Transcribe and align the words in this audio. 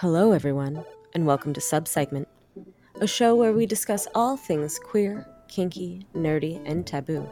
Hello, 0.00 0.32
everyone, 0.32 0.84
and 1.14 1.24
welcome 1.24 1.54
to 1.54 1.60
Subsegment, 1.60 2.26
a 3.00 3.06
show 3.06 3.34
where 3.34 3.54
we 3.54 3.64
discuss 3.64 4.06
all 4.14 4.36
things 4.36 4.78
queer, 4.78 5.26
kinky, 5.48 6.06
nerdy, 6.14 6.60
and 6.66 6.86
taboo. 6.86 7.26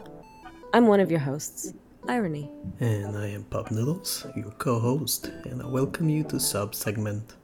I'm 0.73 0.87
one 0.87 0.99
of 0.99 1.11
your 1.11 1.21
hosts, 1.21 1.75
Irony. 2.09 2.51
And 2.81 3.19
I 3.19 3.27
am 3.27 3.45
Pup 3.45 3.71
Noodles, 3.71 4.27
your 4.35 4.51
co 4.53 4.79
host, 4.79 5.27
and 5.45 5.61
I 5.61 5.67
welcome 5.67 6.09
you 6.09 6.23
to 6.25 6.37
Subsegment. 6.37 7.35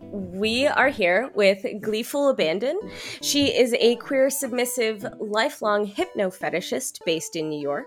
We 0.00 0.68
are 0.68 0.90
here 0.90 1.32
with 1.34 1.66
Gleeful 1.80 2.28
Abandon. 2.28 2.78
She 3.20 3.46
is 3.46 3.74
a 3.80 3.96
queer, 3.96 4.30
submissive, 4.30 5.04
lifelong 5.18 5.86
hypno 5.86 6.30
fetishist 6.30 7.04
based 7.04 7.34
in 7.34 7.48
New 7.48 7.60
York. 7.60 7.86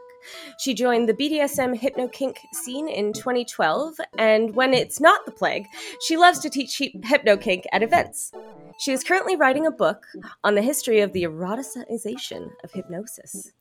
She 0.59 0.73
joined 0.73 1.09
the 1.09 1.13
BDSM 1.13 1.77
hypno 1.77 2.07
kink 2.07 2.39
scene 2.53 2.87
in 2.87 3.13
2012, 3.13 3.95
and 4.17 4.55
when 4.55 4.73
it's 4.73 4.99
not 4.99 5.25
the 5.25 5.31
plague, 5.31 5.65
she 6.01 6.17
loves 6.17 6.39
to 6.39 6.49
teach 6.49 6.81
hypno 7.03 7.37
kink 7.37 7.65
at 7.71 7.83
events. 7.83 8.31
She 8.77 8.91
is 8.91 9.03
currently 9.03 9.35
writing 9.35 9.65
a 9.65 9.71
book 9.71 10.05
on 10.43 10.55
the 10.55 10.61
history 10.61 10.99
of 10.99 11.13
the 11.13 11.23
eroticization 11.23 12.49
of 12.63 12.71
hypnosis. 12.71 13.51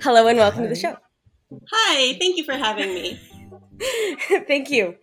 Hello 0.00 0.26
and 0.26 0.38
welcome 0.38 0.60
Hi. 0.60 0.64
to 0.64 0.68
the 0.68 0.80
show. 0.80 0.96
Hi, 1.70 2.16
thank 2.18 2.36
you 2.36 2.44
for 2.44 2.54
having 2.54 2.94
me. 2.94 3.20
thank 4.46 4.70
you. 4.70 4.96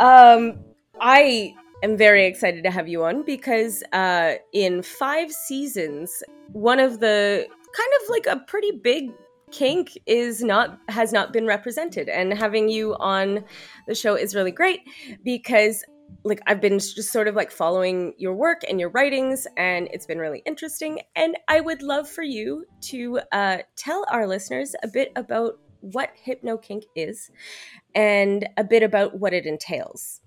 Um, 0.00 0.64
I 1.00 1.54
am 1.82 1.96
very 1.96 2.26
excited 2.26 2.64
to 2.64 2.70
have 2.70 2.88
you 2.88 3.04
on 3.04 3.24
because 3.24 3.82
uh, 3.92 4.34
in 4.52 4.82
five 4.82 5.30
seasons, 5.32 6.22
one 6.52 6.80
of 6.80 7.00
the 7.00 7.46
kind 7.76 7.90
of 8.02 8.08
like 8.10 8.26
a 8.26 8.40
pretty 8.46 8.72
big 8.72 9.10
kink 9.56 9.96
is 10.04 10.42
not 10.42 10.78
has 10.88 11.12
not 11.12 11.32
been 11.32 11.46
represented 11.46 12.10
and 12.10 12.34
having 12.34 12.68
you 12.68 12.94
on 12.96 13.42
the 13.88 13.94
show 13.94 14.14
is 14.14 14.34
really 14.34 14.50
great 14.50 14.80
because 15.24 15.82
like 16.24 16.40
I've 16.46 16.60
been 16.60 16.78
just 16.78 17.10
sort 17.10 17.26
of 17.26 17.34
like 17.34 17.50
following 17.50 18.12
your 18.18 18.34
work 18.34 18.62
and 18.68 18.78
your 18.80 18.90
writings, 18.90 19.46
and 19.56 19.88
it's 19.92 20.06
been 20.06 20.18
really 20.18 20.42
interesting. 20.44 21.00
And 21.14 21.36
I 21.48 21.60
would 21.60 21.82
love 21.82 22.08
for 22.08 22.22
you 22.22 22.64
to 22.82 23.20
uh, 23.32 23.58
tell 23.76 24.04
our 24.10 24.26
listeners 24.26 24.74
a 24.82 24.88
bit 24.88 25.12
about 25.16 25.58
what 25.80 26.10
hypno 26.14 26.56
kink 26.58 26.84
is 26.96 27.30
and 27.94 28.48
a 28.56 28.64
bit 28.64 28.82
about 28.82 29.18
what 29.18 29.32
it 29.32 29.46
entails. 29.46 30.20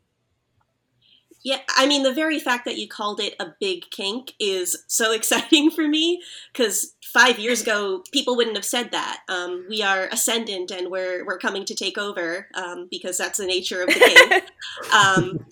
Yeah, 1.42 1.60
I 1.78 1.88
mean, 1.88 2.04
the 2.04 2.14
very 2.14 2.40
fact 2.40 2.66
that 2.66 2.78
you 2.78 2.88
called 2.88 3.22
it 3.22 3.36
a 3.40 3.54
big 3.60 3.90
kink 3.92 4.34
is 4.40 4.84
so 4.88 5.12
exciting 5.14 5.72
for 5.72 5.88
me 5.88 6.22
because 6.52 6.96
five 7.04 7.40
years 7.40 7.62
ago, 7.62 8.04
people 8.12 8.36
wouldn't 8.36 8.56
have 8.56 8.66
said 8.66 8.92
that. 8.92 9.22
Um, 9.30 9.66
we 9.68 9.82
are 9.82 10.08
ascendant 10.12 10.70
and 10.70 10.92
we're, 10.92 11.26
we're 11.26 11.40
coming 11.40 11.66
to 11.66 11.74
take 11.74 11.98
over 11.98 12.48
um, 12.54 12.88
because 12.92 13.18
that's 13.18 13.40
the 13.40 13.46
nature 13.46 13.82
of 13.82 13.88
the 13.88 13.96
kink. 13.96 14.44
um, 14.94 15.46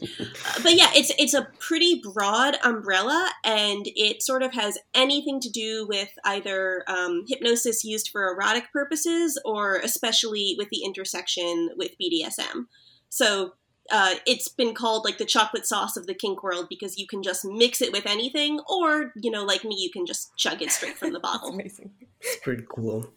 but 0.61 0.75
yeah, 0.75 0.89
it's, 0.93 1.11
it's 1.17 1.33
a 1.33 1.47
pretty 1.59 2.01
broad 2.13 2.57
umbrella 2.63 3.31
and 3.43 3.87
it 3.95 4.21
sort 4.21 4.43
of 4.43 4.53
has 4.53 4.77
anything 4.93 5.39
to 5.39 5.49
do 5.49 5.87
with 5.87 6.09
either 6.25 6.83
um, 6.87 7.23
hypnosis 7.27 7.83
used 7.83 8.09
for 8.09 8.31
erotic 8.31 8.71
purposes 8.71 9.41
or 9.43 9.77
especially 9.77 10.55
with 10.57 10.69
the 10.69 10.83
intersection 10.83 11.69
with 11.75 11.91
BDSM. 11.99 12.65
So 13.09 13.53
uh, 13.91 14.15
it's 14.25 14.47
been 14.47 14.73
called 14.73 15.05
like 15.05 15.17
the 15.17 15.25
chocolate 15.25 15.65
sauce 15.65 15.97
of 15.97 16.07
the 16.07 16.13
kink 16.13 16.43
world 16.43 16.67
because 16.69 16.97
you 16.97 17.07
can 17.07 17.23
just 17.23 17.45
mix 17.45 17.81
it 17.81 17.91
with 17.91 18.05
anything, 18.05 18.59
or 18.69 19.13
you 19.15 19.31
know, 19.31 19.43
like 19.43 19.63
me, 19.63 19.75
you 19.77 19.91
can 19.91 20.05
just 20.05 20.35
chug 20.37 20.61
it 20.61 20.71
straight 20.71 20.97
from 20.97 21.13
the 21.13 21.19
bottle. 21.27 21.49
amazing. 21.49 21.91
It's 22.21 22.37
pretty 22.43 22.65
cool. 22.69 23.11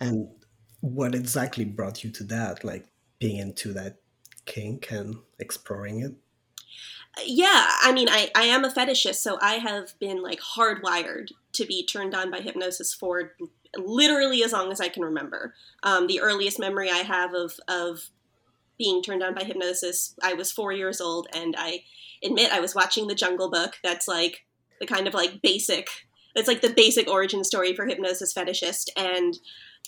And 0.00 0.28
what 0.80 1.14
exactly 1.14 1.64
brought 1.64 2.04
you 2.04 2.10
to 2.10 2.24
that? 2.24 2.64
Like 2.64 2.86
being 3.18 3.38
into 3.38 3.72
that 3.74 3.96
kink 4.46 4.90
and 4.90 5.16
exploring 5.38 6.00
it? 6.00 6.14
Yeah, 7.24 7.66
I 7.82 7.92
mean, 7.92 8.08
I, 8.08 8.30
I 8.36 8.44
am 8.44 8.64
a 8.64 8.72
fetishist, 8.72 9.16
so 9.16 9.38
I 9.40 9.54
have 9.54 9.98
been 9.98 10.22
like 10.22 10.40
hardwired 10.40 11.32
to 11.52 11.66
be 11.66 11.84
turned 11.84 12.14
on 12.14 12.30
by 12.30 12.40
hypnosis 12.40 12.94
for 12.94 13.32
literally 13.76 14.44
as 14.44 14.52
long 14.52 14.70
as 14.70 14.80
I 14.80 14.88
can 14.88 15.04
remember. 15.04 15.54
Um, 15.82 16.06
the 16.06 16.20
earliest 16.20 16.58
memory 16.58 16.90
I 16.90 16.98
have 16.98 17.34
of 17.34 17.58
of 17.66 18.10
being 18.78 19.02
turned 19.02 19.22
on 19.22 19.34
by 19.34 19.44
hypnosis. 19.44 20.14
I 20.22 20.34
was 20.34 20.52
four 20.52 20.72
years 20.72 21.00
old, 21.00 21.28
and 21.32 21.54
I 21.58 21.84
admit 22.22 22.52
I 22.52 22.60
was 22.60 22.74
watching 22.74 23.06
the 23.06 23.14
Jungle 23.14 23.50
Book. 23.50 23.78
That's 23.82 24.08
like 24.08 24.44
the 24.80 24.86
kind 24.86 25.06
of 25.06 25.14
like 25.14 25.42
basic. 25.42 25.88
It's 26.34 26.48
like 26.48 26.60
the 26.60 26.72
basic 26.74 27.08
origin 27.08 27.42
story 27.42 27.74
for 27.74 27.86
hypnosis 27.86 28.32
fetishist, 28.32 28.90
and 28.96 29.38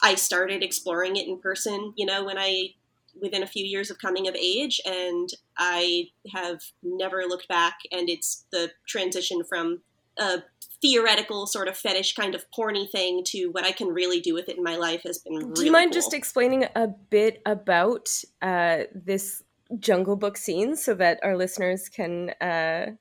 I 0.02 0.14
started 0.14 0.62
exploring 0.62 1.16
it 1.16 1.28
in 1.28 1.38
person. 1.38 1.92
You 1.96 2.06
know, 2.06 2.24
when 2.24 2.38
I 2.38 2.74
within 3.20 3.42
a 3.42 3.46
few 3.46 3.64
years 3.64 3.90
of 3.90 3.98
coming 3.98 4.28
of 4.28 4.34
age, 4.34 4.80
and 4.84 5.28
I 5.58 6.08
have 6.32 6.60
never 6.82 7.24
looked 7.26 7.48
back. 7.48 7.78
And 7.90 8.08
it's 8.08 8.44
the 8.52 8.70
transition 8.86 9.42
from 9.44 9.82
a 10.20 10.42
theoretical 10.80 11.46
sort 11.46 11.68
of 11.68 11.76
fetish 11.76 12.14
kind 12.14 12.34
of 12.34 12.44
porny 12.56 12.90
thing 12.90 13.22
to 13.26 13.48
what 13.48 13.64
I 13.64 13.72
can 13.72 13.88
really 13.88 14.20
do 14.20 14.34
with 14.34 14.48
it 14.48 14.56
in 14.56 14.64
my 14.64 14.76
life 14.76 15.02
has 15.04 15.18
been 15.18 15.34
really 15.34 15.52
Do 15.54 15.64
you 15.64 15.72
mind 15.72 15.92
cool. 15.92 16.00
just 16.00 16.14
explaining 16.14 16.66
a 16.74 16.88
bit 16.88 17.42
about 17.44 18.08
uh, 18.40 18.84
this 18.94 19.42
Jungle 19.78 20.16
Book 20.16 20.36
scene 20.36 20.76
so 20.76 20.94
that 20.94 21.20
our 21.22 21.36
listeners 21.36 21.88
can 21.88 22.30
uh... 22.40 22.92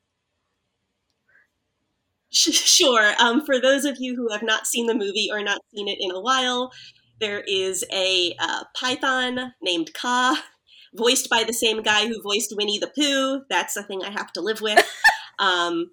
Sure. 2.31 3.13
Um, 3.19 3.45
for 3.45 3.59
those 3.59 3.85
of 3.85 3.97
you 3.99 4.15
who 4.15 4.31
have 4.31 4.43
not 4.43 4.67
seen 4.67 4.85
the 4.85 4.93
movie 4.93 5.29
or 5.31 5.41
not 5.41 5.61
seen 5.73 5.87
it 5.87 5.97
in 5.99 6.11
a 6.11 6.21
while, 6.21 6.71
there 7.19 7.43
is 7.47 7.83
a 7.91 8.35
uh, 8.39 8.65
python 8.75 9.53
named 9.61 9.93
Kaa, 9.93 10.43
voiced 10.93 11.29
by 11.29 11.43
the 11.43 11.53
same 11.53 11.81
guy 11.81 12.07
who 12.07 12.21
voiced 12.21 12.53
Winnie 12.55 12.77
the 12.77 12.91
Pooh. 12.95 13.41
That's 13.49 13.73
the 13.73 13.83
thing 13.83 14.03
I 14.03 14.11
have 14.11 14.31
to 14.33 14.41
live 14.41 14.61
with. 14.61 14.85
Um, 15.39 15.91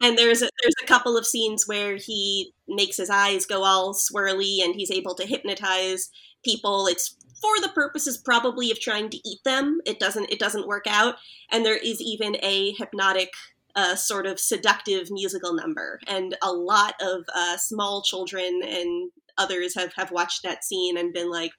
and 0.00 0.16
there's 0.16 0.42
a, 0.42 0.48
there's 0.62 0.74
a 0.82 0.86
couple 0.86 1.16
of 1.16 1.26
scenes 1.26 1.68
where 1.68 1.96
he 1.96 2.52
makes 2.68 2.96
his 2.96 3.10
eyes 3.10 3.46
go 3.46 3.64
all 3.64 3.94
swirly 3.94 4.62
and 4.62 4.74
he's 4.74 4.90
able 4.90 5.14
to 5.14 5.26
hypnotize 5.26 6.10
people. 6.44 6.86
It's 6.86 7.16
for 7.40 7.60
the 7.60 7.72
purposes 7.74 8.18
probably 8.18 8.70
of 8.70 8.80
trying 8.80 9.10
to 9.10 9.28
eat 9.28 9.40
them. 9.44 9.80
It 9.86 9.98
doesn't 9.98 10.30
it 10.30 10.38
doesn't 10.38 10.68
work 10.68 10.86
out. 10.86 11.16
And 11.50 11.64
there 11.64 11.76
is 11.76 12.00
even 12.00 12.36
a 12.42 12.72
hypnotic 12.72 13.30
uh, 13.76 13.94
sort 13.94 14.26
of 14.26 14.40
seductive 14.40 15.08
musical 15.10 15.54
number. 15.54 16.00
And 16.06 16.36
a 16.42 16.52
lot 16.52 16.94
of 17.00 17.22
uh, 17.34 17.56
small 17.56 18.02
children 18.02 18.60
and 18.64 19.10
others 19.38 19.74
have 19.74 19.92
have 19.94 20.10
watched 20.10 20.42
that 20.42 20.64
scene 20.64 20.96
and 20.96 21.12
been 21.12 21.30
like 21.30 21.52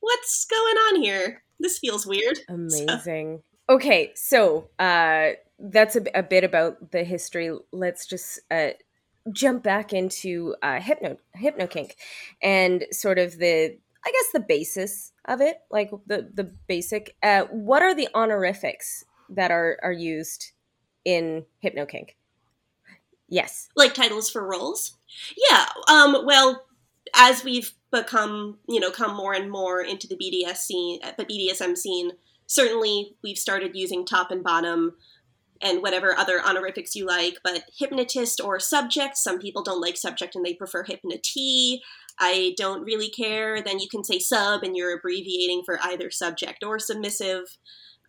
what's 0.00 0.44
going 0.46 0.76
on 0.76 1.02
here? 1.02 1.42
This 1.58 1.78
feels 1.78 2.06
weird. 2.06 2.38
Amazing. 2.48 3.42
So. 3.68 3.74
okay 3.74 4.10
so 4.16 4.68
uh 4.78 5.30
that's 5.60 5.96
a, 5.96 6.04
a, 6.14 6.22
bit 6.22 6.44
about 6.44 6.92
the 6.92 7.04
history. 7.04 7.50
Let's 7.72 8.06
just 8.06 8.40
uh, 8.50 8.70
jump 9.32 9.62
back 9.62 9.92
into 9.92 10.54
uh, 10.62 10.80
hypno 10.80 11.66
kink 11.66 11.96
and 12.42 12.84
sort 12.90 13.18
of 13.18 13.38
the 13.38 13.76
I 14.04 14.10
guess 14.12 14.32
the 14.32 14.40
basis 14.40 15.12
of 15.26 15.40
it, 15.40 15.58
like 15.70 15.90
the 16.06 16.30
the 16.32 16.44
basic. 16.44 17.16
Uh, 17.22 17.42
what 17.50 17.82
are 17.82 17.94
the 17.94 18.08
honorifics 18.14 19.04
that 19.28 19.50
are 19.50 19.78
are 19.82 19.92
used 19.92 20.52
in 21.04 21.44
hypno 21.60 21.84
kink? 21.84 22.16
Yes, 23.28 23.68
like 23.76 23.94
titles 23.94 24.30
for 24.30 24.46
roles. 24.46 24.96
Yeah. 25.50 25.66
Um. 25.88 26.24
Well, 26.24 26.64
as 27.14 27.44
we've 27.44 27.72
become, 27.90 28.58
you 28.68 28.80
know, 28.80 28.90
come 28.90 29.14
more 29.16 29.34
and 29.34 29.50
more 29.50 29.82
into 29.82 30.06
the 30.06 30.16
BDS 30.16 30.58
scene, 30.58 31.00
the 31.18 31.24
BDSM 31.24 31.76
scene, 31.76 32.12
certainly 32.46 33.16
we've 33.22 33.38
started 33.38 33.76
using 33.76 34.06
top 34.06 34.30
and 34.30 34.42
bottom 34.42 34.96
and 35.62 35.82
whatever 35.82 36.16
other 36.16 36.40
honorifics 36.40 36.94
you 36.94 37.06
like, 37.06 37.38
but 37.44 37.64
hypnotist 37.78 38.40
or 38.40 38.58
subject, 38.58 39.16
some 39.16 39.38
people 39.38 39.62
don't 39.62 39.80
like 39.80 39.96
subject 39.96 40.34
and 40.34 40.44
they 40.44 40.54
prefer 40.54 40.84
hypnotee. 40.84 41.80
I 42.18 42.54
don't 42.56 42.82
really 42.82 43.10
care. 43.10 43.62
Then 43.62 43.78
you 43.78 43.88
can 43.88 44.04
say 44.04 44.18
sub 44.18 44.62
and 44.62 44.76
you're 44.76 44.96
abbreviating 44.96 45.62
for 45.64 45.78
either 45.82 46.10
subject 46.10 46.64
or 46.64 46.78
submissive. 46.78 47.44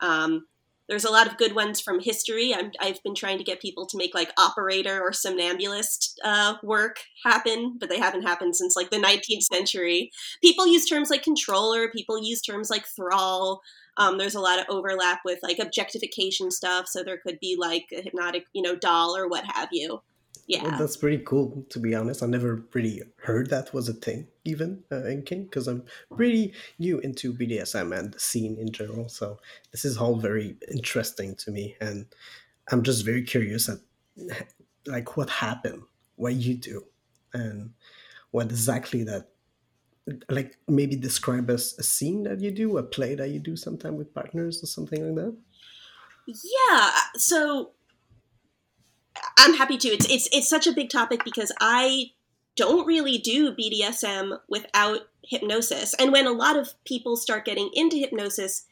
Um, 0.02 0.46
there's 0.92 1.06
a 1.06 1.12
lot 1.12 1.28
of 1.28 1.38
good 1.38 1.56
ones 1.56 1.80
from 1.80 2.02
history. 2.02 2.54
i 2.54 2.86
have 2.86 3.02
been 3.02 3.16
trying 3.16 3.38
to 3.38 3.46
get 3.46 3.62
people 3.62 3.86
to 3.86 3.98
make 3.98 4.14
like 4.14 4.34
operator 4.38 5.02
or 5.02 5.14
somnambulist 5.14 6.20
uh, 6.22 6.56
work 6.64 6.98
happen, 7.24 7.78
but 7.80 7.88
they 7.88 7.98
haven't 7.98 8.24
happened 8.24 8.58
since 8.58 8.76
like 8.76 8.90
the 8.90 8.98
19th 8.98 9.44
century. 9.44 10.12
People 10.44 10.68
use 10.68 10.86
terms 10.86 11.10
like 11.10 11.24
controller, 11.24 11.90
people 11.90 12.22
use 12.22 12.42
terms 12.42 12.70
like 12.70 12.86
thrall. 12.86 13.62
Um, 13.98 14.18
there's 14.18 14.36
a 14.36 14.40
lot 14.40 14.60
of 14.60 14.66
overlap 14.70 15.20
with 15.26 15.40
like 15.44 15.60
objectification 15.60 16.52
stuff, 16.52 16.88
so 16.88 17.04
there 17.04 17.18
could 17.18 17.40
be 17.40 17.58
like 17.60 17.88
a 17.92 18.02
hypnotic, 18.02 18.46
you 18.54 18.62
know, 18.62 18.76
doll 18.76 19.16
or 19.16 19.28
what 19.28 19.46
have 19.46 19.70
you. 19.72 20.02
Yeah, 20.48 20.64
well, 20.64 20.78
that's 20.78 20.98
pretty 20.98 21.24
cool. 21.24 21.66
To 21.70 21.80
be 21.80 21.96
honest, 21.96 22.24
I 22.24 22.26
never 22.26 22.66
really 22.74 23.02
heard 23.24 23.50
that 23.50 23.74
was 23.74 23.88
a 23.88 23.94
thing, 23.94 24.28
even 24.44 24.84
uh, 24.92 25.06
in 25.06 25.24
kink, 25.24 25.50
because 25.50 25.68
I'm 25.68 25.84
pretty 26.14 26.54
new 26.78 27.00
into 27.00 27.34
BDSM 27.34 27.98
and 27.98 28.14
the 28.14 28.20
scene 28.20 28.58
in 28.58 28.72
general. 28.72 29.08
So 29.08 29.40
this 29.72 29.86
is 29.86 29.98
all 29.98 30.16
very 30.16 30.58
interesting 30.70 31.36
to 31.36 31.52
me, 31.52 31.76
and 31.80 32.06
I'm 32.70 32.84
just 32.84 33.06
very 33.06 33.24
curious 33.24 33.70
at 33.70 33.78
like 34.86 35.16
what 35.16 35.30
happened, 35.30 35.84
what 36.16 36.34
you 36.34 36.56
do, 36.56 36.86
and 37.34 37.72
what 38.32 38.48
exactly 38.48 39.04
that 39.04 39.30
like 40.30 40.58
maybe 40.68 40.96
describe 40.96 41.50
as 41.50 41.76
a 41.78 41.84
scene 41.84 42.24
that 42.24 42.40
you 42.40 42.52
do, 42.52 42.78
a 42.78 42.84
play 42.84 43.16
that 43.16 43.30
you 43.30 43.40
do 43.40 43.56
sometime 43.56 43.98
with 43.98 44.14
partners 44.14 44.64
or 44.64 44.68
something 44.68 45.06
like 45.06 45.16
that? 45.16 45.36
Yeah, 46.28 46.92
so 47.16 47.72
I'm 49.38 49.56
happy 49.56 49.78
to. 49.78 49.88
It's 49.90 50.10
it's 50.10 50.30
it's 50.32 50.50
such 50.50 50.68
a 50.68 50.72
big 50.72 50.90
topic 50.90 51.24
because 51.24 51.52
I 51.60 52.12
don't 52.56 52.86
really 52.86 53.18
do 53.18 53.56
BDSM 53.56 54.40
without 54.50 55.02
hypnosis. 55.24 55.94
And 55.96 56.12
when 56.12 56.28
a 56.28 56.32
lot 56.32 56.58
of 56.58 56.74
people 56.86 57.16
start 57.16 57.46
getting 57.46 57.70
into 57.74 57.98
hypnosis, 57.98 58.66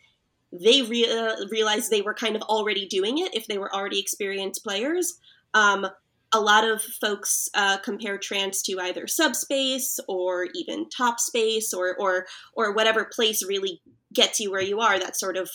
they 0.51 0.81
re- 0.81 1.45
realize 1.49 1.89
they 1.89 2.01
were 2.01 2.13
kind 2.13 2.35
of 2.35 2.41
already 2.43 2.87
doing 2.87 3.19
it 3.19 3.33
if 3.35 3.47
they 3.47 3.57
were 3.57 3.73
already 3.73 3.99
experienced 3.99 4.63
players. 4.63 5.19
Um, 5.53 5.87
a 6.31 6.39
lot 6.39 6.67
of 6.67 6.81
folks 6.81 7.49
uh, 7.53 7.77
compare 7.79 8.17
trance 8.17 8.61
to 8.63 8.79
either 8.79 9.07
subspace 9.07 9.99
or 10.07 10.47
even 10.53 10.89
top 10.89 11.19
space 11.19 11.73
or 11.73 11.95
or 11.97 12.25
or 12.53 12.73
whatever 12.73 13.05
place 13.05 13.43
really 13.45 13.81
gets 14.13 14.39
you 14.39 14.51
where 14.51 14.61
you 14.61 14.79
are. 14.79 14.99
That 14.99 15.17
sort 15.17 15.37
of 15.37 15.49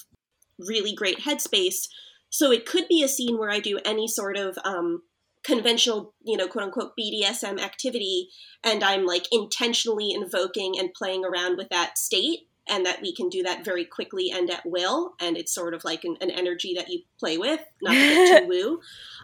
really 0.58 0.94
great 0.94 1.20
headspace. 1.20 1.88
So 2.30 2.50
it 2.50 2.66
could 2.66 2.88
be 2.88 3.02
a 3.02 3.08
scene 3.08 3.38
where 3.38 3.50
I 3.50 3.60
do 3.60 3.78
any 3.84 4.08
sort 4.08 4.36
of 4.36 4.58
um, 4.64 5.02
conventional, 5.44 6.14
you 6.24 6.36
know, 6.36 6.48
quote 6.48 6.64
unquote 6.64 6.92
BDSM 6.98 7.60
activity, 7.60 8.28
and 8.64 8.82
I'm 8.82 9.06
like 9.06 9.26
intentionally 9.30 10.10
invoking 10.12 10.74
and 10.78 10.92
playing 10.94 11.24
around 11.24 11.56
with 11.56 11.68
that 11.68 11.98
state, 11.98 12.48
and 12.68 12.86
that 12.86 13.02
we 13.02 13.14
can 13.14 13.28
do 13.28 13.42
that 13.42 13.64
very 13.64 13.84
quickly 13.84 14.30
and 14.30 14.50
at 14.50 14.64
will. 14.64 15.14
And 15.20 15.36
it's 15.36 15.54
sort 15.54 15.74
of 15.74 15.84
like 15.84 16.04
an, 16.04 16.16
an 16.20 16.30
energy 16.30 16.74
that 16.76 16.88
you 16.88 17.02
play 17.18 17.36
with, 17.36 17.60
not 17.82 17.92
to 17.92 17.98
get 17.98 18.42
too 18.42 18.48
woo. 18.48 18.80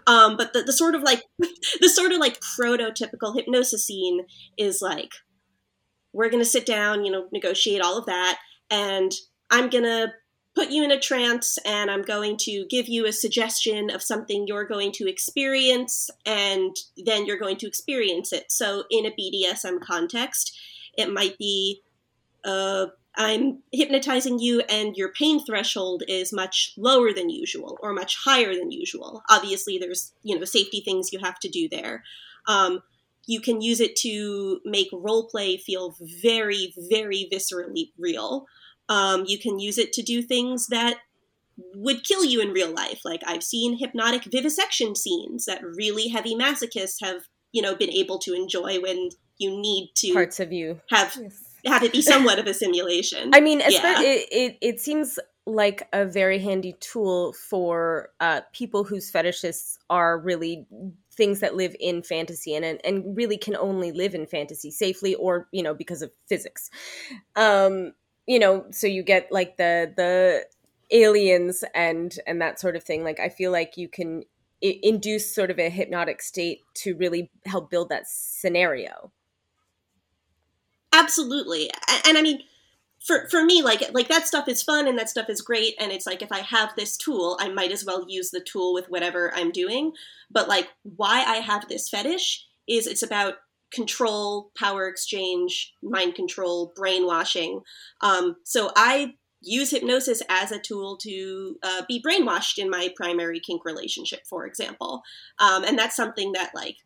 Um, 0.07 0.37
but 0.37 0.53
the, 0.53 0.63
the 0.63 0.73
sort 0.73 0.95
of 0.95 1.03
like 1.03 1.25
the 1.39 1.89
sort 1.89 2.13
of 2.13 2.19
like 2.19 2.41
prototypical 2.41 3.35
hypnosis 3.35 3.87
scene 3.87 4.27
is 4.59 4.83
like 4.83 5.13
we're 6.13 6.31
gonna 6.31 6.45
sit 6.45 6.67
down, 6.67 7.05
you 7.05 7.13
know, 7.13 7.29
negotiate 7.33 7.81
all 7.81 7.99
of 7.99 8.07
that, 8.07 8.39
and 8.71 9.13
I'm 9.51 9.69
gonna 9.71 10.13
put 10.55 10.71
you 10.71 10.83
in 10.83 10.91
a 10.91 10.99
trance 10.99 11.59
and 11.65 11.91
I'm 11.91 12.03
going 12.03 12.37
to 12.39 12.67
give 12.69 12.89
you 12.89 13.07
a 13.07 13.13
suggestion 13.13 13.89
of 13.91 14.03
something 14.03 14.47
you're 14.47 14.65
going 14.65 14.93
to 14.93 15.09
experience 15.09 16.11
and 16.27 16.75
then 17.07 17.25
you're 17.25 17.39
going 17.39 17.57
to 17.59 17.69
experience 17.69 18.33
it. 18.33 18.51
So 18.51 18.85
in 18.91 19.07
a 19.07 19.13
BDSM 19.13 19.81
context, 19.81 20.59
it 20.99 21.13
might 21.13 21.39
be 21.39 21.83
uh, 22.45 22.87
I'm 23.17 23.63
hypnotizing 23.73 24.39
you 24.39 24.61
and 24.69 24.97
your 24.97 25.13
pain 25.13 25.45
threshold 25.45 26.05
is 26.07 26.33
much 26.33 26.73
lower 26.77 27.13
than 27.13 27.29
usual 27.29 27.79
or 27.83 27.93
much 27.93 28.17
higher 28.25 28.55
than 28.55 28.71
usual. 28.71 29.23
Obviously 29.29 29.79
there's, 29.79 30.13
you 30.23 30.39
know, 30.39 30.45
safety 30.45 30.81
things 30.81 31.13
you 31.13 31.19
have 31.19 31.39
to 31.41 31.49
do 31.49 31.69
there. 31.69 32.05
Um, 32.47 32.83
you 33.27 33.41
can 33.41 33.61
use 33.61 33.81
it 33.81 33.97
to 33.97 34.61
make 34.65 34.89
role 34.93 35.29
play 35.29 35.57
feel 35.57 35.97
very, 36.23 36.73
very 36.91 37.29
viscerally 37.33 37.91
real. 37.99 38.47
Um, 38.89 39.25
you 39.27 39.39
can 39.39 39.59
use 39.59 39.79
it 39.79 39.93
to 39.95 40.03
do 40.03 40.23
things 40.23 40.69
that 40.69 40.97
would 41.75 42.05
kill 42.05 42.25
you 42.25 42.41
in 42.41 42.53
real 42.53 42.73
life. 42.73 43.01
Like 43.05 43.23
I've 43.27 43.43
seen 43.43 43.79
hypnotic 43.79 44.25
vivisection 44.25 44.97
scenes 44.97 45.45
that 45.45 45.63
really 45.63 46.09
heavy 46.09 46.35
masochists 46.35 46.97
have, 47.03 47.23
you 47.53 47.63
know, 47.63 47.75
been 47.75 47.91
able 47.91 48.19
to 48.21 48.35
enjoy 48.35 48.81
when 48.81 49.11
you 49.39 49.51
need 49.61 49.91
to 49.97 50.13
parts 50.13 50.41
of 50.41 50.53
you 50.53 50.81
have 50.91 51.17
yes. 51.21 51.50
Have 51.67 51.83
it 51.83 51.93
be 51.93 52.03
somewhat 52.03 52.39
of 52.39 52.47
a 52.47 52.55
simulation. 52.65 53.31
I 53.35 53.41
mean, 53.41 53.61
yeah. 53.69 54.01
it, 54.01 54.29
it 54.31 54.59
it 54.61 54.81
seems 54.81 55.19
like 55.47 55.89
a 55.93 56.05
very 56.05 56.39
handy 56.39 56.75
tool 56.81 57.33
for 57.33 58.11
uh, 58.21 58.43
people 58.53 58.85
whose 58.85 59.11
fetishists 59.11 59.79
are 59.89 60.19
really 60.19 60.67
things 61.13 61.41
that 61.41 61.57
live 61.57 61.75
in 61.81 62.03
fantasy 62.03 62.55
and 62.55 62.65
and 62.85 63.17
really 63.17 63.37
can 63.37 63.57
only 63.57 63.93
live 63.93 64.15
in 64.15 64.27
fantasy 64.27 64.71
safely 64.71 65.15
or 65.15 65.49
you 65.53 65.63
know 65.63 65.75
because 65.75 66.03
of 66.03 66.11
physics. 66.29 66.71
Um, 67.37 67.93
you 68.31 68.39
know 68.39 68.65
so 68.71 68.87
you 68.87 69.03
get 69.03 69.27
like 69.33 69.57
the 69.57 69.93
the 69.97 70.45
aliens 70.93 71.65
and 71.75 72.17
and 72.27 72.41
that 72.41 72.61
sort 72.61 72.77
of 72.77 72.85
thing 72.85 73.03
like 73.03 73.19
i 73.19 73.29
feel 73.29 73.51
like 73.51 73.77
you 73.77 73.89
can 73.89 74.23
induce 74.61 75.35
sort 75.35 75.51
of 75.51 75.59
a 75.59 75.69
hypnotic 75.69 76.23
state 76.23 76.61
to 76.75 76.95
really 76.95 77.31
help 77.47 77.71
build 77.71 77.89
that 77.89 78.05
scenario 78.07 79.11
absolutely 81.03 81.71
and, 81.89 82.03
and 82.09 82.19
i 82.19 82.23
mean 82.23 82.41
for 83.05 83.29
for 83.29 83.45
me 83.45 83.63
like 83.63 83.83
like 83.93 84.09
that 84.09 84.27
stuff 84.27 84.47
is 84.49 84.63
fun 84.63 84.87
and 84.87 84.99
that 84.99 85.09
stuff 85.09 85.29
is 85.29 85.41
great 85.41 85.75
and 85.81 85.91
it's 85.93 86.07
like 86.07 86.23
if 86.23 86.31
i 86.33 86.41
have 86.41 86.71
this 86.77 86.97
tool 86.97 87.39
i 87.41 87.49
might 87.49 87.73
as 87.73 87.85
well 87.85 88.05
use 88.09 88.31
the 88.31 88.41
tool 88.41 88.75
with 88.75 88.87
whatever 88.89 89.33
i'm 89.35 89.51
doing 89.51 89.93
but 90.31 90.49
like 90.49 90.69
why 90.83 91.25
i 91.27 91.37
have 91.37 91.67
this 91.69 91.89
fetish 91.89 92.45
is 92.69 92.87
it's 92.87 93.03
about 93.03 93.35
control, 93.73 94.51
power 94.57 94.89
exchange, 94.89 95.75
mind 95.83 96.15
control, 96.15 96.73
brainwashing. 96.75 97.61
Um, 98.01 98.37
so 98.45 98.71
I 98.77 99.15
use 99.43 99.71
hypnosis 99.71 100.23
as 100.29 100.53
a 100.53 100.59
tool 100.59 100.99
to 100.99 101.57
uh, 101.63 101.83
be 101.89 102.03
brainwashed 102.03 102.59
in 102.59 102.69
my 102.69 102.93
primary 102.97 103.41
kink 103.41 103.65
relationship, 103.65 104.21
for 104.29 104.45
example. 104.47 105.03
Um, 105.39 105.65
and 105.65 105.79
that's 105.79 105.97
something 105.97 106.33
that, 106.33 106.51
like, 106.55 106.77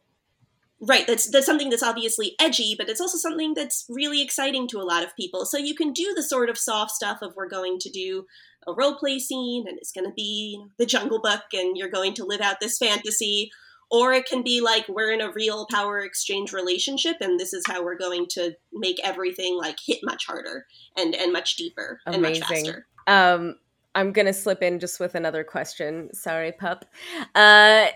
right, 0.80 1.06
that's 1.06 1.30
that's 1.30 1.46
something 1.46 1.70
that's 1.70 1.82
obviously 1.82 2.34
edgy, 2.40 2.74
but 2.76 2.88
it's 2.88 3.00
also 3.00 3.18
something 3.18 3.54
that's 3.54 3.84
really 3.88 4.22
exciting 4.22 4.68
to 4.68 4.78
a 4.78 4.82
lot 4.82 5.02
of 5.02 5.16
people. 5.16 5.46
So 5.46 5.58
you 5.58 5.74
can 5.74 5.92
do 5.92 6.12
the 6.14 6.22
sort 6.22 6.48
of 6.48 6.58
soft 6.58 6.92
stuff 6.92 7.18
of 7.22 7.34
we're 7.36 7.48
going 7.48 7.78
to 7.80 7.90
do 7.90 8.26
a 8.66 8.72
role 8.72 8.96
play 8.96 9.18
scene 9.18 9.66
and 9.68 9.78
it's 9.78 9.92
going 9.92 10.06
to 10.06 10.14
be 10.14 10.62
the 10.78 10.86
Jungle 10.86 11.20
Book 11.20 11.42
and 11.52 11.76
you're 11.76 11.90
going 11.90 12.14
to 12.14 12.24
live 12.24 12.40
out 12.40 12.60
this 12.60 12.78
fantasy 12.78 13.50
or 13.90 14.12
it 14.12 14.26
can 14.26 14.42
be 14.42 14.60
like 14.60 14.88
we're 14.88 15.12
in 15.12 15.20
a 15.20 15.32
real 15.32 15.66
power 15.70 16.00
exchange 16.00 16.52
relationship 16.52 17.16
and 17.20 17.38
this 17.38 17.52
is 17.52 17.62
how 17.66 17.84
we're 17.84 17.98
going 17.98 18.26
to 18.30 18.52
make 18.72 18.98
everything 19.04 19.56
like 19.56 19.76
hit 19.84 19.98
much 20.02 20.26
harder 20.26 20.66
and 20.96 21.14
and 21.14 21.32
much 21.32 21.56
deeper 21.56 22.00
Amazing. 22.06 22.24
and 22.24 22.40
much 22.40 22.48
faster 22.48 22.86
um 23.06 23.56
I'm 23.94 24.12
gonna 24.12 24.32
slip 24.32 24.60
in 24.60 24.80
just 24.80 24.98
with 24.98 25.14
another 25.14 25.44
question. 25.44 26.12
Sorry, 26.12 26.50
pup. 26.50 26.84
Uh, 27.32 27.86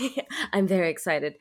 I'm 0.52 0.66
very 0.66 0.90
excited. 0.90 1.36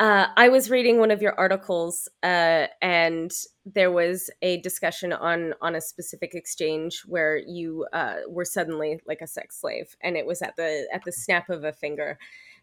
Uh, 0.00 0.26
I 0.36 0.48
was 0.48 0.70
reading 0.70 0.98
one 0.98 1.12
of 1.12 1.22
your 1.22 1.38
articles, 1.38 2.08
uh, 2.22 2.66
and 2.82 3.30
there 3.64 3.92
was 3.92 4.30
a 4.42 4.60
discussion 4.62 5.12
on 5.12 5.54
on 5.60 5.76
a 5.76 5.80
specific 5.80 6.34
exchange 6.34 7.02
where 7.06 7.36
you 7.36 7.86
uh, 7.92 8.16
were 8.28 8.44
suddenly 8.46 8.98
like 9.06 9.20
a 9.20 9.28
sex 9.28 9.60
slave, 9.60 9.94
and 10.00 10.16
it 10.16 10.26
was 10.26 10.42
at 10.42 10.56
the 10.56 10.88
at 10.92 11.04
the 11.04 11.12
snap 11.12 11.48
of 11.48 11.62
a 11.62 11.72
finger 11.72 12.18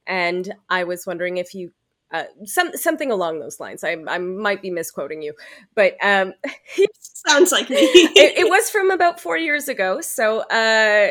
and 0.07 0.53
I 0.69 0.85
was 0.85 1.05
wondering 1.05 1.37
if 1.37 1.53
you 1.53 1.71
uh, 2.11 2.23
some 2.45 2.71
something 2.73 3.11
along 3.11 3.41
those 3.41 3.59
lines. 3.59 3.83
I, 3.83 3.97
I 4.07 4.17
might 4.17 4.61
be 4.61 4.71
misquoting 4.71 5.21
you, 5.21 5.33
but 5.75 5.97
um, 6.01 6.33
sounds 6.99 7.51
like 7.51 7.69
me. 7.69 7.75
it, 7.79 8.37
it, 8.37 8.49
was 8.49 8.69
from 8.69 8.91
about 8.91 9.19
four 9.19 9.37
years 9.37 9.67
ago. 9.67 9.99
So, 9.99 10.39
uh, 10.43 11.09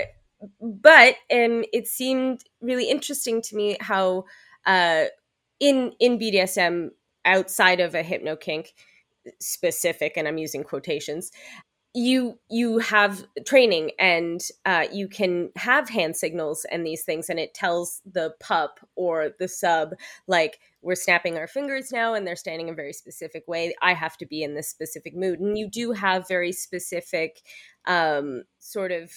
but 0.62 1.16
um, 1.30 1.64
it 1.74 1.86
seemed 1.86 2.40
really 2.62 2.88
interesting 2.88 3.42
to 3.42 3.56
me 3.56 3.76
how 3.78 4.24
uh, 4.64 5.04
in 5.60 5.92
in 5.98 6.18
BDSM 6.18 6.90
outside 7.24 7.80
of 7.80 7.94
a 7.94 8.02
hypno 8.02 8.36
kink 8.36 8.74
specific, 9.40 10.12
and 10.16 10.28
I'm 10.28 10.38
using 10.38 10.62
quotations, 10.62 11.30
you 11.96 12.38
you 12.50 12.78
have 12.78 13.24
training 13.46 13.90
and 13.98 14.42
uh, 14.66 14.84
you 14.92 15.08
can 15.08 15.50
have 15.56 15.88
hand 15.88 16.14
signals 16.14 16.66
and 16.70 16.86
these 16.86 17.04
things 17.04 17.30
and 17.30 17.40
it 17.40 17.54
tells 17.54 18.02
the 18.04 18.34
pup 18.38 18.80
or 18.96 19.30
the 19.38 19.48
sub 19.48 19.94
like 20.26 20.60
we're 20.82 20.94
snapping 20.94 21.38
our 21.38 21.46
fingers 21.46 21.90
now 21.90 22.12
and 22.12 22.26
they're 22.26 22.36
standing 22.36 22.68
a 22.68 22.74
very 22.74 22.92
specific 22.92 23.48
way. 23.48 23.74
I 23.80 23.94
have 23.94 24.18
to 24.18 24.26
be 24.26 24.42
in 24.42 24.54
this 24.54 24.68
specific 24.68 25.16
mood. 25.16 25.40
And 25.40 25.56
you 25.56 25.70
do 25.70 25.92
have 25.92 26.28
very 26.28 26.52
specific 26.52 27.40
um, 27.86 28.44
sort 28.58 28.92
of 28.92 29.10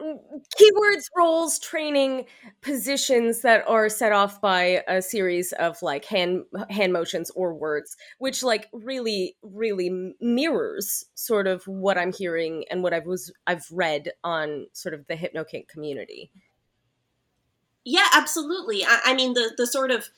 keywords 0.00 1.06
roles 1.16 1.58
training 1.58 2.24
positions 2.60 3.42
that 3.42 3.64
are 3.66 3.88
set 3.88 4.12
off 4.12 4.40
by 4.40 4.82
a 4.86 5.02
series 5.02 5.52
of 5.54 5.80
like 5.82 6.04
hand 6.04 6.44
hand 6.70 6.92
motions 6.92 7.30
or 7.34 7.52
words 7.52 7.96
which 8.18 8.42
like 8.42 8.68
really 8.72 9.36
really 9.42 10.14
mirrors 10.20 11.06
sort 11.14 11.46
of 11.46 11.64
what 11.64 11.98
i'm 11.98 12.12
hearing 12.12 12.64
and 12.70 12.82
what 12.82 12.94
i 12.94 13.00
was 13.00 13.32
i've 13.46 13.66
read 13.72 14.10
on 14.22 14.66
sort 14.72 14.94
of 14.94 15.06
the 15.08 15.14
hypnokink 15.14 15.68
community. 15.68 16.30
Yeah 17.84 18.06
absolutely. 18.12 18.84
I, 18.84 19.00
I 19.06 19.14
mean 19.14 19.34
the 19.34 19.52
the 19.56 19.66
sort 19.66 19.90
of 19.90 20.10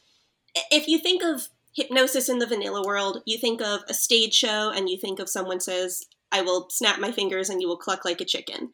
if 0.70 0.88
you 0.88 0.99
think 0.99 1.22
of 1.22 1.49
hypnosis 1.72 2.28
in 2.28 2.38
the 2.38 2.46
vanilla 2.46 2.84
world 2.84 3.22
you 3.26 3.38
think 3.38 3.62
of 3.62 3.80
a 3.88 3.94
stage 3.94 4.34
show 4.34 4.72
and 4.75 4.88
you 4.90 4.99
think 4.99 5.20
of 5.20 5.28
someone 5.28 5.60
says 5.60 6.04
i 6.32 6.42
will 6.42 6.68
snap 6.68 6.99
my 6.99 7.12
fingers 7.12 7.49
and 7.49 7.62
you 7.62 7.68
will 7.68 7.76
cluck 7.76 8.04
like 8.04 8.20
a 8.20 8.25
chicken 8.25 8.72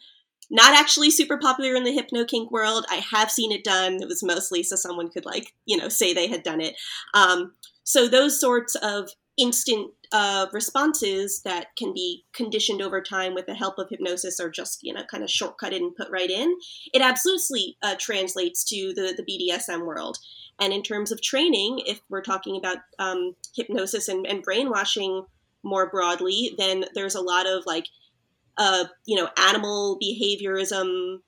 not 0.51 0.79
actually 0.79 1.11
super 1.11 1.39
popular 1.39 1.75
in 1.75 1.85
the 1.85 1.93
hypno 1.93 2.25
kink 2.25 2.51
world. 2.51 2.85
I 2.89 3.03
have 3.13 3.31
seen 3.31 3.53
it 3.53 3.65
done. 3.65 4.01
It 4.01 4.09
was 4.09 4.23
mostly 4.23 4.63
so 4.63 4.77
someone 4.77 5.11
could 5.11 5.25
like 5.25 5.55
you 5.65 5.77
know 5.77 5.89
say 5.89 6.13
they 6.13 6.29
had 6.29 6.43
done 6.43 6.61
it. 6.61 6.75
Um, 7.15 7.53
so 7.85 8.09
those 8.09 8.41
sorts 8.41 8.75
of 8.77 9.11
instant 9.37 9.91
uh, 10.13 10.47
responses 10.53 11.43
that 11.43 11.69
can 11.77 11.93
be 11.93 12.25
conditioned 12.33 12.81
over 12.81 13.01
time 13.01 13.35
with 13.35 13.47
the 13.47 13.55
help 13.55 13.79
of 13.79 13.89
hypnosis 13.91 14.41
or 14.41 14.49
just 14.49 14.83
you 14.83 14.93
know 14.93 15.03
kind 15.05 15.23
of 15.23 15.29
shortcutted 15.29 15.77
and 15.77 15.97
put 15.97 16.09
right 16.11 16.31
in 16.31 16.57
it 16.95 17.03
absolutely 17.03 17.77
uh, 17.83 17.97
translates 17.99 18.65
to 18.65 18.93
the, 18.95 19.15
the 19.17 19.25
bdsm 19.25 19.85
world 19.85 20.19
and 20.61 20.73
in 20.73 20.83
terms 20.83 21.11
of 21.11 21.21
training 21.21 21.81
if 21.87 22.01
we're 22.09 22.23
talking 22.23 22.57
about 22.57 22.79
um, 22.99 23.35
hypnosis 23.55 24.09
and, 24.09 24.27
and 24.27 24.43
brainwashing 24.43 25.25
more 25.63 25.91
broadly 25.91 26.55
then 26.57 26.85
there's 26.95 27.17
a 27.17 27.21
lot 27.21 27.47
of 27.47 27.67
like 27.67 27.87
uh, 28.59 28.85
you 29.05 29.17
know, 29.17 29.29
animal 29.37 29.99
behaviorism 30.03 31.19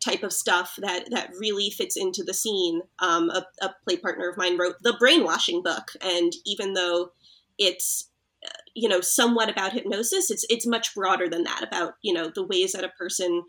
type 0.00 0.22
of 0.22 0.32
stuff 0.32 0.76
that 0.78 1.10
that 1.10 1.30
really 1.38 1.70
fits 1.70 1.96
into 1.96 2.22
the 2.22 2.34
scene. 2.34 2.82
Um, 2.98 3.30
a, 3.30 3.44
a 3.60 3.74
play 3.84 3.96
partner 3.96 4.28
of 4.28 4.36
mine 4.36 4.58
wrote 4.58 4.76
the 4.82 4.96
brainwashing 4.98 5.62
book, 5.62 5.92
and 6.00 6.32
even 6.44 6.74
though 6.74 7.12
it's 7.58 8.08
uh, 8.44 8.50
you 8.74 8.88
know 8.88 9.00
somewhat 9.00 9.50
about 9.50 9.72
hypnosis, 9.72 10.30
it's 10.30 10.46
it's 10.48 10.66
much 10.66 10.94
broader 10.94 11.28
than 11.28 11.44
that 11.44 11.62
about 11.62 11.94
you 12.02 12.12
know 12.12 12.30
the 12.32 12.46
ways 12.46 12.72
that 12.72 12.84
a 12.84 12.88
person 12.90 13.44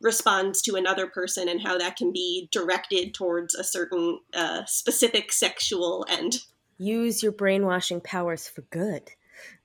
responds 0.00 0.60
to 0.62 0.74
another 0.74 1.06
person 1.06 1.48
and 1.48 1.62
how 1.62 1.78
that 1.78 1.96
can 1.96 2.12
be 2.12 2.48
directed 2.52 3.14
towards 3.14 3.54
a 3.54 3.64
certain 3.64 4.18
uh, 4.34 4.64
specific 4.66 5.32
sexual 5.32 6.04
end. 6.08 6.40
Use 6.76 7.22
your 7.22 7.32
brainwashing 7.32 8.00
powers 8.00 8.46
for 8.46 8.62
good. 8.62 9.10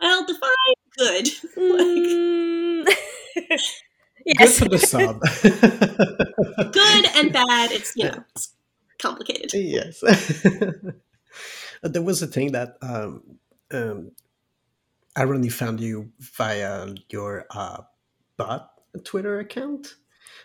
well, 0.00 0.26
define 0.26 0.79
good. 1.00 1.28
Mm. 1.56 2.86
Good 4.38 4.48
for 4.50 4.68
the 4.68 4.78
sub. 4.78 5.20
good 6.72 7.06
and 7.16 7.32
bad. 7.32 7.72
It's 7.72 7.96
you 7.96 8.04
know 8.04 8.24
it's 8.34 8.54
complicated. 8.98 9.52
yes. 9.54 10.00
there 11.82 12.02
was 12.02 12.22
a 12.22 12.26
thing 12.26 12.52
that 12.52 12.76
um, 12.82 13.22
um, 13.72 14.12
I 15.16 15.22
only 15.22 15.48
found 15.48 15.80
you 15.80 16.12
via 16.18 16.94
your 17.08 17.46
uh, 17.50 17.82
bot 18.36 18.70
Twitter 19.04 19.40
account 19.40 19.96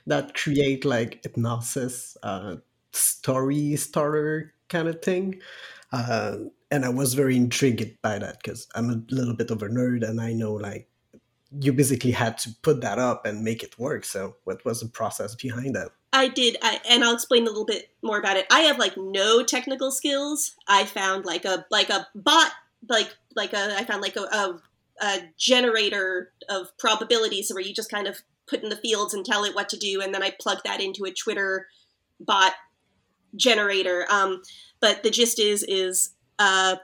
that 0.08 0.34
create 0.34 0.86
like 0.86 1.22
hypnosis 1.24 2.18
uh, 2.24 2.56
story 2.92 3.76
starter 3.76 4.54
kind 4.70 4.88
of 4.88 5.02
thing. 5.02 5.42
Uh, 5.92 6.38
and 6.72 6.86
I 6.86 6.90
was 6.90 7.14
very 7.14 7.36
intrigued 7.36 8.02
by 8.02 8.20
that 8.20 8.38
because 8.42 8.68
I'm 8.76 8.90
a 8.90 9.02
little 9.10 9.36
bit 9.36 9.52
of 9.52 9.62
a 9.62 9.68
nerd 9.68 10.08
and 10.08 10.20
I 10.20 10.34
know 10.34 10.54
like 10.54 10.90
you 11.60 11.72
basically 11.74 12.12
had 12.12 12.38
to 12.40 12.50
put 12.62 12.82
that 12.82 13.00
up 13.00 13.26
and 13.26 13.44
make 13.44 13.64
it 13.64 13.78
work. 13.80 14.04
So 14.06 14.36
what 14.44 14.66
was 14.66 14.82
the 14.82 14.88
process 14.88 15.36
behind 15.36 15.76
that? 15.76 15.90
I 16.12 16.28
did, 16.28 16.58
I, 16.62 16.80
and 16.90 17.04
I'll 17.04 17.14
explain 17.14 17.44
a 17.44 17.50
little 17.50 17.66
bit 17.66 17.90
more 18.02 18.18
about 18.18 18.38
it. 18.38 18.48
I 18.50 18.62
have 18.62 18.80
like 18.80 18.96
no 18.98 19.44
technical 19.44 19.92
skills. 19.92 20.56
I 20.68 20.86
found 20.86 21.26
like 21.26 21.46
a 21.46 21.66
like 21.70 21.90
a 21.90 22.08
bot, 22.16 22.52
like 22.90 23.14
like 23.36 23.54
a 23.54 23.76
I 23.78 23.84
found 23.84 24.02
like 24.02 24.16
a, 24.16 24.22
a, 24.22 24.62
a 25.02 25.20
generator 25.38 26.32
of 26.50 26.76
probabilities 26.78 27.52
where 27.54 27.64
you 27.64 27.74
just 27.74 27.92
kind 27.92 28.08
of 28.08 28.22
put 28.48 28.64
in 28.64 28.70
the 28.70 28.78
fields 28.78 29.14
and 29.14 29.26
tell 29.26 29.44
it 29.44 29.56
what 29.56 29.70
to 29.70 29.78
do, 29.78 30.02
and 30.02 30.14
then 30.14 30.24
I 30.24 30.34
plug 30.40 30.60
that 30.64 30.82
into 30.82 31.04
a 31.04 31.12
Twitter 31.12 31.68
bot 32.20 32.54
generator. 33.36 34.06
Um, 34.10 34.42
but 34.80 35.04
the 35.04 35.10
gist 35.10 35.38
is 35.38 35.64
is 35.64 36.15
uh, 36.40 36.76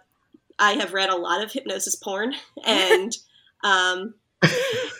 I 0.60 0.74
have 0.74 0.93
read 0.93 1.10
a 1.10 1.17
lot 1.17 1.43
of 1.43 1.51
hypnosis 1.51 1.96
porn 1.96 2.34
and. 2.65 3.15
Um, 3.63 4.15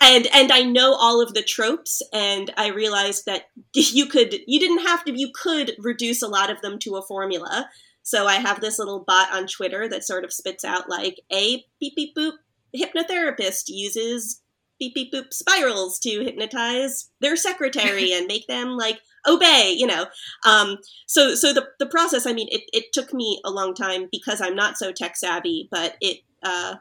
and 0.02 0.28
and 0.34 0.52
I 0.52 0.64
know 0.64 0.94
all 0.94 1.22
of 1.22 1.34
the 1.34 1.42
tropes, 1.42 2.02
and 2.14 2.52
I 2.58 2.70
realized 2.70 3.26
that 3.26 3.46
you 3.74 4.06
could 4.06 4.36
you 4.46 4.60
didn't 4.60 4.86
have 4.86 5.04
to 5.06 5.18
you 5.18 5.32
could 5.34 5.74
reduce 5.80 6.22
a 6.22 6.28
lot 6.28 6.50
of 6.50 6.62
them 6.62 6.80
to 6.80 6.96
a 6.96 7.02
formula. 7.02 7.70
So 8.04 8.26
I 8.26 8.36
have 8.36 8.62
this 8.62 8.80
little 8.80 9.04
bot 9.06 9.32
on 9.32 9.48
Twitter 9.48 9.88
that 9.88 10.04
sort 10.04 10.26
of 10.26 10.34
spits 10.34 10.66
out 10.66 10.90
like 10.90 11.20
a 11.32 11.64
beep 11.80 11.96
beep 11.96 12.16
boop 12.16 12.34
hypnotherapist 12.76 13.64
uses 13.68 14.42
beep 14.80 14.96
beep 14.96 15.14
boop 15.14 15.32
spirals 15.34 16.00
to 16.00 16.24
hypnotize 16.24 17.10
their 17.20 17.36
secretary 17.36 18.12
and 18.14 18.28
make 18.28 18.48
them 18.48 18.70
like 18.70 19.00
obey 19.28 19.74
you 19.78 19.88
know. 19.88 20.08
Um, 20.46 20.78
so 21.08 21.36
so 21.36 21.54
the, 21.54 21.68
the 21.80 21.86
process 21.86 22.26
i 22.26 22.34
mean 22.34 22.48
it, 22.52 22.62
it 22.74 22.94
took 22.94 23.14
me 23.14 23.40
a 23.46 23.52
long 23.52 23.74
time 23.74 24.08
because 24.12 24.42
i'm 24.42 24.56
not 24.56 24.78
so 24.78 24.92
tech 24.92 25.16
savvy 25.18 25.68
but 25.72 25.96
it 26.02 26.20
uh, 26.44 26.76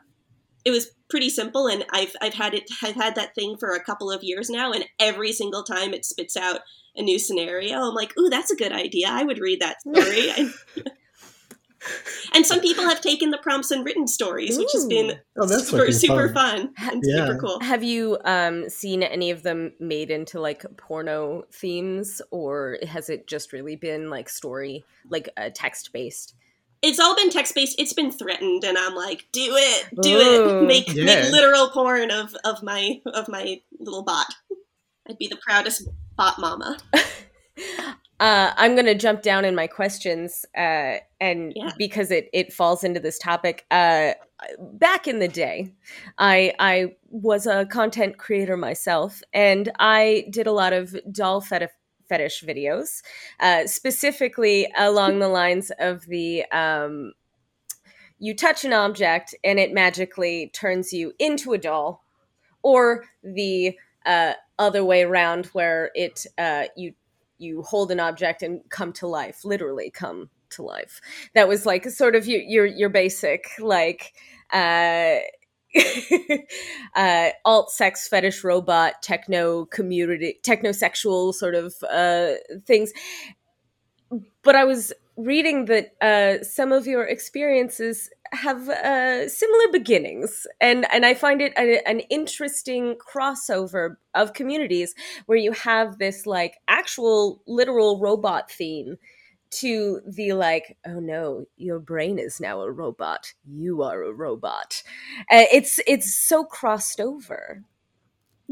it 0.64 0.70
was 0.70 0.90
pretty 1.08 1.28
simple 1.28 1.66
and 1.66 1.84
I've 1.92 2.14
I've 2.20 2.34
had 2.34 2.54
it 2.54 2.64
I've 2.82 2.94
had 2.94 3.14
that 3.16 3.34
thing 3.34 3.56
for 3.58 3.70
a 3.70 3.82
couple 3.82 4.10
of 4.10 4.22
years 4.22 4.48
now 4.48 4.72
and 4.72 4.84
every 4.98 5.32
single 5.32 5.64
time 5.64 5.92
it 5.92 6.04
spits 6.04 6.36
out 6.36 6.60
a 6.96 7.02
new 7.02 7.18
scenario 7.18 7.78
I'm 7.78 7.94
like 7.94 8.16
ooh 8.18 8.30
that's 8.30 8.50
a 8.50 8.56
good 8.56 8.72
idea. 8.72 9.08
I 9.08 9.24
would 9.24 9.38
read 9.38 9.60
that 9.60 9.80
story 9.80 10.30
and 12.34 12.44
some 12.46 12.60
people 12.60 12.84
have 12.84 13.00
taken 13.00 13.30
the 13.30 13.38
prompts 13.38 13.70
and 13.70 13.84
written 13.84 14.06
stories 14.06 14.58
which 14.58 14.70
has 14.72 14.86
been 14.86 15.18
Oh, 15.38 15.46
that's 15.46 15.68
super 15.68 15.90
super 15.92 16.28
fun. 16.32 16.72
fun 16.74 16.92
and 16.92 17.02
Yeah. 17.04 17.26
super 17.26 17.38
cool 17.40 17.60
Have 17.60 17.82
you 17.82 18.18
um, 18.24 18.68
seen 18.68 19.02
any 19.02 19.30
of 19.30 19.42
them 19.42 19.72
made 19.80 20.10
into 20.10 20.40
like 20.40 20.64
porno 20.76 21.44
themes, 21.52 22.20
or 22.30 22.78
has 22.86 23.08
it 23.08 23.26
just 23.26 23.52
really 23.52 23.76
been 23.76 24.10
like 24.10 24.28
story, 24.28 24.84
like 25.08 25.28
uh, 25.36 25.50
text 25.54 25.90
based? 25.92 26.34
it's 26.82 26.98
all 26.98 27.14
been 27.14 27.28
text 27.28 27.54
based 27.54 27.78
it's 27.78 27.92
been 27.92 28.10
threatened 28.10 28.64
and 28.64 28.78
I'm 28.78 28.94
like 28.94 29.26
do 29.32 29.42
it 29.54 29.88
do 30.00 30.16
Ooh. 30.16 30.20
it 30.62 30.66
make 30.66 30.88
Yeah. 30.94 31.04
make 31.04 31.30
literal 31.30 31.68
porn 31.70 32.10
of 32.10 32.34
of 32.44 32.62
my 32.62 33.00
of 33.06 33.28
my 33.28 33.60
little 33.78 34.02
bot 34.02 34.26
I'd 35.08 35.18
be 35.18 35.28
the 35.28 35.36
proudest 35.36 35.86
bot 36.16 36.38
mama 36.38 36.78
Uh, 38.20 38.52
I'm 38.58 38.74
going 38.74 38.86
to 38.86 38.94
jump 38.94 39.22
down 39.22 39.46
in 39.46 39.54
my 39.54 39.66
questions, 39.66 40.44
uh, 40.56 40.96
and 41.20 41.52
Yeah. 41.56 41.70
because 41.78 42.10
it 42.10 42.28
it 42.34 42.52
falls 42.52 42.84
into 42.84 43.00
this 43.00 43.18
topic. 43.18 43.64
Uh, 43.70 44.12
back 44.58 45.08
in 45.08 45.20
the 45.20 45.28
day, 45.28 45.72
I 46.18 46.52
I 46.58 46.96
was 47.08 47.46
a 47.46 47.64
content 47.64 48.18
creator 48.18 48.58
myself, 48.58 49.22
and 49.32 49.72
I 49.78 50.26
did 50.30 50.46
a 50.46 50.52
lot 50.52 50.74
of 50.74 50.94
doll 51.10 51.40
feti- 51.40 51.68
fetish 52.10 52.44
videos, 52.44 53.02
uh, 53.40 53.66
specifically 53.66 54.70
along 54.76 55.18
the 55.20 55.28
lines 55.28 55.72
of 55.78 56.04
the. 56.06 56.44
Um, 56.52 57.14
you 58.22 58.36
touch 58.36 58.66
an 58.66 58.74
object 58.74 59.34
and 59.44 59.58
it 59.58 59.72
magically 59.72 60.50
turns 60.52 60.92
you 60.92 61.14
into 61.18 61.54
a 61.54 61.58
doll, 61.58 62.04
or 62.62 63.04
the 63.24 63.78
uh, 64.04 64.34
other 64.58 64.84
way 64.84 65.02
around, 65.04 65.46
where 65.54 65.90
it 65.94 66.26
uh, 66.36 66.64
you 66.76 66.92
you 67.40 67.62
hold 67.62 67.90
an 67.90 68.00
object 68.00 68.42
and 68.42 68.60
come 68.70 68.92
to 68.94 69.06
life, 69.06 69.44
literally 69.44 69.90
come 69.90 70.30
to 70.50 70.62
life. 70.62 71.00
That 71.34 71.48
was 71.48 71.66
like 71.66 71.88
sort 71.90 72.14
of 72.14 72.26
your 72.26 72.40
your, 72.40 72.66
your 72.66 72.88
basic 72.88 73.48
like 73.58 74.12
uh, 74.52 75.16
uh, 76.96 77.30
alt 77.44 77.70
sex 77.70 78.08
fetish 78.08 78.44
robot 78.44 79.02
techno 79.02 79.64
community 79.66 80.38
technosexual 80.42 81.34
sort 81.34 81.54
of 81.54 81.74
uh, 81.90 82.32
things. 82.66 82.92
But 84.42 84.56
I 84.56 84.64
was 84.64 84.92
reading 85.16 85.66
that 85.66 85.92
uh, 86.00 86.42
some 86.44 86.72
of 86.72 86.86
your 86.86 87.04
experiences 87.04 88.10
have 88.32 88.68
uh, 88.68 89.28
similar 89.28 89.68
beginnings, 89.72 90.46
and 90.60 90.86
and 90.92 91.04
I 91.04 91.14
find 91.14 91.40
it 91.40 91.52
a, 91.58 91.86
an 91.88 92.00
interesting 92.10 92.96
crossover 92.96 93.96
of 94.14 94.32
communities 94.32 94.94
where 95.26 95.38
you 95.38 95.52
have 95.52 95.98
this 95.98 96.26
like 96.26 96.58
actual 96.68 97.42
literal 97.46 97.98
robot 98.00 98.50
theme 98.50 98.96
to 99.50 100.00
the 100.06 100.32
like 100.32 100.76
oh 100.86 101.00
no 101.00 101.44
your 101.56 101.80
brain 101.80 102.20
is 102.20 102.40
now 102.40 102.60
a 102.60 102.70
robot 102.70 103.34
you 103.44 103.82
are 103.82 104.04
a 104.04 104.12
robot 104.12 104.80
uh, 105.22 105.42
it's 105.52 105.80
it's 105.88 106.14
so 106.14 106.44
crossed 106.44 107.00
over 107.00 107.64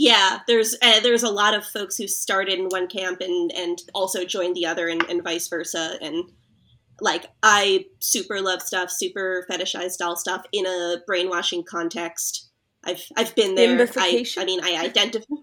Yeah, 0.01 0.39
there's 0.47 0.77
uh, 0.81 1.01
there's 1.01 1.25
a 1.25 1.31
lot 1.31 1.55
of 1.55 1.67
folks 1.67 1.97
who 1.97 2.07
started 2.07 2.59
in 2.61 2.67
one 2.67 2.87
camp 2.87 3.21
and 3.21 3.51
and 3.53 3.83
also 3.95 4.25
joined 4.25 4.55
the 4.55 4.67
other, 4.67 4.87
and, 4.87 5.03
and 5.11 5.25
vice 5.25 5.49
versa. 5.49 5.99
And 6.01 6.31
like, 7.01 7.27
I 7.43 7.87
super 7.99 8.41
love 8.41 8.63
stuff, 8.63 8.91
super 8.91 9.47
fetishize 9.51 9.97
doll 9.99 10.17
stuff 10.17 10.45
in 10.53 10.67
a 10.67 10.97
brainwashing 11.07 11.65
context. 11.65 12.51
I've 12.85 13.05
I've 13.17 13.35
been 13.35 13.55
there. 13.55 13.89
I, 13.97 14.25
I 14.37 14.45
mean, 14.45 14.61
I 14.63 14.77
identify. 14.77 15.27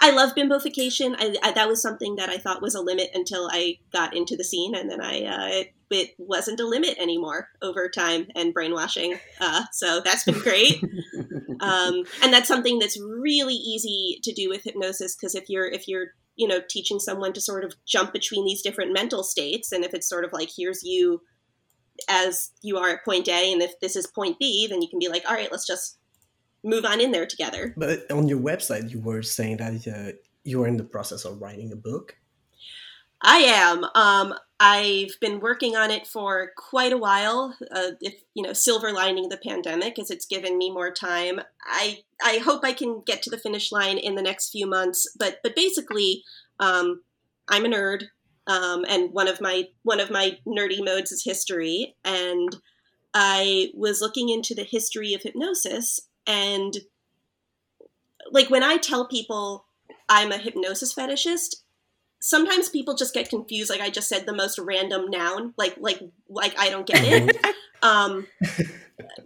I 0.00 0.12
love 0.12 0.36
bimbofication. 0.36 1.16
I, 1.18 1.34
I, 1.42 1.50
that 1.52 1.68
was 1.68 1.82
something 1.82 2.16
that 2.16 2.28
I 2.28 2.38
thought 2.38 2.62
was 2.62 2.76
a 2.76 2.80
limit 2.80 3.10
until 3.14 3.48
I 3.50 3.78
got 3.92 4.14
into 4.14 4.36
the 4.36 4.44
scene, 4.44 4.74
and 4.76 4.88
then 4.88 5.00
I 5.00 5.24
uh, 5.24 5.48
it, 5.48 5.74
it 5.90 6.10
wasn't 6.18 6.60
a 6.60 6.66
limit 6.66 6.96
anymore 6.98 7.48
over 7.62 7.88
time 7.88 8.28
and 8.36 8.54
brainwashing. 8.54 9.18
Uh, 9.40 9.64
so 9.72 10.00
that's 10.00 10.24
been 10.24 10.38
great 10.38 10.82
um, 11.60 12.04
and 12.22 12.32
that's 12.32 12.48
something 12.48 12.78
that's 12.78 13.00
really 13.00 13.54
easy 13.54 14.20
to 14.22 14.32
do 14.32 14.48
with 14.48 14.64
hypnosis 14.64 15.16
because 15.16 15.34
if 15.34 15.48
you're 15.48 15.66
if 15.66 15.88
you're 15.88 16.08
you 16.38 16.48
know 16.48 16.60
teaching 16.70 16.98
someone 16.98 17.32
to 17.34 17.40
sort 17.40 17.64
of 17.64 17.74
jump 17.86 18.12
between 18.12 18.46
these 18.46 18.62
different 18.62 18.92
mental 18.92 19.22
states 19.22 19.72
and 19.72 19.84
if 19.84 19.92
it's 19.92 20.08
sort 20.08 20.24
of 20.24 20.32
like 20.32 20.48
here's 20.56 20.82
you 20.82 21.20
as 22.08 22.52
you 22.62 22.78
are 22.78 22.90
at 22.90 23.04
point 23.04 23.28
a 23.28 23.52
and 23.52 23.60
if 23.60 23.78
this 23.80 23.96
is 23.96 24.06
point 24.06 24.38
b 24.38 24.66
then 24.70 24.80
you 24.80 24.88
can 24.88 24.98
be 24.98 25.08
like 25.08 25.24
all 25.28 25.34
right 25.34 25.50
let's 25.50 25.66
just 25.66 25.98
move 26.64 26.84
on 26.84 27.00
in 27.00 27.12
there 27.12 27.26
together 27.26 27.74
But 27.76 28.10
on 28.10 28.28
your 28.28 28.38
website, 28.38 28.90
you 28.90 29.00
were 29.00 29.22
saying 29.22 29.58
that 29.58 29.86
uh, 29.86 30.16
you 30.44 30.58
were 30.58 30.66
in 30.66 30.76
the 30.76 30.84
process 30.84 31.24
of 31.24 31.40
writing 31.40 31.72
a 31.72 31.76
book. 31.76 32.16
I 33.20 33.38
am. 33.38 33.84
Um, 33.94 34.34
I've 34.60 35.18
been 35.20 35.40
working 35.40 35.76
on 35.76 35.90
it 35.90 36.06
for 36.06 36.50
quite 36.56 36.92
a 36.92 36.98
while. 36.98 37.56
Uh, 37.70 37.92
if 38.00 38.14
you 38.34 38.42
know, 38.42 38.52
silver 38.52 38.92
lining 38.92 39.28
the 39.28 39.36
pandemic 39.36 39.98
is 39.98 40.10
it's 40.10 40.26
given 40.26 40.58
me 40.58 40.70
more 40.70 40.90
time. 40.90 41.40
I 41.64 41.98
I 42.22 42.38
hope 42.38 42.64
I 42.64 42.72
can 42.72 43.02
get 43.06 43.22
to 43.22 43.30
the 43.30 43.38
finish 43.38 43.70
line 43.70 43.98
in 43.98 44.14
the 44.14 44.22
next 44.22 44.50
few 44.50 44.66
months. 44.66 45.06
But 45.18 45.38
but 45.42 45.54
basically, 45.54 46.24
um, 46.58 47.02
I'm 47.48 47.64
a 47.64 47.68
nerd, 47.68 48.04
um, 48.46 48.84
and 48.88 49.12
one 49.12 49.28
of 49.28 49.40
my 49.40 49.64
one 49.82 50.00
of 50.00 50.10
my 50.10 50.38
nerdy 50.46 50.84
modes 50.84 51.12
is 51.12 51.24
history. 51.24 51.94
And 52.04 52.56
I 53.14 53.70
was 53.74 54.00
looking 54.00 54.28
into 54.28 54.54
the 54.54 54.64
history 54.64 55.14
of 55.14 55.22
hypnosis, 55.22 56.00
and 56.26 56.76
like 58.32 58.50
when 58.50 58.64
I 58.64 58.76
tell 58.76 59.06
people 59.06 59.66
I'm 60.08 60.32
a 60.32 60.38
hypnosis 60.38 60.94
fetishist, 60.94 61.56
sometimes 62.28 62.68
people 62.68 62.94
just 62.94 63.14
get 63.14 63.30
confused. 63.30 63.70
Like 63.70 63.80
I 63.80 63.88
just 63.88 64.08
said, 64.08 64.26
the 64.26 64.34
most 64.34 64.58
random 64.58 65.08
noun, 65.08 65.54
like 65.56 65.76
like 65.78 66.00
like 66.28 66.54
I 66.58 66.68
don't 66.68 66.86
get 66.86 67.00
it. 67.02 67.36
um, 67.82 68.26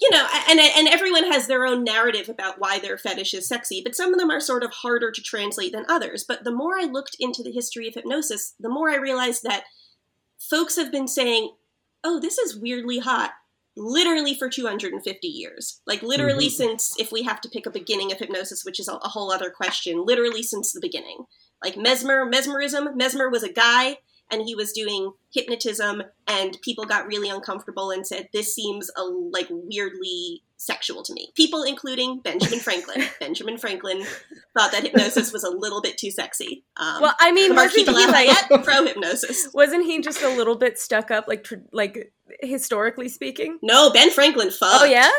you 0.01 0.11
know, 0.11 0.27
and 0.49 0.61
and 0.61 0.89
everyone 0.89 1.31
has 1.33 1.49
their 1.49 1.67
own 1.67 1.83
narrative 1.83 2.29
about 2.29 2.61
why 2.61 2.79
their 2.79 2.97
fetish 2.97 3.35
is 3.35 3.49
sexy, 3.49 3.83
but 3.85 3.97
some 3.97 4.15
of 4.15 4.21
them 4.21 4.31
are 4.31 4.41
sort 4.41 4.63
of 4.63 4.71
harder 4.71 5.11
to 5.11 5.21
translate 5.21 5.73
than 5.73 5.85
others. 5.89 6.25
But 6.27 6.45
the 6.45 6.55
more 6.55 6.79
I 6.79 6.85
looked 6.85 7.17
into 7.19 7.43
the 7.43 7.51
history 7.51 7.89
of 7.89 7.95
hypnosis, 7.95 8.55
the 8.61 8.71
more 8.71 8.89
I 8.89 8.97
realized 8.97 9.43
that 9.43 9.65
folks 10.39 10.77
have 10.77 10.93
been 10.93 11.09
saying, 11.09 11.51
"Oh, 12.05 12.21
this 12.21 12.39
is 12.39 12.59
weirdly 12.59 13.01
hot." 13.01 13.33
literally 13.75 14.35
for 14.35 14.51
250 14.51 15.27
years 15.27 15.81
like 15.87 16.03
literally 16.03 16.49
mm-hmm. 16.49 16.63
since 16.63 16.93
if 16.99 17.11
we 17.11 17.23
have 17.23 17.41
to 17.41 17.49
pick 17.49 17.65
a 17.65 17.71
beginning 17.71 18.13
of 18.13 18.19
hypnosis 18.19 18.67
which 18.67 18.79
is 18.79 18.87
a, 18.87 18.97
a 18.97 19.09
whole 19.09 19.33
other 19.33 19.49
question 19.49 20.05
literally 20.05 20.43
since 20.43 20.73
the 20.73 20.81
beginning 20.83 21.25
like 21.63 21.77
mesmer 21.77 22.25
mesmerism. 22.25 22.97
Mesmer 22.97 23.29
was 23.31 23.43
a 23.43 23.53
guy 23.53 23.99
and 24.31 24.43
he 24.43 24.55
was 24.55 24.73
doing 24.73 25.13
hypnotism 25.33 26.03
and 26.27 26.59
people 26.63 26.85
got 26.85 27.07
really 27.07 27.29
uncomfortable 27.29 27.91
and 27.91 28.07
said 28.07 28.29
this 28.33 28.55
seems 28.55 28.91
a, 28.97 29.03
like 29.03 29.47
weirdly 29.51 30.43
sexual 30.57 31.03
to 31.03 31.13
me. 31.13 31.31
People 31.35 31.63
including 31.65 32.21
benjamin 32.21 32.59
franklin. 32.61 33.03
Benjamin 33.21 33.59
franklin 33.59 34.05
thought 34.57 34.73
that 34.73 34.85
hypnosis 34.85 35.33
was 35.33 35.45
a 35.45 35.51
little 35.51 35.81
bit 35.83 35.99
too 35.99 36.11
sexy. 36.11 36.65
Um, 36.77 37.03
well 37.03 37.15
i 37.21 37.33
mean 37.33 37.55
wasn't 37.55 37.89
he 37.89 38.07
like 38.07 38.49
pro 38.65 38.85
hypnosis 38.85 39.49
wasn't 39.53 39.85
he 39.85 40.01
just 40.01 40.23
a 40.23 40.29
little 40.29 40.57
bit 40.57 40.79
stuck 40.79 41.11
up 41.11 41.27
like 41.29 41.45
tr- 41.45 41.57
like 41.73 42.13
historically 42.41 43.09
speaking? 43.09 43.59
No 43.63 43.93
ben 43.93 44.11
franklin 44.11 44.51
fucked. 44.51 44.83
oh 44.83 44.85
yeah 44.85 45.11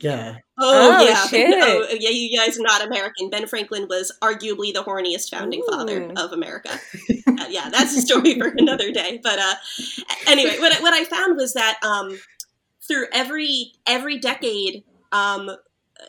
yeah. 0.00 0.36
Oh, 0.58 0.98
oh 0.98 1.04
yeah. 1.04 1.26
Shit. 1.28 1.50
No, 1.50 1.86
yeah, 1.90 2.10
you 2.10 2.36
guys 2.36 2.58
are 2.58 2.62
not 2.62 2.84
American. 2.84 3.30
Ben 3.30 3.46
Franklin 3.46 3.86
was 3.88 4.12
arguably 4.22 4.72
the 4.72 4.84
horniest 4.86 5.30
founding 5.30 5.60
Ooh. 5.60 5.70
father 5.70 6.10
of 6.16 6.32
America. 6.32 6.70
uh, 6.72 7.46
yeah, 7.48 7.68
that's 7.70 7.96
a 7.96 8.00
story 8.00 8.38
for 8.38 8.48
another 8.56 8.90
day. 8.92 9.20
But 9.22 9.38
uh, 9.38 9.54
anyway, 10.26 10.58
what 10.58 10.76
I, 10.76 10.80
what 10.80 10.94
I 10.94 11.04
found 11.04 11.36
was 11.36 11.54
that 11.54 11.78
um, 11.84 12.18
through 12.86 13.06
every 13.12 13.72
every 13.86 14.18
decade, 14.18 14.84
um, 15.12 15.50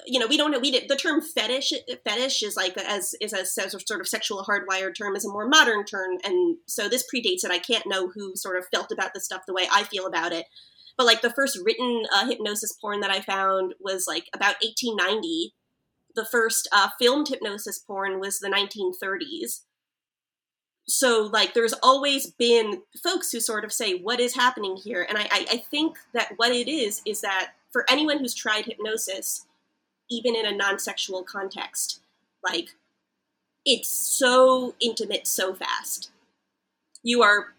you 0.06 0.20
know, 0.20 0.28
we 0.28 0.38
don't 0.38 0.52
know. 0.52 0.60
We 0.60 0.72
did, 0.72 0.88
the 0.88 0.96
term 0.96 1.22
fetish 1.22 1.74
fetish 2.06 2.44
is 2.44 2.56
like 2.56 2.78
as 2.78 3.14
is 3.20 3.34
a 3.34 3.46
sort 3.46 4.00
of 4.00 4.08
sexual 4.08 4.46
hardwired 4.46 4.96
term 4.98 5.16
is 5.16 5.26
a 5.26 5.30
more 5.30 5.48
modern 5.48 5.86
term, 5.86 6.18
and 6.24 6.58
so 6.66 6.88
this 6.88 7.06
predates 7.14 7.44
it. 7.44 7.52
I 7.52 7.60
can't 7.60 7.88
know 7.88 8.10
who 8.10 8.36
sort 8.36 8.58
of 8.58 8.66
felt 8.74 8.92
about 8.92 9.14
this 9.14 9.26
stuff 9.26 9.44
the 9.46 9.54
way 9.54 9.68
I 9.72 9.84
feel 9.84 10.06
about 10.06 10.32
it. 10.32 10.46
But 10.98 11.06
like 11.06 11.22
the 11.22 11.32
first 11.32 11.60
written 11.64 12.04
uh, 12.14 12.28
hypnosis 12.28 12.74
porn 12.74 13.00
that 13.02 13.12
I 13.12 13.22
found 13.22 13.74
was 13.80 14.06
like 14.08 14.26
about 14.34 14.56
1890. 14.62 15.54
The 16.16 16.26
first 16.26 16.68
uh, 16.72 16.90
filmed 17.00 17.30
hypnosis 17.30 17.80
porn 17.80 18.20
was 18.20 18.40
the 18.40 18.50
1930s. 18.50 19.62
So 20.88 21.30
like 21.32 21.54
there's 21.54 21.74
always 21.82 22.28
been 22.32 22.82
folks 23.02 23.32
who 23.32 23.40
sort 23.40 23.64
of 23.64 23.72
say 23.72 23.94
what 23.94 24.20
is 24.20 24.36
happening 24.36 24.76
here, 24.76 25.06
and 25.08 25.18
I, 25.18 25.24
I, 25.24 25.46
I 25.52 25.58
think 25.58 25.98
that 26.14 26.34
what 26.36 26.52
it 26.52 26.68
is 26.68 27.02
is 27.06 27.22
that 27.22 27.52
for 27.72 27.86
anyone 27.90 28.20
who's 28.20 28.34
tried 28.34 28.66
hypnosis, 28.66 29.46
even 30.10 30.36
in 30.36 30.46
a 30.46 30.56
non-sexual 30.56 31.24
context, 31.24 32.02
like 32.44 32.72
it's 33.66 33.90
so 33.90 34.76
intimate 34.82 35.28
so 35.28 35.54
fast. 35.54 36.12
You 37.04 37.22
are 37.22 37.54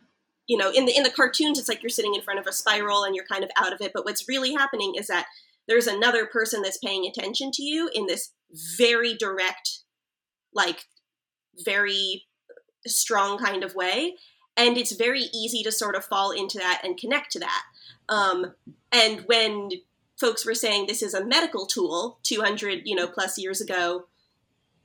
you 0.52 0.58
know 0.58 0.70
in 0.70 0.84
the 0.84 0.94
in 0.94 1.02
the 1.02 1.10
cartoons 1.10 1.58
it's 1.58 1.66
like 1.66 1.82
you're 1.82 1.88
sitting 1.88 2.14
in 2.14 2.20
front 2.20 2.38
of 2.38 2.46
a 2.46 2.52
spiral 2.52 3.04
and 3.04 3.14
you're 3.16 3.24
kind 3.24 3.42
of 3.42 3.50
out 3.56 3.72
of 3.72 3.80
it. 3.80 3.92
But 3.94 4.04
what's 4.04 4.28
really 4.28 4.52
happening 4.52 4.92
is 4.98 5.06
that 5.06 5.24
there's 5.66 5.86
another 5.86 6.26
person 6.26 6.60
that's 6.60 6.76
paying 6.76 7.06
attention 7.06 7.50
to 7.52 7.62
you 7.62 7.88
in 7.94 8.06
this 8.06 8.32
very 8.76 9.14
direct 9.14 9.78
like 10.52 10.84
very 11.64 12.26
strong 12.86 13.38
kind 13.38 13.64
of 13.64 13.74
way. 13.74 14.16
And 14.58 14.76
it's 14.76 14.92
very 14.92 15.30
easy 15.32 15.62
to 15.62 15.72
sort 15.72 15.96
of 15.96 16.04
fall 16.04 16.32
into 16.32 16.58
that 16.58 16.82
and 16.84 16.98
connect 16.98 17.32
to 17.32 17.38
that. 17.38 17.62
Um, 18.10 18.52
and 18.92 19.20
when 19.20 19.70
folks 20.20 20.44
were 20.44 20.54
saying 20.54 20.86
this 20.86 21.02
is 21.02 21.14
a 21.14 21.24
medical 21.24 21.64
tool 21.64 22.18
200 22.24 22.82
you 22.84 22.94
know 22.94 23.08
plus 23.08 23.38
years 23.38 23.60
ago 23.60 24.04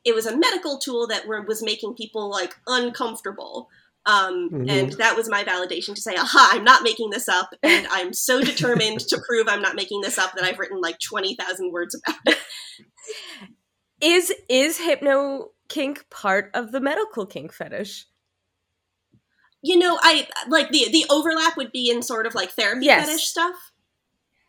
it 0.05 0.15
was 0.15 0.25
a 0.25 0.37
medical 0.37 0.79
tool 0.79 1.05
that 1.05 1.27
were, 1.27 1.41
was 1.41 1.61
making 1.61 1.93
people 1.93 2.29
like 2.29 2.55
uncomfortable 2.65 3.69
um, 4.07 4.49
mm-hmm. 4.49 4.69
And 4.69 4.93
that 4.93 5.17
was 5.17 5.29
my 5.29 5.43
validation 5.43 5.93
to 5.93 6.01
say, 6.01 6.15
aha, 6.15 6.51
I'm 6.53 6.63
not 6.63 6.81
making 6.81 7.09
this 7.09 7.27
up. 7.27 7.53
And 7.61 7.85
I'm 7.91 8.13
so 8.13 8.41
determined 8.41 9.01
to 9.01 9.21
prove 9.27 9.47
I'm 9.49 9.61
not 9.61 9.75
making 9.75 10.01
this 10.01 10.17
up 10.17 10.33
that 10.35 10.45
I've 10.45 10.57
written 10.57 10.79
like 10.79 10.99
20,000 10.99 11.71
words 11.71 11.93
about 11.93 12.19
it. 12.25 12.37
Is, 13.99 14.33
is 14.47 14.77
hypno 14.77 15.49
kink 15.67 16.09
part 16.09 16.51
of 16.53 16.71
the 16.71 16.79
medical 16.79 17.25
kink 17.25 17.51
fetish? 17.51 18.05
You 19.61 19.77
know, 19.77 19.97
I 20.01 20.27
like 20.47 20.69
the 20.69 20.87
the 20.91 21.05
overlap 21.09 21.57
would 21.57 21.71
be 21.71 21.89
in 21.89 22.03
sort 22.03 22.27
of 22.27 22.35
like 22.35 22.51
therapy 22.51 22.85
yes. 22.85 23.07
fetish 23.07 23.25
stuff. 23.25 23.55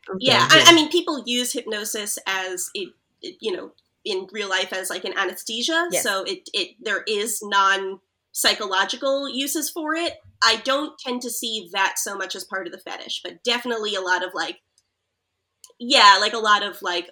Okay, 0.09 0.19
yeah, 0.21 0.47
I, 0.51 0.67
I, 0.69 0.75
mean, 0.75 0.91
people 0.91 1.23
use 1.27 1.53
hypnosis 1.53 2.19
as 2.27 2.71
it, 2.75 2.91
it, 3.23 3.37
you 3.41 3.57
know, 3.57 3.73
in 4.05 4.29
real 4.31 4.51
life 4.51 4.73
as 4.73 4.91
like 4.91 5.05
an 5.05 5.17
anesthesia. 5.17 5.89
Yes. 5.91 6.03
So 6.03 6.25
it 6.25 6.51
it 6.53 6.77
there 6.81 7.03
is 7.09 7.41
non 7.43 8.01
psychological 8.39 9.29
uses 9.29 9.69
for 9.69 9.95
it. 9.95 10.15
I 10.45 10.63
don't 10.65 10.97
tend 10.97 11.23
to 11.23 11.31
see 11.31 11.69
that 11.73 11.99
so 11.99 12.17
much 12.17 12.37
as 12.37 12.45
part 12.45 12.69
of 12.69 12.73
the 12.73 12.79
fetish, 12.79 13.21
but 13.25 13.43
definitely 13.43 13.97
a 13.97 14.01
lot 14.01 14.25
of 14.25 14.33
like, 14.33 14.61
yeah, 15.81 16.19
like 16.21 16.35
a 16.35 16.39
lot 16.39 16.65
of 16.65 16.81
like 16.81 17.11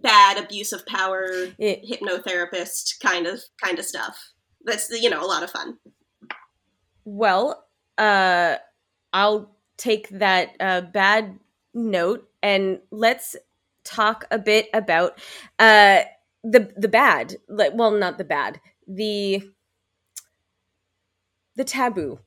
bad 0.00 0.42
abuse 0.42 0.72
of 0.72 0.86
power, 0.86 1.28
it, 1.58 1.84
hypnotherapist 1.84 2.98
kind 3.02 3.26
of 3.26 3.42
kind 3.62 3.78
of 3.78 3.84
stuff. 3.84 4.32
That's 4.64 4.88
you 4.90 5.10
know 5.10 5.22
a 5.22 5.28
lot 5.28 5.42
of 5.42 5.50
fun. 5.50 5.76
Well, 7.04 7.66
uh, 7.98 8.56
I'll 9.12 9.54
take 9.76 10.08
that 10.10 10.52
uh, 10.60 10.80
bad 10.80 11.38
note 11.74 12.26
and 12.42 12.78
let's 12.90 13.36
talk 13.84 14.24
a 14.30 14.38
bit 14.38 14.68
about 14.72 15.20
uh, 15.58 16.04
the 16.42 16.72
the 16.74 16.88
bad. 16.88 17.36
Like, 17.50 17.72
well, 17.74 17.90
not 17.90 18.16
the 18.16 18.24
bad. 18.24 18.60
The 18.86 19.42
the 21.58 21.64
taboo 21.64 22.20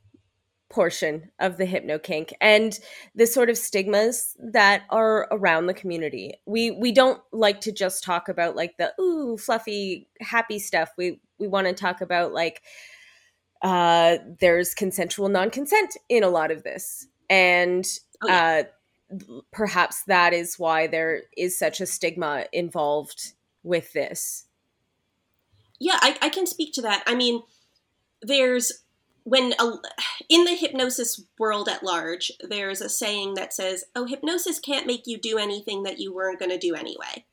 portion 0.69 1.31
of 1.39 1.57
the 1.57 1.65
hypno 1.65 1.97
kink 1.97 2.33
and 2.39 2.79
the 3.15 3.25
sort 3.25 3.49
of 3.49 3.57
stigmas 3.57 4.37
that 4.39 4.83
are 4.89 5.27
around 5.31 5.65
the 5.65 5.73
community. 5.73 6.33
We 6.45 6.71
we 6.71 6.91
don't 6.91 7.21
like 7.31 7.61
to 7.61 7.71
just 7.71 8.03
talk 8.03 8.29
about 8.29 8.55
like 8.55 8.77
the 8.77 8.93
ooh 9.01 9.37
fluffy 9.37 10.09
happy 10.19 10.59
stuff. 10.59 10.91
We 10.97 11.21
we 11.39 11.47
want 11.47 11.67
to 11.67 11.73
talk 11.73 12.01
about 12.01 12.33
like 12.33 12.61
uh 13.61 14.17
there's 14.39 14.73
consensual 14.73 15.29
non-consent 15.29 15.97
in 16.09 16.23
a 16.23 16.29
lot 16.29 16.51
of 16.51 16.63
this. 16.63 17.07
And 17.29 17.85
oh, 18.23 18.27
yeah. 18.27 18.63
uh 19.11 19.37
perhaps 19.51 20.03
that 20.03 20.33
is 20.33 20.59
why 20.59 20.87
there 20.87 21.23
is 21.37 21.57
such 21.57 21.81
a 21.81 21.85
stigma 21.85 22.45
involved 22.53 23.33
with 23.63 23.91
this. 23.93 24.45
Yeah, 25.79 25.97
I, 26.01 26.17
I 26.21 26.29
can 26.29 26.45
speak 26.45 26.73
to 26.75 26.81
that. 26.83 27.03
I 27.07 27.15
mean, 27.15 27.41
there's 28.21 28.71
when 29.23 29.53
a, 29.59 29.73
in 30.29 30.45
the 30.45 30.55
hypnosis 30.55 31.23
world 31.37 31.69
at 31.69 31.83
large, 31.83 32.31
there's 32.41 32.81
a 32.81 32.89
saying 32.89 33.35
that 33.35 33.53
says, 33.53 33.85
"Oh, 33.95 34.05
hypnosis 34.05 34.59
can't 34.59 34.87
make 34.87 35.03
you 35.05 35.17
do 35.17 35.37
anything 35.37 35.83
that 35.83 35.99
you 35.99 36.13
weren't 36.13 36.39
going 36.39 36.51
to 36.51 36.57
do 36.57 36.75
anyway," 36.75 37.25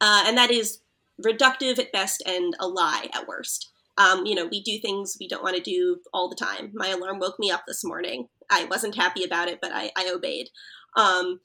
uh, 0.00 0.24
and 0.26 0.36
that 0.36 0.50
is 0.50 0.80
reductive 1.24 1.78
at 1.78 1.92
best 1.92 2.22
and 2.26 2.54
a 2.60 2.68
lie 2.68 3.08
at 3.12 3.26
worst. 3.26 3.70
Um, 3.96 4.26
you 4.26 4.34
know, 4.34 4.46
we 4.46 4.62
do 4.62 4.78
things 4.78 5.16
we 5.18 5.26
don't 5.26 5.42
want 5.42 5.56
to 5.56 5.62
do 5.62 5.98
all 6.14 6.28
the 6.28 6.36
time. 6.36 6.70
My 6.72 6.88
alarm 6.88 7.18
woke 7.18 7.38
me 7.38 7.50
up 7.50 7.64
this 7.66 7.84
morning. 7.84 8.28
I 8.48 8.64
wasn't 8.64 8.94
happy 8.94 9.24
about 9.24 9.48
it, 9.48 9.58
but 9.60 9.72
I, 9.74 9.90
I 9.96 10.10
obeyed. 10.14 10.50
Um, 10.96 11.40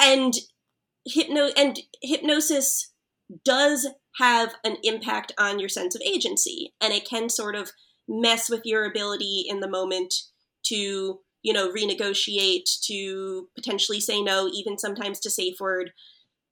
and 0.00 0.34
hypno 1.04 1.48
and 1.56 1.80
hypnosis 2.02 2.92
does 3.44 3.88
have 4.18 4.54
an 4.64 4.76
impact 4.84 5.32
on 5.38 5.58
your 5.58 5.68
sense 5.68 5.94
of 5.94 6.02
agency, 6.02 6.72
and 6.80 6.92
it 6.92 7.08
can 7.08 7.28
sort 7.28 7.56
of 7.56 7.72
mess 8.08 8.48
with 8.48 8.62
your 8.64 8.84
ability 8.84 9.44
in 9.46 9.60
the 9.60 9.68
moment 9.68 10.14
to 10.64 11.20
you 11.42 11.52
know 11.52 11.72
renegotiate 11.72 12.80
to 12.82 13.48
potentially 13.54 14.00
say 14.00 14.22
no 14.22 14.48
even 14.52 14.78
sometimes 14.78 15.20
to 15.20 15.30
safe 15.30 15.60
word. 15.60 15.92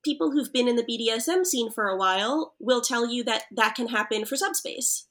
People 0.05 0.31
who've 0.31 0.53
been 0.53 0.69
in 0.69 0.77
the 0.77 0.85
bdsm 0.85 1.45
scene 1.45 1.71
for 1.71 1.89
a 1.89 1.97
while 1.97 2.55
will 2.61 2.81
tell 2.81 3.11
you 3.11 3.25
that 3.25 3.45
that 3.51 3.75
can 3.75 3.89
happen 3.89 4.25
for 4.25 4.37
subspace. 4.37 5.07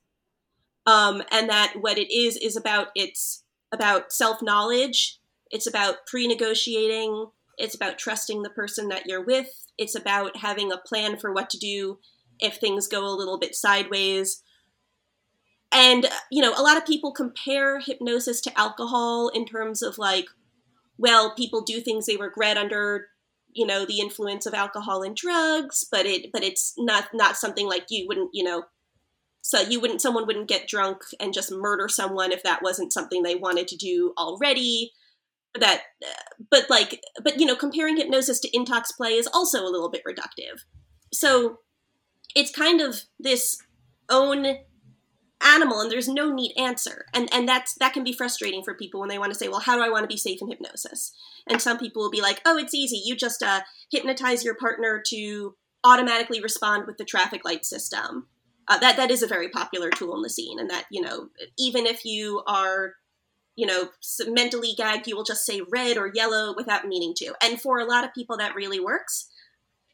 Um, 0.88 1.24
and 1.32 1.50
that 1.50 1.74
what 1.82 1.98
it 1.98 2.14
is 2.14 2.38
is 2.38 2.56
about 2.56 2.90
it's 2.96 3.44
about 3.72 4.14
self-knowledge 4.14 5.20
it's 5.52 5.68
about 5.68 6.06
pre-negotiating 6.06 7.28
it's 7.58 7.76
about 7.76 7.98
trusting 7.98 8.44
the 8.44 8.50
person 8.50 8.90
that 8.90 9.08
you're 9.08 9.24
with 9.24 9.66
it's 9.78 9.96
about 9.96 10.38
having 10.38 10.72
a 10.72 10.78
plan 10.78 11.18
for 11.18 11.34
what 11.34 11.50
to 11.50 11.58
do 11.58 11.98
if 12.40 12.58
things 12.58 12.88
go 12.88 13.06
a 13.06 13.18
little 13.18 13.40
bit 13.40 13.56
sideways 13.56 14.44
and 15.76 16.06
uh, 16.06 16.10
you 16.32 16.42
know 16.42 16.54
a 16.58 16.64
lot 16.64 16.78
of 16.78 16.86
people 16.86 17.12
compare 17.12 17.80
hypnosis 17.80 18.42
to 18.42 18.60
alcohol 18.60 19.30
in 19.30 19.46
terms 19.46 19.82
of 19.84 19.98
like 19.98 20.26
well 20.98 21.36
people 21.36 21.62
do 21.62 21.82
things 21.82 22.06
they 22.06 22.18
regret 22.18 22.58
under 22.58 23.08
you 23.54 23.66
know 23.66 23.86
the 23.86 24.00
influence 24.00 24.46
of 24.46 24.54
alcohol 24.54 25.04
and 25.04 25.16
drugs 25.16 25.86
but 25.92 26.06
it 26.06 26.32
but 26.34 26.44
it's 26.44 26.74
not 26.78 27.06
not 27.14 27.38
something 27.38 27.68
like 27.68 27.86
you 27.90 28.06
wouldn't 28.08 28.30
you 28.34 28.44
know 28.44 28.64
So 29.42 29.62
you 29.62 29.80
wouldn't 29.80 30.02
someone 30.02 30.26
wouldn't 30.26 30.50
get 30.50 30.68
drunk 30.68 31.04
and 31.20 31.32
just 31.32 31.52
murder 31.52 31.88
someone 31.88 32.32
if 32.32 32.42
that 32.42 32.64
wasn't 32.64 32.92
something 32.92 33.22
they 33.22 33.36
wanted 33.36 33.68
to 33.68 33.78
do 33.78 34.12
already. 34.18 34.92
That 35.60 35.82
uh, 36.04 36.44
but 36.50 36.68
like 36.68 37.00
but 37.24 37.40
you 37.40 37.46
know 37.46 37.56
comparing 37.56 37.98
hypnosis 37.98 38.40
to 38.40 38.50
intox 38.50 38.86
play 38.98 39.14
is 39.14 39.30
also 39.32 39.64
a 39.64 39.70
little 39.70 39.92
bit 39.92 40.02
reductive. 40.04 40.62
So 41.14 41.60
it's 42.36 42.52
kind 42.52 42.82
of 42.82 43.04
this 43.20 43.60
own 44.10 44.58
animal 45.46 45.80
and 45.80 45.92
there's 45.92 46.08
no 46.08 46.34
neat 46.34 46.54
answer. 46.58 47.06
And 47.14 47.30
and 47.34 47.48
that's 47.48 47.76
that 47.76 47.94
can 47.94 48.04
be 48.04 48.14
frustrating 48.14 48.64
for 48.64 48.74
people 48.74 49.00
when 49.00 49.10
they 49.10 49.20
want 49.20 49.32
to 49.32 49.38
say 49.38 49.48
well 49.48 49.60
how 49.60 49.76
do 49.76 49.84
i 49.84 49.90
want 49.90 50.04
to 50.04 50.14
be 50.14 50.18
safe 50.18 50.42
in 50.42 50.50
hypnosis? 50.50 51.14
And 51.48 51.62
some 51.62 51.78
people 51.78 52.02
will 52.02 52.12
be 52.12 52.22
like 52.22 52.42
oh 52.46 52.58
it's 52.58 52.74
easy. 52.74 53.02
You 53.04 53.16
just 53.16 53.44
uh, 53.44 53.62
hypnotize 53.92 54.44
your 54.44 54.56
partner 54.56 55.02
to 55.08 55.56
automatically 55.84 56.42
respond 56.42 56.88
with 56.88 56.98
the 56.98 57.06
traffic 57.06 57.46
light 57.46 57.66
system. 57.66 58.28
Uh, 58.68 58.80
that 58.80 58.98
that 58.98 59.12
is 59.12 59.22
a 59.22 59.28
very 59.28 59.50
popular 59.50 59.92
tool 59.92 60.16
in 60.16 60.24
the 60.24 60.30
scene 60.30 60.60
and 60.60 60.70
that 60.70 60.86
you 60.90 61.02
know 61.02 61.30
even 61.60 61.86
if 61.86 62.04
you 62.04 62.42
are 62.48 62.96
you 63.56 63.66
know 63.66 63.90
mentally 64.28 64.74
gagged 64.76 65.08
you 65.08 65.16
will 65.16 65.24
just 65.24 65.46
say 65.46 65.62
red 65.70 65.98
or 65.98 66.12
yellow 66.14 66.54
without 66.56 66.88
meaning 66.88 67.14
to. 67.16 67.34
And 67.44 67.62
for 67.62 67.80
a 67.80 67.86
lot 67.86 68.04
of 68.04 68.14
people 68.14 68.38
that 68.38 68.56
really 68.56 68.80
works 68.80 69.30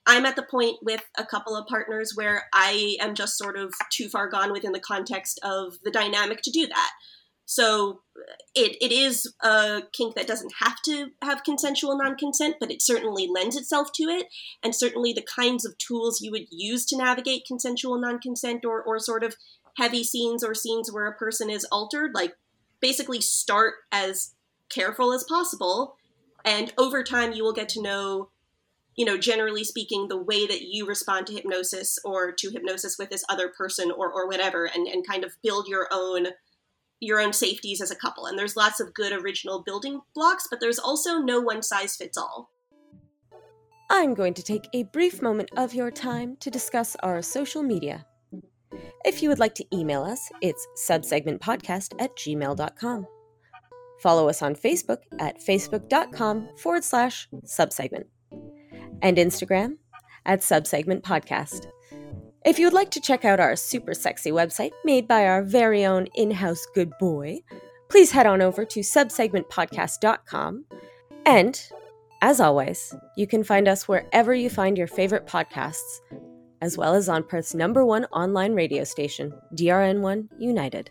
I'm 0.08 0.26
at 0.26 0.36
the 0.36 0.44
point 0.44 0.78
with 0.82 1.04
a 1.18 1.26
couple 1.26 1.56
of 1.56 1.68
partners 1.68 2.14
where 2.16 2.46
I 2.54 2.98
am 3.00 3.14
just 3.14 3.38
sort 3.38 3.58
of 3.58 3.74
too 3.92 4.10
far 4.10 4.28
gone 4.30 4.52
within 4.52 4.72
the 4.72 4.80
context 4.80 5.40
of 5.44 5.78
the 5.84 5.92
dynamic 5.92 6.42
to 6.44 6.52
do 6.52 6.68
that. 6.68 6.92
So 7.46 8.02
it, 8.56 8.78
it 8.82 8.94
is 8.94 9.32
a 9.44 9.84
kink 9.92 10.16
that 10.16 10.26
doesn't 10.26 10.54
have 10.62 10.82
to 10.86 11.10
have 11.22 11.44
consensual 11.44 11.98
non 11.98 12.16
consent, 12.16 12.56
but 12.62 12.72
it 12.72 12.82
certainly 12.82 13.28
lends 13.28 13.58
itself 13.58 13.90
to 13.96 14.04
it. 14.04 14.28
And 14.64 14.74
certainly 14.74 15.12
the 15.12 15.22
kinds 15.22 15.66
of 15.66 15.78
tools 15.78 16.22
you 16.22 16.32
would 16.32 16.48
use 16.50 16.86
to 16.86 16.98
navigate 16.98 17.44
consensual 17.46 18.00
non 18.00 18.20
consent 18.20 18.64
or, 18.64 18.82
or 18.82 19.00
sort 19.00 19.24
of 19.24 19.36
heavy 19.78 20.04
scenes 20.04 20.46
or 20.46 20.54
scenes 20.54 20.92
where 20.92 21.08
a 21.08 21.16
person 21.16 21.50
is 21.50 21.68
altered, 21.72 22.12
like 22.16 22.36
basically 22.80 23.20
start 23.20 23.74
as 23.92 24.34
careful 24.70 25.12
as 25.12 25.26
possible. 25.26 25.96
And 26.46 26.74
over 26.78 27.04
time, 27.04 27.34
you 27.34 27.44
will 27.44 27.54
get 27.54 27.70
to 27.70 27.82
know 27.82 28.30
you 28.96 29.06
know, 29.06 29.18
generally 29.18 29.64
speaking, 29.64 30.08
the 30.08 30.22
way 30.22 30.46
that 30.46 30.62
you 30.62 30.86
respond 30.86 31.28
to 31.28 31.34
hypnosis 31.34 31.98
or 32.04 32.32
to 32.34 32.52
hypnosis 32.52 32.98
with 33.00 33.10
this 33.10 33.24
other 33.30 33.50
person 33.50 33.92
or, 33.92 34.12
or 34.12 34.28
whatever, 34.28 34.66
and, 34.66 34.88
and 34.88 35.08
kind 35.08 35.24
of 35.24 35.34
build 35.42 35.68
your 35.68 35.88
own 35.92 36.28
your 37.04 37.20
own 37.20 37.34
safeties 37.34 37.82
as 37.82 37.90
a 37.90 37.96
couple. 37.96 38.28
And 38.28 38.38
there's 38.38 38.56
lots 38.56 38.80
of 38.80 38.94
good 38.94 39.12
original 39.12 39.64
building 39.64 40.02
blocks, 40.14 40.46
but 40.48 40.60
there's 40.60 40.78
also 40.78 41.18
no 41.18 41.42
one 41.42 41.64
size 41.64 41.96
fits 41.96 42.16
all. 42.16 42.52
I'm 43.90 44.14
going 44.14 44.36
to 44.36 44.44
take 44.44 44.70
a 44.74 44.84
brief 44.84 45.20
moment 45.20 45.50
of 45.58 45.74
your 45.74 45.90
time 45.90 46.38
to 46.42 46.52
discuss 46.52 46.96
our 47.02 47.24
social 47.24 47.64
media. 47.64 48.06
If 49.04 49.24
you 49.24 49.30
would 49.30 49.40
like 49.40 49.56
to 49.56 49.66
email 49.76 50.04
us, 50.04 50.30
it's 50.42 50.68
subsegmentpodcast 50.78 52.00
at 52.00 52.16
gmail.com. 52.16 53.08
Follow 54.00 54.30
us 54.30 54.42
on 54.44 54.56
Facebook 54.56 55.00
at 55.20 55.40
facebook.com 55.40 56.50
forward 56.56 56.84
slash 56.84 57.28
subsegment 57.46 58.06
and 59.02 59.18
Instagram 59.18 59.78
at 60.26 60.42
Subsegment 60.42 61.02
Podcast. 61.02 61.68
If 62.44 62.58
you 62.58 62.66
would 62.66 62.74
like 62.74 62.90
to 62.92 63.02
check 63.02 63.24
out 63.24 63.40
our 63.40 63.56
super 63.56 63.94
sexy 63.94 64.32
website 64.32 64.72
made 64.84 65.08
by 65.08 65.28
our 65.28 65.44
very 65.44 65.86
own 65.86 66.08
in 66.16 66.32
house 66.32 66.66
good 66.74 66.92
boy, 67.00 67.40
please 67.90 68.12
head 68.12 68.26
on 68.26 68.42
over 68.42 68.66
to 68.66 68.80
subsegmentpodcast.com. 68.80 70.66
And, 71.26 71.62
as 72.22 72.40
always, 72.40 72.96
you 73.16 73.28
can 73.28 73.44
find 73.44 73.68
us 73.68 73.88
wherever 73.88 74.34
you 74.34 74.50
find 74.50 74.78
your 74.78 74.88
favorite 74.88 75.28
podcasts, 75.28 76.00
as 76.62 76.78
well 76.78 76.96
as 76.96 77.08
on 77.10 77.24
Perth's 77.24 77.54
number 77.54 77.86
one 77.86 78.06
online 78.06 78.54
radio 78.54 78.84
station, 78.84 79.34
DRN1 79.54 80.30
United. 80.40 80.90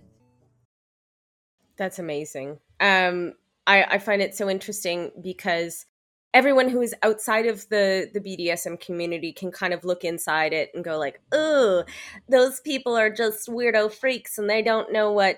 That's 1.77 1.99
amazing. 1.99 2.59
Um, 2.79 3.35
I, 3.67 3.85
I 3.85 3.99
find 3.99 4.23
it 4.23 4.37
so 4.37 4.49
interesting 4.49 5.11
because 5.21 5.87
everyone 6.33 6.69
who 6.69 6.81
is 6.81 6.95
outside 7.03 7.47
of 7.47 7.69
the 7.69 8.11
the 8.13 8.21
BDSM 8.21 8.81
community 8.81 9.33
can 9.33 9.51
kind 9.51 9.73
of 9.75 9.85
look 9.85 10.05
inside 10.05 10.53
it 10.53 10.71
and 10.75 10.85
go 10.85 10.99
like, 10.99 11.21
"Oh, 11.33 11.85
those 12.29 12.61
people 12.61 12.97
are 12.97 13.11
just 13.11 13.49
weirdo 13.49 13.93
freaks 13.93 14.39
and 14.39 14.49
they 14.49 14.63
don't 14.63 14.93
know 14.93 15.13
what 15.13 15.37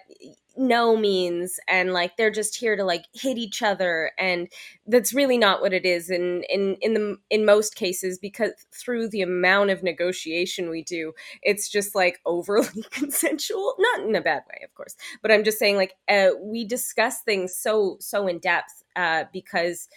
no 0.56 0.96
means. 0.96 1.58
And 1.68 1.92
like 1.92 2.16
they're 2.16 2.30
just 2.30 2.56
here 2.56 2.76
to 2.76 2.84
like 2.84 3.06
hit 3.12 3.38
each 3.38 3.62
other. 3.62 4.12
And 4.18 4.48
that's 4.86 5.14
really 5.14 5.38
not 5.38 5.60
what 5.60 5.72
it 5.72 5.84
is 5.84 6.10
in 6.10 6.44
in 6.48 6.76
in 6.80 6.94
the 6.94 7.16
in 7.30 7.44
most 7.44 7.74
cases 7.74 8.18
because 8.18 8.52
through 8.72 9.08
the 9.08 9.22
amount 9.22 9.70
of 9.70 9.82
negotiation 9.82 10.68
we 10.70 10.82
do 10.82 11.12
it's 11.42 11.68
just 11.68 11.94
like 11.94 12.20
overly 12.26 12.84
consensual. 12.90 13.74
Not 13.78 14.06
in 14.06 14.14
a 14.14 14.20
bad 14.20 14.42
way 14.48 14.60
of 14.64 14.74
course 14.74 14.96
but 15.22 15.30
i'm 15.30 15.44
just 15.44 15.58
saying 15.58 15.76
like 15.76 15.94
uh, 16.08 16.30
we 16.40 16.64
discuss 16.64 17.22
things 17.22 17.54
so 17.54 17.96
so 18.00 18.26
in 18.26 18.38
depth 18.38 18.82
uh, 18.96 19.24
because 19.32 19.88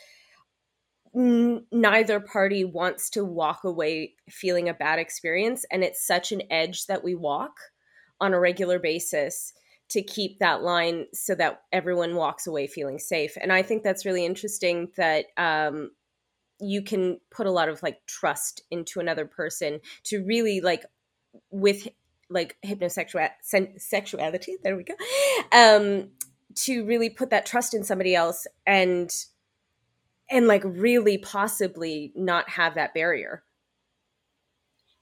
neither 1.15 2.19
party 2.19 2.65
wants 2.65 3.10
to 3.10 3.23
walk 3.23 3.63
away 3.63 4.13
feeling 4.30 4.67
a 4.67 4.73
bad 4.73 4.99
experience 4.99 5.65
and 5.71 5.82
it's 5.82 6.06
such 6.06 6.34
an 6.34 6.41
edge 6.51 6.88
that 6.88 7.06
we 7.06 7.15
walk 7.15 7.58
on 8.19 8.34
a 8.34 8.39
regular 8.39 8.80
basis 8.80 9.54
to 9.88 10.01
keep 10.01 10.39
that 10.39 10.62
line 10.62 11.06
so 11.13 11.34
that 11.36 11.62
everyone 11.71 12.15
walks 12.15 12.47
away 12.47 12.67
feeling 12.67 12.99
safe. 12.99 13.38
And 13.39 13.54
i 13.54 13.62
think 13.62 13.82
that's 13.84 14.06
really 14.06 14.25
interesting 14.25 14.89
that 14.97 15.28
um, 15.38 15.91
you 16.60 16.82
can 16.82 17.19
put 17.32 17.47
a 17.47 17.51
lot 17.51 17.69
of 17.69 17.82
like 17.82 18.06
trust 18.08 18.62
into 18.69 18.99
another 18.99 19.25
person 19.25 19.80
to 20.04 20.23
really 20.23 20.60
like 20.60 20.84
with 21.49 21.88
like 22.30 22.58
hypnosexual 22.65 23.30
sexuality 23.78 24.58
there 24.63 24.75
we 24.75 24.84
go 24.84 24.95
um 25.51 26.10
to 26.56 26.86
really 26.86 27.10
put 27.10 27.30
that 27.30 27.45
trust 27.45 27.73
in 27.73 27.84
somebody 27.84 28.15
else 28.15 28.47
and 28.65 29.13
and 30.29 30.47
like 30.47 30.63
really 30.65 31.17
possibly 31.17 32.11
not 32.15 32.49
have 32.49 32.75
that 32.75 32.93
barrier. 32.93 33.43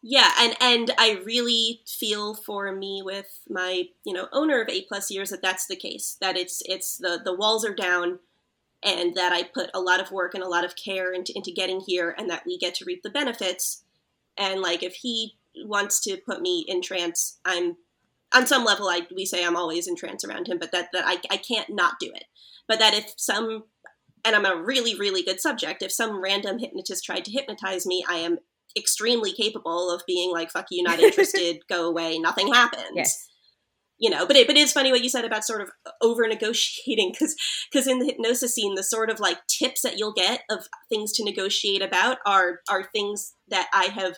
Yeah 0.05 0.29
and 0.37 0.55
and 0.59 0.91
i 0.97 1.21
really 1.23 1.81
feel 1.87 2.35
for 2.35 2.69
me 2.73 3.01
with 3.01 3.39
my 3.49 3.85
you 4.05 4.11
know 4.11 4.27
owner 4.33 4.61
of 4.61 4.67
eight 4.67 4.89
plus 4.89 5.09
years 5.09 5.29
that 5.29 5.41
that's 5.41 5.65
the 5.65 5.77
case 5.77 6.17
that 6.19 6.35
it's 6.35 6.61
it's 6.65 6.97
the 6.97 7.21
the 7.23 7.33
walls 7.33 7.63
are 7.63 7.73
down 7.73 8.19
and 8.83 9.15
that 9.15 9.31
i 9.31 9.43
put 9.43 9.69
a 9.73 9.79
lot 9.79 10.01
of 10.01 10.11
work 10.11 10.33
and 10.33 10.43
a 10.43 10.49
lot 10.49 10.65
of 10.65 10.75
care 10.75 11.13
into, 11.13 11.31
into 11.37 11.53
getting 11.53 11.79
here 11.79 12.13
and 12.17 12.29
that 12.29 12.45
we 12.45 12.57
get 12.57 12.75
to 12.75 12.85
reap 12.85 13.01
the 13.01 13.09
benefits. 13.09 13.85
And 14.37 14.61
like 14.61 14.83
if 14.83 14.95
he 14.95 15.37
wants 15.63 16.01
to 16.01 16.17
put 16.17 16.41
me 16.41 16.65
in 16.67 16.81
trance 16.81 17.39
i'm 17.45 17.77
on 18.35 18.45
some 18.45 18.65
level 18.65 18.89
i 18.89 19.07
we 19.15 19.25
say 19.25 19.45
i'm 19.45 19.55
always 19.55 19.87
in 19.87 19.95
trance 19.95 20.25
around 20.25 20.47
him 20.47 20.57
but 20.59 20.73
that 20.73 20.89
that 20.91 21.05
i, 21.05 21.17
I 21.31 21.37
can't 21.37 21.69
not 21.69 21.93
do 22.01 22.11
it. 22.13 22.25
But 22.67 22.79
that 22.79 22.93
if 22.93 23.13
some 23.15 23.63
and 24.25 24.35
I'm 24.35 24.45
a 24.45 24.61
really, 24.61 24.95
really 24.95 25.23
good 25.23 25.39
subject. 25.39 25.81
If 25.81 25.91
some 25.91 26.21
random 26.21 26.59
hypnotist 26.59 27.03
tried 27.03 27.25
to 27.25 27.31
hypnotize 27.31 27.85
me, 27.85 28.03
I 28.07 28.17
am 28.17 28.37
extremely 28.77 29.33
capable 29.33 29.91
of 29.91 30.01
being 30.07 30.31
like, 30.31 30.51
fuck 30.51 30.67
you, 30.71 30.83
not 30.83 30.99
interested, 31.01 31.59
go 31.69 31.87
away, 31.87 32.19
nothing 32.19 32.53
happens. 32.53 32.91
Yes. 32.95 33.27
You 33.99 34.09
know, 34.09 34.25
but 34.25 34.35
it, 34.35 34.47
but 34.47 34.57
it 34.57 34.59
is 34.59 34.73
funny 34.73 34.91
what 34.91 35.03
you 35.03 35.09
said 35.09 35.23
about 35.23 35.45
sort 35.45 35.61
of 35.61 35.69
over 36.01 36.27
negotiating 36.27 37.11
because 37.13 37.35
because 37.71 37.87
in 37.87 37.99
the 37.99 38.05
hypnosis 38.05 38.55
scene, 38.55 38.75
the 38.75 38.83
sort 38.83 39.09
of 39.09 39.19
like 39.19 39.37
tips 39.47 39.81
that 39.81 39.97
you'll 39.97 40.13
get 40.13 40.41
of 40.49 40.67
things 40.89 41.13
to 41.13 41.23
negotiate 41.23 41.81
about 41.81 42.17
are 42.25 42.59
are 42.67 42.83
things 42.83 43.35
that 43.47 43.69
I 43.71 43.85
have 43.85 44.17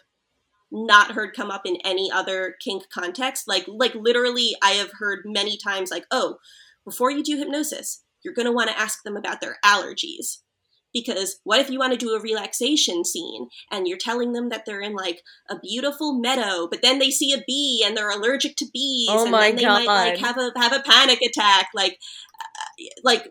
not 0.72 1.12
heard 1.12 1.36
come 1.36 1.52
up 1.52 1.64
in 1.66 1.78
any 1.84 2.10
other 2.12 2.56
kink 2.64 2.84
context. 2.92 3.48
Like 3.48 3.66
like 3.68 3.94
literally, 3.94 4.56
I 4.64 4.72
have 4.72 4.92
heard 4.98 5.20
many 5.26 5.58
times 5.58 5.92
like, 5.92 6.06
oh, 6.10 6.38
before 6.86 7.12
you 7.12 7.24
do 7.24 7.38
hypnosis, 7.38 8.05
you're 8.26 8.34
going 8.34 8.48
to 8.48 8.52
want 8.52 8.70
to 8.70 8.78
ask 8.78 9.04
them 9.04 9.16
about 9.16 9.40
their 9.40 9.58
allergies. 9.64 10.40
Because 10.94 11.40
what 11.44 11.60
if 11.60 11.70
you 11.70 11.78
want 11.78 11.92
to 11.92 11.98
do 11.98 12.16
a 12.16 12.22
relaxation 12.22 13.04
scene 13.04 13.50
and 13.70 13.86
you're 13.86 13.98
telling 13.98 14.32
them 14.32 14.50
that 14.50 14.66
they're 14.66 14.82
in 14.82 14.94
like 14.94 15.22
a 15.50 15.60
beautiful 15.60 16.18
meadow, 16.18 16.68
but 16.70 16.82
then 16.82 17.00
they 17.00 17.12
see 17.12 17.34
a 17.34 17.44
bee 17.46 17.84
and 17.86 17.96
they're 17.96 18.10
allergic 18.10 18.56
to 18.58 18.66
bees, 18.74 19.10
oh 19.12 19.26
and 19.26 19.34
then 19.34 19.56
they 19.58 19.64
God. 19.64 19.86
might 19.86 20.12
like 20.12 20.18
have 20.20 20.38
a 20.38 20.52
have 20.56 20.72
a 20.72 20.80
panic 20.80 21.22
attack, 21.22 21.68
like 21.76 22.00
uh, 22.42 22.86
like 23.04 23.30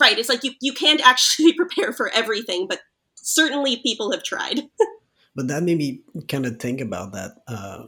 right? 0.00 0.16
It's 0.16 0.28
like 0.28 0.44
you 0.44 0.52
you 0.60 0.72
can't 0.72 1.04
actually 1.04 1.52
prepare 1.56 1.92
for 1.92 2.08
everything, 2.10 2.68
but 2.68 2.80
certainly 3.16 3.78
people 3.78 4.12
have 4.12 4.22
tried. 4.22 4.60
but 5.34 5.48
that 5.48 5.64
made 5.64 5.78
me 5.78 6.02
kind 6.28 6.46
of 6.46 6.60
think 6.60 6.80
about 6.80 7.12
that. 7.14 7.32
Uh, 7.48 7.86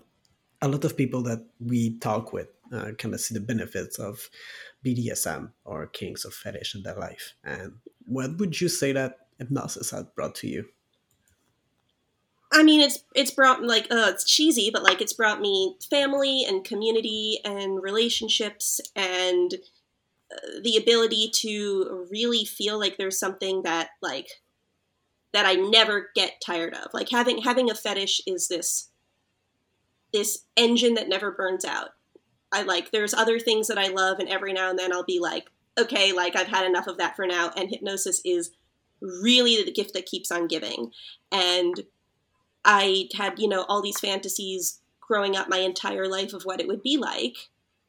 a 0.61 0.69
lot 0.69 0.85
of 0.85 0.97
people 0.97 1.23
that 1.23 1.45
we 1.61 1.99
talk 1.99 2.33
with 2.33 2.49
uh, 2.73 2.93
kind 2.99 3.15
of 3.15 3.21
see 3.21 3.35
the 3.35 3.41
benefits 3.41 3.99
of 3.99 4.29
BDSM 4.85 5.51
or 5.65 5.87
kinks 5.87 6.25
of 6.25 6.35
fetish 6.35 6.75
in 6.75 6.83
their 6.83 6.97
life. 6.97 7.35
And 7.43 7.75
what 8.07 8.39
would 8.39 8.61
you 8.61 8.69
say 8.69 8.93
that 8.93 9.19
hypnosis 9.39 9.91
has 9.91 10.05
brought 10.15 10.35
to 10.37 10.49
you? 10.49 10.67
I 12.53 12.63
mean, 12.63 12.81
it's 12.81 13.01
it's 13.17 13.33
brought 13.33 13.65
like 13.65 13.87
uh, 13.91 14.11
it's 14.11 14.25
cheesy, 14.25 14.71
but 14.73 14.85
like 14.85 15.01
it's 15.01 15.13
brought 15.13 15.41
me 15.41 15.77
family 15.91 16.45
and 16.47 16.65
community 16.65 17.41
and 17.45 17.83
relationships 17.83 18.81
and 18.95 19.55
uh, 20.33 20.61
the 20.63 20.77
ability 20.77 21.31
to 21.41 22.07
really 22.11 22.45
feel 22.45 22.79
like 22.79 22.97
there's 22.97 23.19
something 23.19 23.63
that 23.63 23.91
like 24.01 24.29
that 25.33 25.47
I 25.47 25.55
never 25.55 26.11
get 26.15 26.41
tired 26.45 26.75
of. 26.75 26.95
Like 26.95 27.09
having 27.11 27.43
having 27.43 27.71
a 27.71 27.75
fetish 27.75 28.21
is 28.25 28.47
this 28.47 28.91
this 30.13 30.45
engine 30.57 30.95
that 30.95 31.09
never 31.09 31.33
burns 31.33 31.65
out 31.65 31.89
I 32.55 32.63
like 32.63 32.91
there's 32.91 33.13
other 33.13 33.39
things 33.39 33.69
that 33.69 33.79
I 33.79 33.89
love, 33.89 34.19
and 34.19 34.29
every 34.29 34.53
now 34.53 34.71
and 34.71 34.79
then 34.79 34.93
I'll 34.93 35.05
be 35.05 35.21
like, 35.21 35.51
okay, 35.79 36.13
like 36.13 36.37
I've 36.37 36.47
had 36.47 36.67
enough 36.67 36.87
of 36.87 36.99
that 36.99 37.17
for 37.17 37.27
now. 37.27 37.51
And 37.57 37.69
hypnosis 37.69 38.21
is 38.25 38.51
really 39.01 39.63
the 39.63 39.73
gift 39.73 39.93
that 39.95 40.07
keeps 40.07 40.31
on 40.31 40.47
giving. 40.47 40.93
And 41.33 41.83
I 42.65 43.09
had, 43.15 43.39
you 43.39 43.49
know, 43.49 43.65
all 43.69 43.83
these 43.83 44.01
fantasies 44.01 44.81
growing 45.01 45.37
up 45.37 45.49
my 45.49 45.59
entire 45.59 46.09
life 46.09 46.33
of 46.33 46.45
what 46.45 46.61
it 46.61 46.69
would 46.69 46.83
be 46.83 46.97
like. 46.97 47.37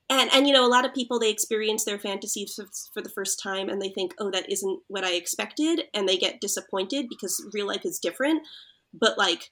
And, 0.09 0.29
and 0.33 0.45
you 0.45 0.53
know, 0.53 0.65
a 0.65 0.69
lot 0.69 0.85
of 0.85 0.93
people, 0.93 1.19
they 1.19 1.31
experience 1.31 1.83
their 1.83 1.97
fantasies 1.97 2.59
for, 2.93 3.01
the 3.01 3.09
first 3.09 3.41
time 3.41 3.69
and 3.69 3.81
they 3.81 3.89
think, 3.89 4.13
oh, 4.19 4.29
that 4.31 4.51
isn't 4.51 4.81
what 4.87 5.03
I 5.03 5.13
expected. 5.13 5.85
And 5.93 6.07
they 6.07 6.17
get 6.17 6.41
disappointed 6.41 7.07
because 7.09 7.43
real 7.53 7.67
life 7.67 7.85
is 7.85 7.97
different. 7.97 8.45
But 8.93 9.17
like, 9.17 9.51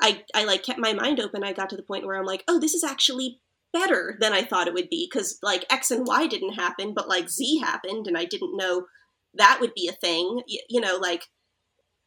I, 0.00 0.24
I 0.34 0.44
like 0.44 0.62
kept 0.62 0.78
my 0.78 0.92
mind 0.92 1.20
open. 1.20 1.42
I 1.42 1.54
got 1.54 1.70
to 1.70 1.76
the 1.76 1.82
point 1.82 2.04
where 2.04 2.16
I'm 2.16 2.26
like, 2.26 2.44
oh, 2.46 2.58
this 2.58 2.74
is 2.74 2.84
actually 2.84 3.40
better 3.78 4.16
than 4.20 4.32
I 4.32 4.42
thought 4.42 4.68
it 4.68 4.74
would 4.74 4.88
be 4.88 5.08
because 5.10 5.38
like 5.42 5.64
X 5.70 5.90
and 5.90 6.06
Y 6.06 6.26
didn't 6.26 6.54
happen, 6.54 6.94
but 6.94 7.08
like 7.08 7.28
Z 7.28 7.58
happened, 7.58 8.06
and 8.06 8.16
I 8.16 8.24
didn't 8.24 8.56
know 8.56 8.86
that 9.34 9.58
would 9.60 9.74
be 9.74 9.88
a 9.88 9.92
thing. 9.92 10.42
You, 10.46 10.60
you 10.68 10.80
know, 10.80 10.96
like 10.96 11.24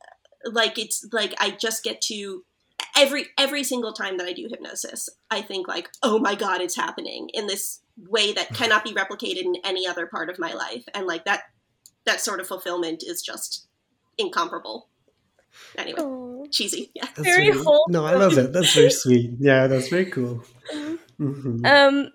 uh, 0.01 0.51
like 0.51 0.77
it's 0.77 1.05
like 1.12 1.34
I 1.39 1.51
just 1.51 1.84
get 1.84 2.01
to 2.03 2.43
every 2.97 3.27
every 3.38 3.63
single 3.63 3.93
time 3.93 4.17
that 4.17 4.27
I 4.27 4.34
do 4.34 4.47
hypnosis, 4.49 5.10
I 5.29 5.41
think 5.41 5.67
like, 5.67 5.89
oh 6.03 6.19
my 6.19 6.36
god, 6.36 6.62
it's 6.62 6.75
happening 6.75 7.29
in 7.34 7.47
this 7.47 7.82
way 7.97 8.34
that 8.34 8.49
cannot 8.53 8.84
be 8.84 8.93
replicated 8.93 9.43
in 9.43 9.55
any 9.63 9.88
other 9.88 10.08
part 10.08 10.29
of 10.29 10.39
my 10.39 10.53
life, 10.53 10.86
and 10.93 11.05
like 11.05 11.25
that 11.25 11.43
that 12.05 12.21
sort 12.21 12.39
of 12.39 12.47
fulfillment 12.47 13.03
is 13.05 13.21
just 13.21 13.67
incomparable. 14.17 14.89
Anyway, 15.77 15.99
Aww. 15.99 16.51
cheesy, 16.51 16.91
yeah. 16.93 17.05
That's 17.05 17.21
very 17.21 17.49
really, 17.49 17.77
No, 17.89 18.05
I 18.05 18.13
love 18.13 18.36
that. 18.36 18.53
That's 18.53 18.73
very 18.73 18.91
sweet. 18.91 19.32
Yeah, 19.39 19.67
that's 19.67 19.89
very 19.89 20.05
cool. 20.05 20.43
Mm-hmm. 21.19 21.65
Um, 21.65 22.12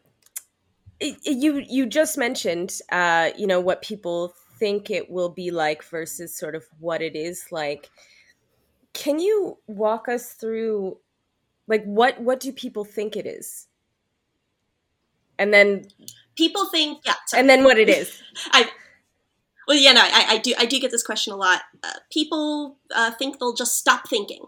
you 1.00 1.62
you 1.68 1.86
just 1.86 2.16
mentioned, 2.16 2.78
uh, 2.90 3.30
you 3.36 3.46
know, 3.46 3.60
what 3.60 3.82
people 3.82 4.34
think 4.58 4.90
it 4.90 5.10
will 5.10 5.28
be 5.28 5.50
like 5.50 5.82
versus 5.82 6.36
sort 6.36 6.54
of 6.54 6.64
what 6.78 7.02
it 7.02 7.16
is 7.16 7.46
like. 7.50 7.90
Can 8.92 9.18
you 9.18 9.58
walk 9.66 10.08
us 10.08 10.32
through, 10.32 10.98
like, 11.66 11.84
what 11.84 12.20
what 12.20 12.40
do 12.40 12.52
people 12.52 12.84
think 12.84 13.16
it 13.16 13.26
is? 13.26 13.66
And 15.38 15.52
then 15.52 15.86
people 16.36 16.66
think, 16.66 17.00
yeah, 17.04 17.14
sorry. 17.26 17.40
and 17.40 17.50
then 17.50 17.64
what 17.64 17.78
it 17.78 17.88
is. 17.88 18.22
I 18.52 18.70
well, 19.66 19.76
yeah, 19.78 19.92
no, 19.92 20.02
I, 20.02 20.26
I, 20.28 20.38
do. 20.38 20.54
I 20.58 20.66
do 20.66 20.78
get 20.78 20.90
this 20.90 21.02
question 21.02 21.32
a 21.32 21.36
lot. 21.36 21.62
Uh, 21.82 21.92
people 22.10 22.76
uh, 22.94 23.10
think 23.12 23.38
they'll 23.38 23.54
just 23.54 23.78
stop 23.78 24.08
thinking. 24.08 24.44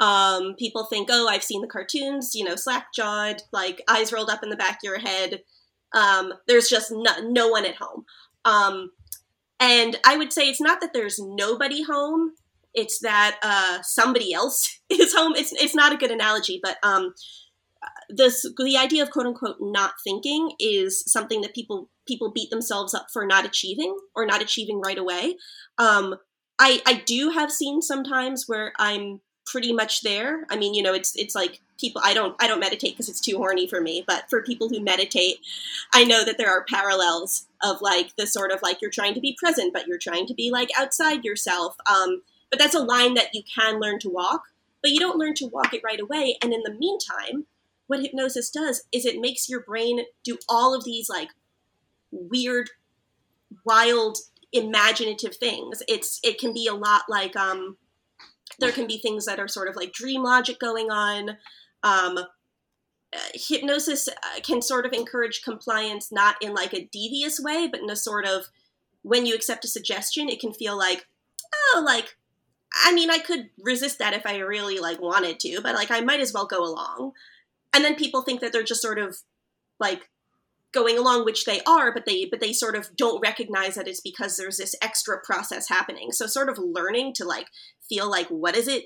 Um, 0.00 0.54
people 0.58 0.84
think, 0.84 1.08
oh, 1.10 1.28
I've 1.28 1.44
seen 1.44 1.60
the 1.60 1.68
cartoons, 1.68 2.32
you 2.34 2.44
know, 2.44 2.56
slack 2.56 2.86
jawed, 2.94 3.42
like 3.52 3.82
eyes 3.88 4.12
rolled 4.12 4.30
up 4.30 4.42
in 4.42 4.50
the 4.50 4.56
back 4.56 4.74
of 4.74 4.84
your 4.84 4.98
head. 4.98 5.42
Um, 5.94 6.32
there's 6.48 6.68
just 6.68 6.90
no, 6.90 7.12
no 7.22 7.48
one 7.48 7.64
at 7.64 7.76
home. 7.76 8.04
Um, 8.44 8.90
and 9.60 9.96
I 10.06 10.16
would 10.16 10.32
say 10.32 10.48
it's 10.48 10.60
not 10.60 10.80
that 10.80 10.92
there's 10.92 11.18
nobody 11.18 11.84
home, 11.84 12.32
it's 12.74 12.98
that 13.00 13.38
uh, 13.42 13.78
somebody 13.82 14.34
else 14.34 14.80
is 14.90 15.14
home. 15.14 15.34
It's, 15.36 15.52
it's 15.52 15.74
not 15.74 15.92
a 15.92 15.96
good 15.96 16.10
analogy, 16.10 16.60
but 16.62 16.76
um, 16.82 17.14
this 18.08 18.46
the 18.58 18.76
idea 18.76 19.02
of 19.02 19.10
quote 19.10 19.26
unquote 19.26 19.56
not 19.60 19.94
thinking 20.02 20.52
is 20.58 21.04
something 21.06 21.40
that 21.40 21.54
people 21.54 21.90
people 22.06 22.32
beat 22.32 22.50
themselves 22.50 22.94
up 22.94 23.06
for 23.12 23.26
not 23.26 23.44
achieving 23.44 23.96
or 24.14 24.26
not 24.26 24.42
achieving 24.42 24.80
right 24.80 24.98
away. 24.98 25.36
Um, 25.78 26.16
I 26.58 26.82
I 26.86 27.02
do 27.06 27.30
have 27.30 27.50
seen 27.50 27.82
sometimes 27.82 28.44
where 28.46 28.72
I'm 28.78 29.20
pretty 29.46 29.72
much 29.72 30.02
there. 30.02 30.46
I 30.50 30.56
mean, 30.56 30.74
you 30.74 30.82
know, 30.82 30.94
it's 30.94 31.14
it's 31.16 31.34
like 31.34 31.60
people 31.78 32.00
I 32.04 32.14
don't 32.14 32.34
I 32.40 32.46
don't 32.46 32.60
meditate 32.60 32.92
because 32.92 33.08
it's 33.08 33.20
too 33.20 33.36
horny 33.36 33.66
for 33.66 33.80
me, 33.80 34.04
but 34.06 34.28
for 34.30 34.42
people 34.42 34.68
who 34.68 34.80
meditate, 34.80 35.38
I 35.92 36.04
know 36.04 36.24
that 36.24 36.38
there 36.38 36.50
are 36.50 36.64
parallels 36.64 37.46
of 37.62 37.80
like 37.82 38.14
the 38.16 38.26
sort 38.26 38.52
of 38.52 38.60
like 38.62 38.80
you're 38.80 38.90
trying 38.90 39.14
to 39.14 39.20
be 39.20 39.36
present 39.38 39.72
but 39.72 39.86
you're 39.86 39.98
trying 39.98 40.26
to 40.26 40.34
be 40.34 40.50
like 40.50 40.70
outside 40.76 41.24
yourself. 41.24 41.76
Um 41.90 42.22
but 42.50 42.58
that's 42.58 42.74
a 42.74 42.80
line 42.82 43.14
that 43.14 43.34
you 43.34 43.42
can 43.42 43.80
learn 43.80 43.98
to 44.00 44.08
walk, 44.10 44.44
but 44.80 44.92
you 44.92 45.00
don't 45.00 45.18
learn 45.18 45.34
to 45.34 45.46
walk 45.46 45.74
it 45.74 45.82
right 45.84 46.00
away 46.00 46.36
and 46.42 46.52
in 46.52 46.62
the 46.64 46.72
meantime, 46.72 47.46
what 47.86 48.00
hypnosis 48.00 48.50
does 48.50 48.84
is 48.92 49.04
it 49.04 49.20
makes 49.20 49.48
your 49.48 49.60
brain 49.60 50.00
do 50.22 50.38
all 50.48 50.74
of 50.74 50.84
these 50.84 51.08
like 51.08 51.30
weird 52.10 52.70
wild 53.64 54.18
imaginative 54.52 55.36
things. 55.36 55.82
It's 55.88 56.20
it 56.22 56.38
can 56.38 56.54
be 56.54 56.66
a 56.66 56.74
lot 56.74 57.02
like 57.08 57.36
um 57.36 57.76
there 58.58 58.72
can 58.72 58.86
be 58.86 58.98
things 58.98 59.26
that 59.26 59.40
are 59.40 59.48
sort 59.48 59.68
of 59.68 59.76
like 59.76 59.92
dream 59.92 60.22
logic 60.22 60.58
going 60.58 60.90
on. 60.90 61.36
Um, 61.82 62.18
uh, 63.14 63.18
hypnosis 63.34 64.08
uh, 64.08 64.40
can 64.42 64.60
sort 64.60 64.86
of 64.86 64.92
encourage 64.92 65.42
compliance, 65.42 66.10
not 66.10 66.36
in 66.40 66.52
like 66.52 66.74
a 66.74 66.88
devious 66.92 67.38
way, 67.38 67.68
but 67.70 67.80
in 67.80 67.90
a 67.90 67.96
sort 67.96 68.26
of 68.26 68.46
when 69.02 69.26
you 69.26 69.34
accept 69.34 69.64
a 69.64 69.68
suggestion, 69.68 70.28
it 70.28 70.40
can 70.40 70.52
feel 70.52 70.76
like, 70.76 71.06
oh, 71.54 71.82
like, 71.84 72.16
I 72.84 72.92
mean, 72.92 73.10
I 73.10 73.18
could 73.18 73.50
resist 73.62 73.98
that 74.00 74.14
if 74.14 74.26
I 74.26 74.38
really 74.38 74.78
like 74.78 75.00
wanted 75.00 75.38
to, 75.40 75.60
but 75.62 75.74
like 75.74 75.90
I 75.90 76.00
might 76.00 76.20
as 76.20 76.32
well 76.32 76.46
go 76.46 76.64
along. 76.64 77.12
And 77.72 77.84
then 77.84 77.94
people 77.94 78.22
think 78.22 78.40
that 78.40 78.52
they're 78.52 78.62
just 78.64 78.82
sort 78.82 78.98
of 78.98 79.18
like 79.78 80.08
going 80.74 80.98
along 80.98 81.24
which 81.24 81.44
they 81.44 81.60
are 81.66 81.94
but 81.94 82.04
they 82.04 82.26
but 82.26 82.40
they 82.40 82.52
sort 82.52 82.74
of 82.74 82.94
don't 82.96 83.20
recognize 83.20 83.76
that 83.76 83.88
it's 83.88 84.00
because 84.00 84.36
there's 84.36 84.58
this 84.58 84.74
extra 84.82 85.18
process 85.22 85.68
happening. 85.68 86.10
So 86.12 86.26
sort 86.26 86.48
of 86.48 86.58
learning 86.58 87.14
to 87.14 87.24
like 87.24 87.46
feel 87.88 88.10
like 88.10 88.26
what 88.28 88.54
does 88.54 88.68
it 88.68 88.84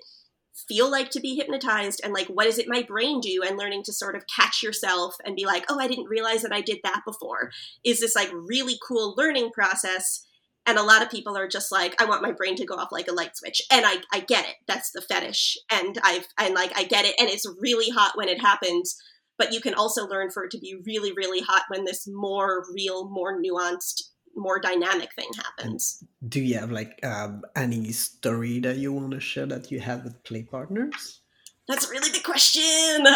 feel 0.69 0.91
like 0.91 1.11
to 1.11 1.21
be 1.21 1.37
hypnotized? 1.37 2.01
And 2.05 2.13
like 2.13 2.27
what 2.27 2.45
does 2.45 2.59
it 2.59 2.69
my 2.69 2.83
brain 2.83 3.21
do? 3.21 3.43
And 3.47 3.57
learning 3.57 3.85
to 3.85 3.93
sort 3.93 4.17
of 4.17 4.25
catch 4.27 4.63
yourself 4.63 5.17
and 5.25 5.35
be 5.35 5.47
like 5.47 5.65
oh 5.69 5.81
i 5.81 5.89
didn't 5.89 6.09
realize 6.09 6.43
that 6.43 6.53
i 6.53 6.61
did 6.61 6.79
that 6.85 7.03
before. 7.07 7.51
Is 7.85 8.01
this 8.01 8.15
like 8.15 8.31
really 8.33 8.79
cool 8.87 9.15
learning 9.17 9.51
process? 9.51 10.25
And 10.67 10.77
a 10.77 10.83
lot 10.83 11.01
of 11.01 11.11
people 11.11 11.37
are 11.37 11.49
just 11.49 11.73
like 11.73 12.01
i 12.01 12.05
want 12.05 12.23
my 12.23 12.33
brain 12.33 12.55
to 12.57 12.67
go 12.67 12.75
off 12.75 12.93
like 12.93 13.09
a 13.09 13.15
light 13.15 13.37
switch. 13.37 13.63
And 13.73 13.87
i 13.87 13.97
i 14.13 14.21
get 14.21 14.47
it. 14.47 14.57
That's 14.67 14.91
the 14.91 15.01
fetish. 15.01 15.57
And 15.73 15.99
i've 16.05 16.29
and 16.39 16.55
like 16.55 16.77
i 16.77 16.85
get 16.85 17.07
it. 17.07 17.15
And 17.19 17.31
it's 17.31 17.47
really 17.61 17.89
hot 17.91 18.13
when 18.17 18.29
it 18.29 18.41
happens 18.41 18.97
but 19.39 19.53
you 19.53 19.61
can 19.61 19.75
also 19.75 20.07
learn 20.07 20.31
for 20.31 20.45
it 20.45 20.51
to 20.51 20.59
be 20.59 20.77
really 20.85 21.13
really 21.13 21.41
hot 21.41 21.63
when 21.69 21.85
this 21.85 22.07
more 22.07 22.65
real 22.75 23.09
more 23.09 23.41
nuanced 23.41 24.03
more 24.37 24.61
dynamic 24.61 25.13
thing 25.15 25.29
happens. 25.37 26.05
Do 26.29 26.41
you 26.41 26.59
have 26.59 26.71
like 26.71 27.05
um, 27.05 27.43
any 27.57 27.91
story 27.91 28.61
that 28.61 28.77
you 28.77 28.93
want 28.93 29.11
to 29.11 29.21
share 29.21 29.47
that 29.47 29.73
you 29.73 29.81
have 29.81 30.05
with 30.05 30.23
play 30.23 30.43
partners? 30.45 31.23
That's 31.67 31.87
a 31.87 31.91
really 31.91 32.11
the 32.11 32.21
question. 32.21 33.07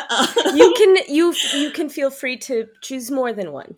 You 0.56 0.74
can 0.76 0.96
you 1.08 1.34
you 1.54 1.70
can 1.70 1.88
feel 1.88 2.10
free 2.10 2.36
to 2.38 2.66
choose 2.82 3.10
more 3.10 3.32
than 3.32 3.52
one. 3.52 3.76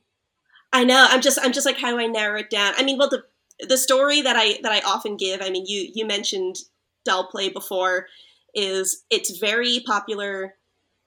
I 0.73 0.85
know. 0.85 1.07
I'm 1.09 1.21
just 1.21 1.39
i'm 1.43 1.53
just 1.53 1.67
like 1.67 1.79
how 1.79 1.91
do 1.91 1.99
i 1.99 2.07
narrow 2.07 2.41
it 2.41 2.51
down? 2.51 2.75
I 2.77 2.83
mean 2.83 2.99
well 2.99 3.11
the 3.11 3.23
the 3.69 3.79
story 3.79 4.21
that 4.21 4.37
i 4.37 4.59
that 4.63 4.73
i 4.73 4.81
often 4.81 5.17
give 5.17 5.41
i 5.41 5.49
mean 5.49 5.65
you 5.65 5.89
you 5.95 6.05
mentioned 6.05 6.57
doll 7.05 7.29
play 7.29 7.49
before 7.49 8.07
is 8.53 9.05
it's 9.11 9.39
very 9.39 9.81
popular 9.87 10.55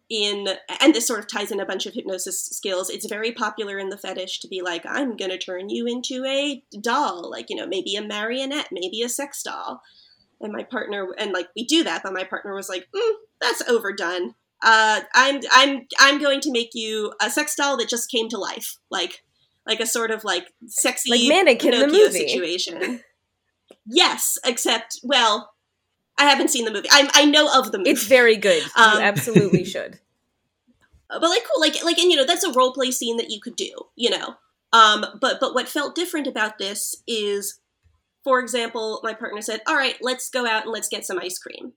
in 0.09 0.47
and 0.81 0.95
this 0.95 1.05
sort 1.05 1.19
of 1.19 1.27
ties 1.27 1.51
in 1.51 1.59
a 1.59 1.65
bunch 1.65 1.85
of 1.85 1.93
hypnosis 1.93 2.45
skills 2.45 2.89
it's 2.89 3.07
very 3.07 3.31
popular 3.31 3.77
in 3.77 3.89
the 3.89 3.97
fetish 3.97 4.39
to 4.39 4.47
be 4.47 4.61
like 4.61 4.85
i'm 4.87 5.17
going 5.17 5.31
to 5.31 5.37
turn 5.37 5.69
you 5.69 5.85
into 5.85 6.23
a 6.25 6.63
doll 6.79 7.29
like 7.29 7.49
you 7.49 7.55
know 7.55 7.67
maybe 7.67 7.95
a 7.95 8.01
marionette 8.01 8.69
maybe 8.71 9.01
a 9.01 9.09
sex 9.09 9.43
doll. 9.43 9.81
And 10.39 10.53
my 10.53 10.61
partner 10.63 11.15
and 11.17 11.31
like 11.31 11.47
we 11.55 11.65
do 11.65 11.83
that 11.83 12.03
but 12.03 12.13
my 12.13 12.23
partner 12.23 12.53
was 12.53 12.69
like 12.69 12.87
mm, 12.95 13.13
that's 13.41 13.67
overdone. 13.67 14.35
Uh, 14.63 15.01
i'm 15.13 15.41
i'm 15.53 15.87
i'm 15.99 16.19
going 16.19 16.41
to 16.41 16.51
make 16.51 16.69
you 16.73 17.11
a 17.21 17.29
sex 17.29 17.55
doll 17.55 17.75
that 17.77 17.89
just 17.89 18.09
came 18.09 18.29
to 18.29 18.37
life 18.37 18.77
like 18.89 19.23
like 19.65 19.79
a 19.79 19.85
sort 19.85 20.11
of 20.11 20.23
like 20.23 20.53
sexy 20.67 21.09
like 21.09 21.27
mannequin 21.27 21.71
Pinocchio 21.71 21.87
the 21.87 21.93
movie. 21.93 22.27
situation. 22.27 23.01
Yes 23.85 24.37
except 24.45 24.99
well 25.03 25.51
I 26.17 26.25
haven't 26.25 26.49
seen 26.49 26.65
the 26.65 26.71
movie. 26.71 26.89
I, 26.91 27.09
I 27.13 27.25
know 27.25 27.49
of 27.57 27.71
the 27.71 27.77
movie. 27.77 27.91
It's 27.91 28.05
very 28.05 28.37
good. 28.37 28.63
Um, 28.75 28.99
you 28.99 29.03
absolutely 29.03 29.63
should. 29.65 29.99
But 31.09 31.21
like, 31.21 31.43
cool, 31.43 31.61
like, 31.61 31.83
like, 31.83 31.97
and 31.99 32.11
you 32.11 32.17
know, 32.17 32.25
that's 32.25 32.43
a 32.43 32.51
role 32.51 32.73
play 32.73 32.91
scene 32.91 33.17
that 33.17 33.29
you 33.29 33.39
could 33.39 33.55
do. 33.55 33.71
You 33.95 34.09
know, 34.09 34.35
um, 34.73 35.05
but 35.21 35.39
but 35.39 35.53
what 35.53 35.69
felt 35.69 35.95
different 35.95 36.27
about 36.27 36.57
this 36.57 36.95
is, 37.07 37.59
for 38.23 38.39
example, 38.39 38.99
my 39.03 39.13
partner 39.13 39.41
said, 39.41 39.61
"All 39.67 39.75
right, 39.75 39.97
let's 40.01 40.29
go 40.29 40.45
out 40.45 40.63
and 40.63 40.73
let's 40.73 40.89
get 40.89 41.05
some 41.05 41.19
ice 41.19 41.39
cream." 41.39 41.73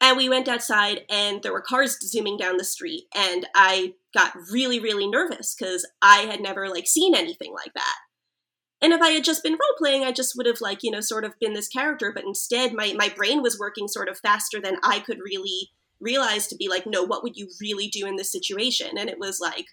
And 0.00 0.16
we 0.16 0.28
went 0.28 0.48
outside, 0.48 1.02
and 1.10 1.42
there 1.42 1.52
were 1.52 1.60
cars 1.60 1.96
zooming 2.00 2.36
down 2.36 2.56
the 2.56 2.64
street, 2.64 3.04
and 3.14 3.46
I 3.54 3.94
got 4.14 4.32
really, 4.50 4.78
really 4.78 5.08
nervous 5.08 5.54
because 5.54 5.88
I 6.00 6.22
had 6.22 6.40
never 6.40 6.68
like 6.68 6.86
seen 6.86 7.14
anything 7.14 7.52
like 7.52 7.72
that. 7.74 7.96
And 8.82 8.92
if 8.92 9.00
I 9.00 9.10
had 9.10 9.22
just 9.22 9.44
been 9.44 9.52
role 9.52 9.78
playing, 9.78 10.02
I 10.02 10.10
just 10.10 10.36
would 10.36 10.46
have 10.46 10.60
like, 10.60 10.82
you 10.82 10.90
know, 10.90 11.00
sort 11.00 11.24
of 11.24 11.38
been 11.38 11.54
this 11.54 11.68
character, 11.68 12.12
but 12.12 12.24
instead 12.24 12.74
my 12.74 12.92
my 12.98 13.08
brain 13.08 13.40
was 13.40 13.58
working 13.58 13.86
sort 13.86 14.08
of 14.08 14.18
faster 14.18 14.60
than 14.60 14.78
I 14.82 14.98
could 14.98 15.20
really 15.24 15.70
realize 16.00 16.48
to 16.48 16.56
be 16.56 16.68
like, 16.68 16.84
no, 16.84 17.04
what 17.04 17.22
would 17.22 17.36
you 17.36 17.48
really 17.60 17.86
do 17.86 18.06
in 18.06 18.16
this 18.16 18.32
situation? 18.32 18.98
And 18.98 19.08
it 19.08 19.20
was 19.20 19.40
like 19.40 19.66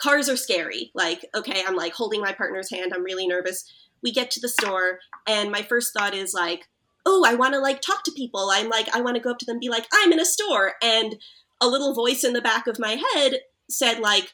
cars 0.00 0.30
are 0.30 0.36
scary. 0.36 0.90
Like, 0.94 1.26
okay, 1.34 1.62
I'm 1.66 1.76
like 1.76 1.92
holding 1.92 2.22
my 2.22 2.32
partner's 2.32 2.70
hand, 2.70 2.92
I'm 2.94 3.04
really 3.04 3.26
nervous. 3.26 3.70
We 4.02 4.12
get 4.12 4.30
to 4.32 4.40
the 4.40 4.48
store 4.48 5.00
and 5.26 5.50
my 5.50 5.62
first 5.62 5.92
thought 5.92 6.14
is 6.14 6.32
like, 6.32 6.68
oh, 7.04 7.24
I 7.26 7.34
want 7.34 7.52
to 7.52 7.60
like 7.60 7.82
talk 7.82 8.02
to 8.04 8.12
people. 8.12 8.48
I'm 8.50 8.70
like 8.70 8.88
I 8.94 9.02
want 9.02 9.16
to 9.16 9.22
go 9.22 9.30
up 9.30 9.38
to 9.40 9.46
them 9.46 9.58
be 9.60 9.68
like, 9.68 9.86
I'm 9.92 10.10
in 10.10 10.20
a 10.20 10.24
store 10.24 10.72
and 10.82 11.16
a 11.60 11.68
little 11.68 11.94
voice 11.94 12.24
in 12.24 12.32
the 12.32 12.40
back 12.40 12.66
of 12.66 12.78
my 12.78 12.98
head 13.14 13.40
said 13.68 13.98
like 13.98 14.32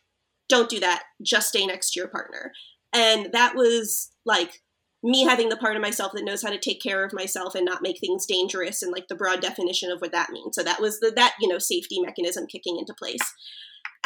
don't 0.49 0.71
do 0.71 0.79
that. 0.79 1.05
Just 1.23 1.49
stay 1.49 1.67
next 1.67 1.93
to 1.93 2.01
your 2.01 2.09
partner. 2.09 2.53
And 2.95 3.33
that 3.33 3.55
was 3.55 4.11
like 4.25 4.63
me 5.03 5.25
having 5.25 5.51
the 5.51 5.57
part 5.57 5.77
of 5.77 5.83
myself 5.83 6.13
that 6.13 6.25
knows 6.25 6.43
how 6.43 6.49
to 6.49 6.59
take 6.59 6.81
care 6.81 7.05
of 7.05 7.13
myself 7.13 7.55
and 7.55 7.67
not 7.67 7.83
make 7.83 8.01
things 8.01 8.25
dangerous 8.25 8.83
and 8.83 8.91
like 8.91 9.09
the 9.09 9.15
broad 9.15 9.41
definition 9.41 9.91
of 9.91 10.01
what 10.01 10.13
that 10.13 10.31
means. 10.31 10.57
So 10.57 10.63
that 10.63 10.81
was 10.81 11.01
the 11.01 11.13
that, 11.17 11.35
you 11.41 11.49
know, 11.49 11.59
safety 11.59 12.01
mechanism 12.01 12.47
kicking 12.47 12.79
into 12.79 12.95
place. 12.95 13.21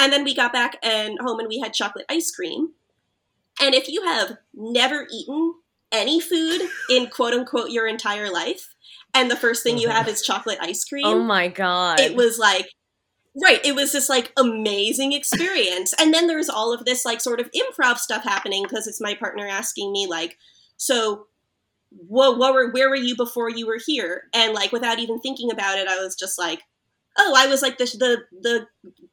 And 0.01 0.13
then 0.13 0.25
we 0.25 0.35
got 0.35 0.53
back 0.53 0.77
and 0.83 1.19
home 1.21 1.39
and 1.39 1.49
we 1.49 1.61
had 1.61 1.73
chocolate 1.73 2.07
ice 2.09 2.33
cream. 2.33 2.71
And 3.61 3.75
if 3.75 3.89
you 3.89 4.03
have 4.05 4.39
never 4.55 5.07
eaten 5.13 5.55
any 5.93 6.21
food 6.21 6.63
in 6.91 7.09
quote 7.09 7.35
unquote 7.35 7.71
your 7.71 7.87
entire 7.87 8.31
life, 8.31 8.75
and 9.15 9.31
the 9.31 9.37
first 9.37 9.63
thing 9.63 9.79
you 9.79 9.89
uh-huh. 9.89 9.99
have 9.99 10.09
is 10.09 10.23
chocolate 10.23 10.59
ice 10.61 10.85
cream. 10.85 11.07
Oh 11.07 11.23
my 11.23 11.49
god. 11.49 12.01
It 12.01 12.17
was 12.17 12.39
like 12.39 12.69
Right, 13.41 13.65
it 13.65 13.75
was 13.75 13.93
this 13.93 14.09
like 14.09 14.33
amazing 14.37 15.13
experience. 15.13 15.95
and 15.99 16.13
then 16.13 16.27
there's 16.27 16.49
all 16.49 16.73
of 16.73 16.85
this 16.85 17.05
like 17.05 17.21
sort 17.21 17.41
of 17.41 17.51
improv 17.53 17.99
stuff 17.99 18.25
happening 18.25 18.65
because 18.65 18.87
it's 18.87 19.01
my 19.01 19.15
partner 19.15 19.47
asking 19.47 19.93
me 19.93 20.07
like, 20.09 20.39
so 20.77 21.27
what, 21.91 22.39
what 22.39 22.53
were 22.53 22.71
where 22.71 22.89
were 22.89 22.97
you 22.97 23.17
before 23.17 23.51
you 23.51 23.67
were 23.67 23.79
here? 23.85 24.25
And 24.35 24.55
like 24.55 24.73
without 24.73 24.99
even 24.99 25.21
thinking 25.21 25.51
about 25.51 25.79
it, 25.79 25.89
I 25.89 25.99
was 25.99 26.17
just 26.17 26.39
like, 26.39 26.63
oh, 27.17 27.35
I 27.37 27.47
was 27.47 27.63
like 27.63 27.79
the 27.79 27.85
the 27.85 28.25
the 28.41 28.67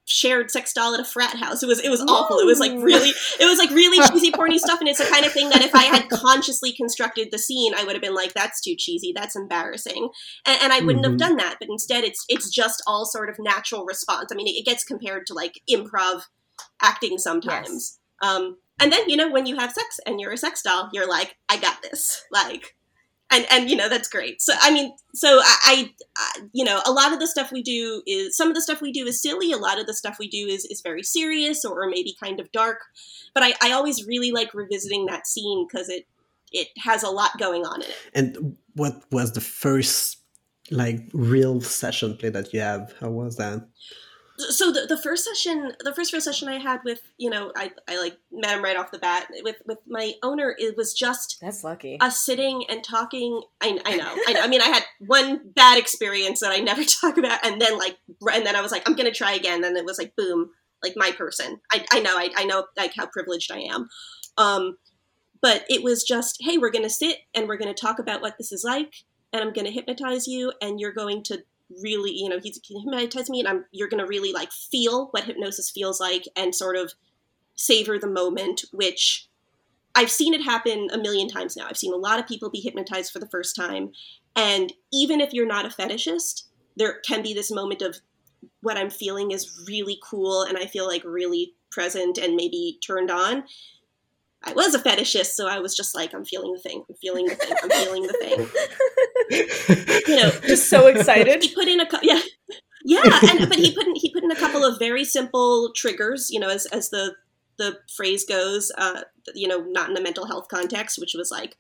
shared 0.06 0.52
sex 0.52 0.72
doll 0.74 0.94
at 0.94 1.00
a 1.00 1.06
frat 1.06 1.36
house. 1.36 1.64
It 1.64 1.68
was 1.68 1.80
it 1.80 1.90
was 1.90 2.02
awful. 2.02 2.40
It 2.40 2.46
was 2.46 2.60
like 2.60 2.72
really 2.74 3.10
it 3.10 3.46
was 3.46 3.58
like 3.58 3.72
really 3.72 4.06
cheesy 4.12 4.32
porny 4.32 4.58
stuff 4.58 4.80
and 4.80 4.88
it's 4.88 5.00
the 5.00 5.12
kind 5.12 5.26
of 5.26 5.32
thing 5.32 5.50
that 5.50 5.64
if 5.64 5.74
I 5.74 5.84
had 5.84 6.10
consciously 6.10 6.74
constructed 6.74 7.30
the 7.32 7.40
scene, 7.40 7.74
I 7.76 7.84
would 7.84 7.94
have 7.94 8.02
been 8.02 8.16
like, 8.16 8.34
that's 8.34 8.62
too 8.62 8.76
cheesy, 8.78 9.14
that's 9.16 9.36
embarrassing. 9.36 10.10
And, 10.46 10.60
and 10.64 10.74
I 10.74 10.80
wouldn't 10.82 11.04
mm-hmm. 11.04 11.14
have 11.14 11.20
done 11.20 11.38
that. 11.38 11.58
But 11.60 11.70
instead 11.70 12.04
it's 12.04 12.24
it's 12.30 12.50
just 12.50 12.84
all 12.88 13.06
sort 13.06 13.30
of 13.30 13.38
natural 13.40 13.86
response. 13.86 14.30
I 14.32 14.36
mean 14.36 14.48
it, 14.48 14.60
it 14.60 14.66
gets 14.66 14.84
compared 14.84 15.26
to 15.28 15.34
like 15.34 15.60
improv 15.70 16.24
acting 16.82 17.18
sometimes. 17.18 18.00
Yes. 18.22 18.32
Um 18.32 18.58
and 18.80 18.92
then, 18.92 19.10
you 19.10 19.16
know, 19.16 19.32
when 19.32 19.46
you 19.46 19.56
have 19.56 19.72
sex 19.72 20.00
and 20.06 20.20
you're 20.20 20.34
a 20.34 20.38
sex 20.38 20.62
doll, 20.62 20.90
you're 20.92 21.08
like, 21.08 21.38
I 21.48 21.58
got 21.58 21.82
this. 21.82 22.24
Like 22.32 22.75
and 23.32 23.46
and 23.52 23.70
you 23.70 23.76
know 23.76 23.90
that's 23.90 24.08
great. 24.08 24.42
So 24.42 24.54
i 24.62 24.72
mean 24.72 24.94
so 25.14 25.40
I, 25.42 25.92
I, 26.18 26.42
you 26.54 26.64
know 26.64 26.82
a 26.86 26.92
lot 26.92 27.14
of 27.14 27.20
the 27.20 27.28
stuff 27.28 27.52
we 27.52 27.64
do 27.64 28.02
is 28.06 28.36
some 28.36 28.50
of 28.50 28.56
the 28.56 28.62
stuff 28.62 28.82
we 28.82 28.92
do 28.92 29.06
is 29.06 29.22
silly. 29.22 29.52
A 29.52 29.58
lot 29.58 29.80
of 29.80 29.88
the 29.88 29.94
stuff 29.94 30.18
we 30.20 30.28
do 30.28 30.48
is 30.48 30.66
is 30.66 30.82
very 30.82 31.04
serious 31.04 31.66
or, 31.66 31.90
maybe 31.90 32.16
kind 32.22 32.40
of 32.40 32.52
dark. 32.52 32.80
But 33.34 33.44
i 33.44 33.54
i 33.62 33.72
always 33.72 34.06
really 34.06 34.32
like 34.32 34.54
revisiting 34.54 35.06
that 35.06 35.28
scene 35.28 35.68
because 35.68 35.90
it 35.90 36.06
it 36.52 36.68
has 36.78 37.04
a 37.04 37.10
lot 37.10 37.38
going 37.38 37.66
on 37.66 37.82
in 37.82 37.90
it. 37.90 37.96
And 38.14 38.58
what 38.74 39.04
was 39.12 39.34
the 39.34 39.42
first 39.42 40.22
like 40.72 41.02
real 41.14 41.62
session 41.62 42.18
play 42.18 42.30
that 42.30 42.54
you 42.54 42.60
have? 42.60 42.94
How 43.00 43.10
was 43.10 43.38
that 43.38 43.68
so 44.38 44.72
the, 44.72 44.86
the 44.88 44.98
first 44.98 45.24
session 45.24 45.72
the 45.80 45.94
first 45.94 46.12
real 46.12 46.22
session 46.22 46.50
i 46.50 46.60
had 46.60 46.82
with 46.84 47.02
you 47.18 47.30
know 47.30 47.52
i, 47.56 47.72
I 47.88 47.98
like 47.98 48.18
met 48.32 48.56
him 48.56 48.64
right 48.64 48.76
off 48.76 48.92
the 48.92 49.00
bat 49.00 49.28
with 49.44 49.58
with 49.66 49.80
my 49.88 50.14
owner 50.24 50.56
it 50.58 50.76
was 50.76 50.94
just 50.94 51.38
that's 51.42 51.64
lucky. 51.64 52.00
us 52.02 52.24
sitting 52.24 52.66
and 52.70 52.84
talking. 52.84 53.42
I, 53.62 53.80
I 53.86 53.96
know 53.96 54.14
I, 54.28 54.42
I 54.44 54.48
mean 54.48 54.62
i 54.62 54.68
had 54.68 54.84
one 55.00 55.42
bad 55.56 55.78
experience 55.78 56.42
that 56.42 56.52
i 56.52 56.58
never 56.58 56.84
talk 57.02 57.18
about 57.18 57.46
and 57.46 57.62
then 57.62 57.78
like 57.78 57.98
and 58.34 58.46
then 58.46 58.56
i 58.56 58.62
was 58.62 58.72
like 58.72 58.88
i'm 58.88 58.96
gonna 58.96 59.12
try 59.12 59.34
again. 59.34 59.64
And 59.64 59.78
it 59.78 59.86
was 59.86 59.98
like 59.98 60.16
boom 60.16 60.50
like 60.84 60.94
my 60.96 61.12
person. 61.12 61.60
I, 61.72 61.86
I 61.92 62.00
know 62.02 62.16
I, 62.18 62.30
I 62.36 62.46
know 62.46 62.66
like 62.78 62.94
how 62.96 63.08
privileged 63.08 63.52
i 63.52 63.60
am. 63.60 63.90
Um 64.38 64.78
but 65.42 65.64
it 65.70 65.84
was 65.84 66.04
just 66.04 66.38
hey 66.42 66.58
we're 66.58 66.72
gonna 66.72 66.90
sit 66.90 67.20
and 67.34 67.48
we're 67.48 67.58
gonna 67.58 67.74
talk 67.74 68.00
about 68.00 68.22
what 68.22 68.38
this 68.38 68.52
is 68.52 68.64
like 68.64 68.94
and 69.32 69.44
i'm 69.44 69.54
gonna 69.54 69.70
hypnotize 69.70 70.28
you 70.28 70.52
and 70.62 70.80
you're 70.80 70.94
going 70.94 71.22
to 71.24 71.44
really, 71.82 72.12
you 72.12 72.30
know, 72.30 72.40
he's 72.42 72.60
he 72.64 72.80
hypnotized 72.80 73.30
me, 73.30 73.40
and 73.40 73.48
I'm 73.48 73.66
you're 73.72 73.88
gonna 73.88 74.08
really 74.08 74.32
like 74.32 74.52
feel 74.52 75.08
what 75.12 75.26
hypnosis 75.26 75.70
feels 75.70 76.00
like 76.00 76.24
and 76.36 76.54
sort 76.54 76.76
of 76.76 76.94
savor 77.56 77.98
the 77.98 78.08
moment, 78.08 78.66
which 78.72 79.28
I've 79.96 80.12
seen 80.12 80.34
it 80.34 80.42
happen 80.44 80.90
a 80.92 80.98
million 80.98 81.28
times 81.28 81.56
now. 81.56 81.68
I've 81.70 81.78
seen 81.78 81.94
a 81.94 81.98
lot 81.98 82.20
of 82.20 82.28
people 82.28 82.50
be 82.50 82.60
hypnotized 82.60 83.12
for 83.12 83.20
the 83.20 83.30
first 83.30 83.56
time, 83.56 83.92
and 84.36 84.74
even 84.92 85.22
if 85.22 85.34
you're 85.34 85.48
not 85.48 85.66
a 85.66 85.70
fetishist, 85.70 86.44
there 86.76 87.00
can 87.06 87.24
be 87.24 87.34
this 87.34 87.52
moment 87.52 87.82
of 87.82 87.98
what 88.62 88.78
I'm 88.78 88.90
feeling 88.90 89.32
is 89.32 89.66
really 89.68 90.00
cool, 90.04 90.44
and 90.44 90.58
I 90.58 90.66
feel 90.66 90.88
like 90.88 91.04
really 91.04 91.54
present 91.72 92.18
and 92.18 92.36
maybe 92.36 92.80
turned 92.86 93.12
on. 93.12 93.44
I 94.44 94.54
was 94.54 94.76
a 94.76 94.80
fetishist, 94.80 95.32
so 95.32 95.48
I 95.48 95.60
was 95.60 95.76
just 95.76 95.96
like, 95.96 96.14
I'm 96.14 96.26
feeling 96.26 96.54
the 96.54 96.60
thing, 96.60 96.84
I'm 96.88 96.96
feeling 96.96 97.26
the 97.26 97.36
thing, 97.36 97.54
I'm 97.64 97.70
feeling 97.70 98.04
the 98.04 98.14
thing. 98.14 98.48
you 100.08 100.16
know, 100.16 100.32
just 100.48 100.70
so 100.70 100.88
excited. 100.94 101.44
He 101.44 101.54
put 101.54 101.68
in 101.68 101.80
a 101.80 101.88
yeah, 102.02 102.22
yeah, 102.84 103.20
and 103.30 103.50
but 103.50 103.58
he 103.58 103.74
put 103.74 103.88
in, 103.88 103.96
he 103.96 104.14
put 104.14 104.24
in 104.24 104.32
a 104.32 104.36
couple 104.36 104.64
of 104.64 104.80
very 104.80 105.04
simple 105.04 105.72
triggers. 105.76 106.30
You 106.32 106.40
know, 106.40 106.50
as 106.50 106.66
as 106.68 106.90
the 106.90 107.16
the 107.58 107.80
phrase 107.96 108.26
goes, 108.26 108.72
uh, 108.78 109.02
you 109.34 109.48
know, 109.48 109.60
not 109.60 109.90
in 109.90 109.98
a 109.98 110.02
mental 110.02 110.26
health 110.26 110.48
context, 110.50 111.00
which 111.00 111.14
was 111.16 111.32
like, 111.32 111.56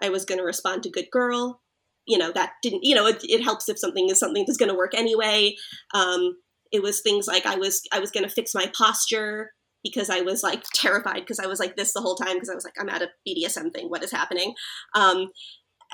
I 0.00 0.08
was 0.08 0.24
going 0.24 0.38
to 0.38 0.44
respond 0.44 0.82
to 0.84 0.90
good 0.90 1.10
girl. 1.10 1.60
You 2.06 2.18
know, 2.18 2.32
that 2.32 2.52
didn't. 2.62 2.84
You 2.84 2.94
know, 2.94 3.06
it, 3.06 3.22
it 3.24 3.42
helps 3.42 3.68
if 3.68 3.78
something 3.78 4.08
is 4.08 4.18
something 4.18 4.44
that's 4.46 4.58
going 4.58 4.70
to 4.70 4.76
work 4.76 4.94
anyway. 4.94 5.54
Um, 5.94 6.36
it 6.72 6.82
was 6.82 7.00
things 7.00 7.26
like 7.26 7.46
I 7.46 7.56
was 7.56 7.82
I 7.92 8.00
was 8.00 8.10
going 8.10 8.24
to 8.24 8.34
fix 8.34 8.54
my 8.54 8.70
posture 8.76 9.52
because 9.82 10.10
I 10.10 10.20
was 10.20 10.42
like 10.42 10.62
terrified 10.74 11.20
because 11.20 11.38
I 11.38 11.46
was 11.46 11.60
like 11.60 11.76
this 11.76 11.92
the 11.92 12.00
whole 12.00 12.14
time 12.14 12.34
because 12.34 12.48
I 12.48 12.54
was 12.54 12.64
like 12.64 12.74
I'm 12.80 12.88
at 12.88 13.02
a 13.02 13.10
BDSM 13.28 13.72
thing. 13.72 13.88
What 13.88 14.02
is 14.02 14.10
happening? 14.10 14.54
Um, 14.94 15.30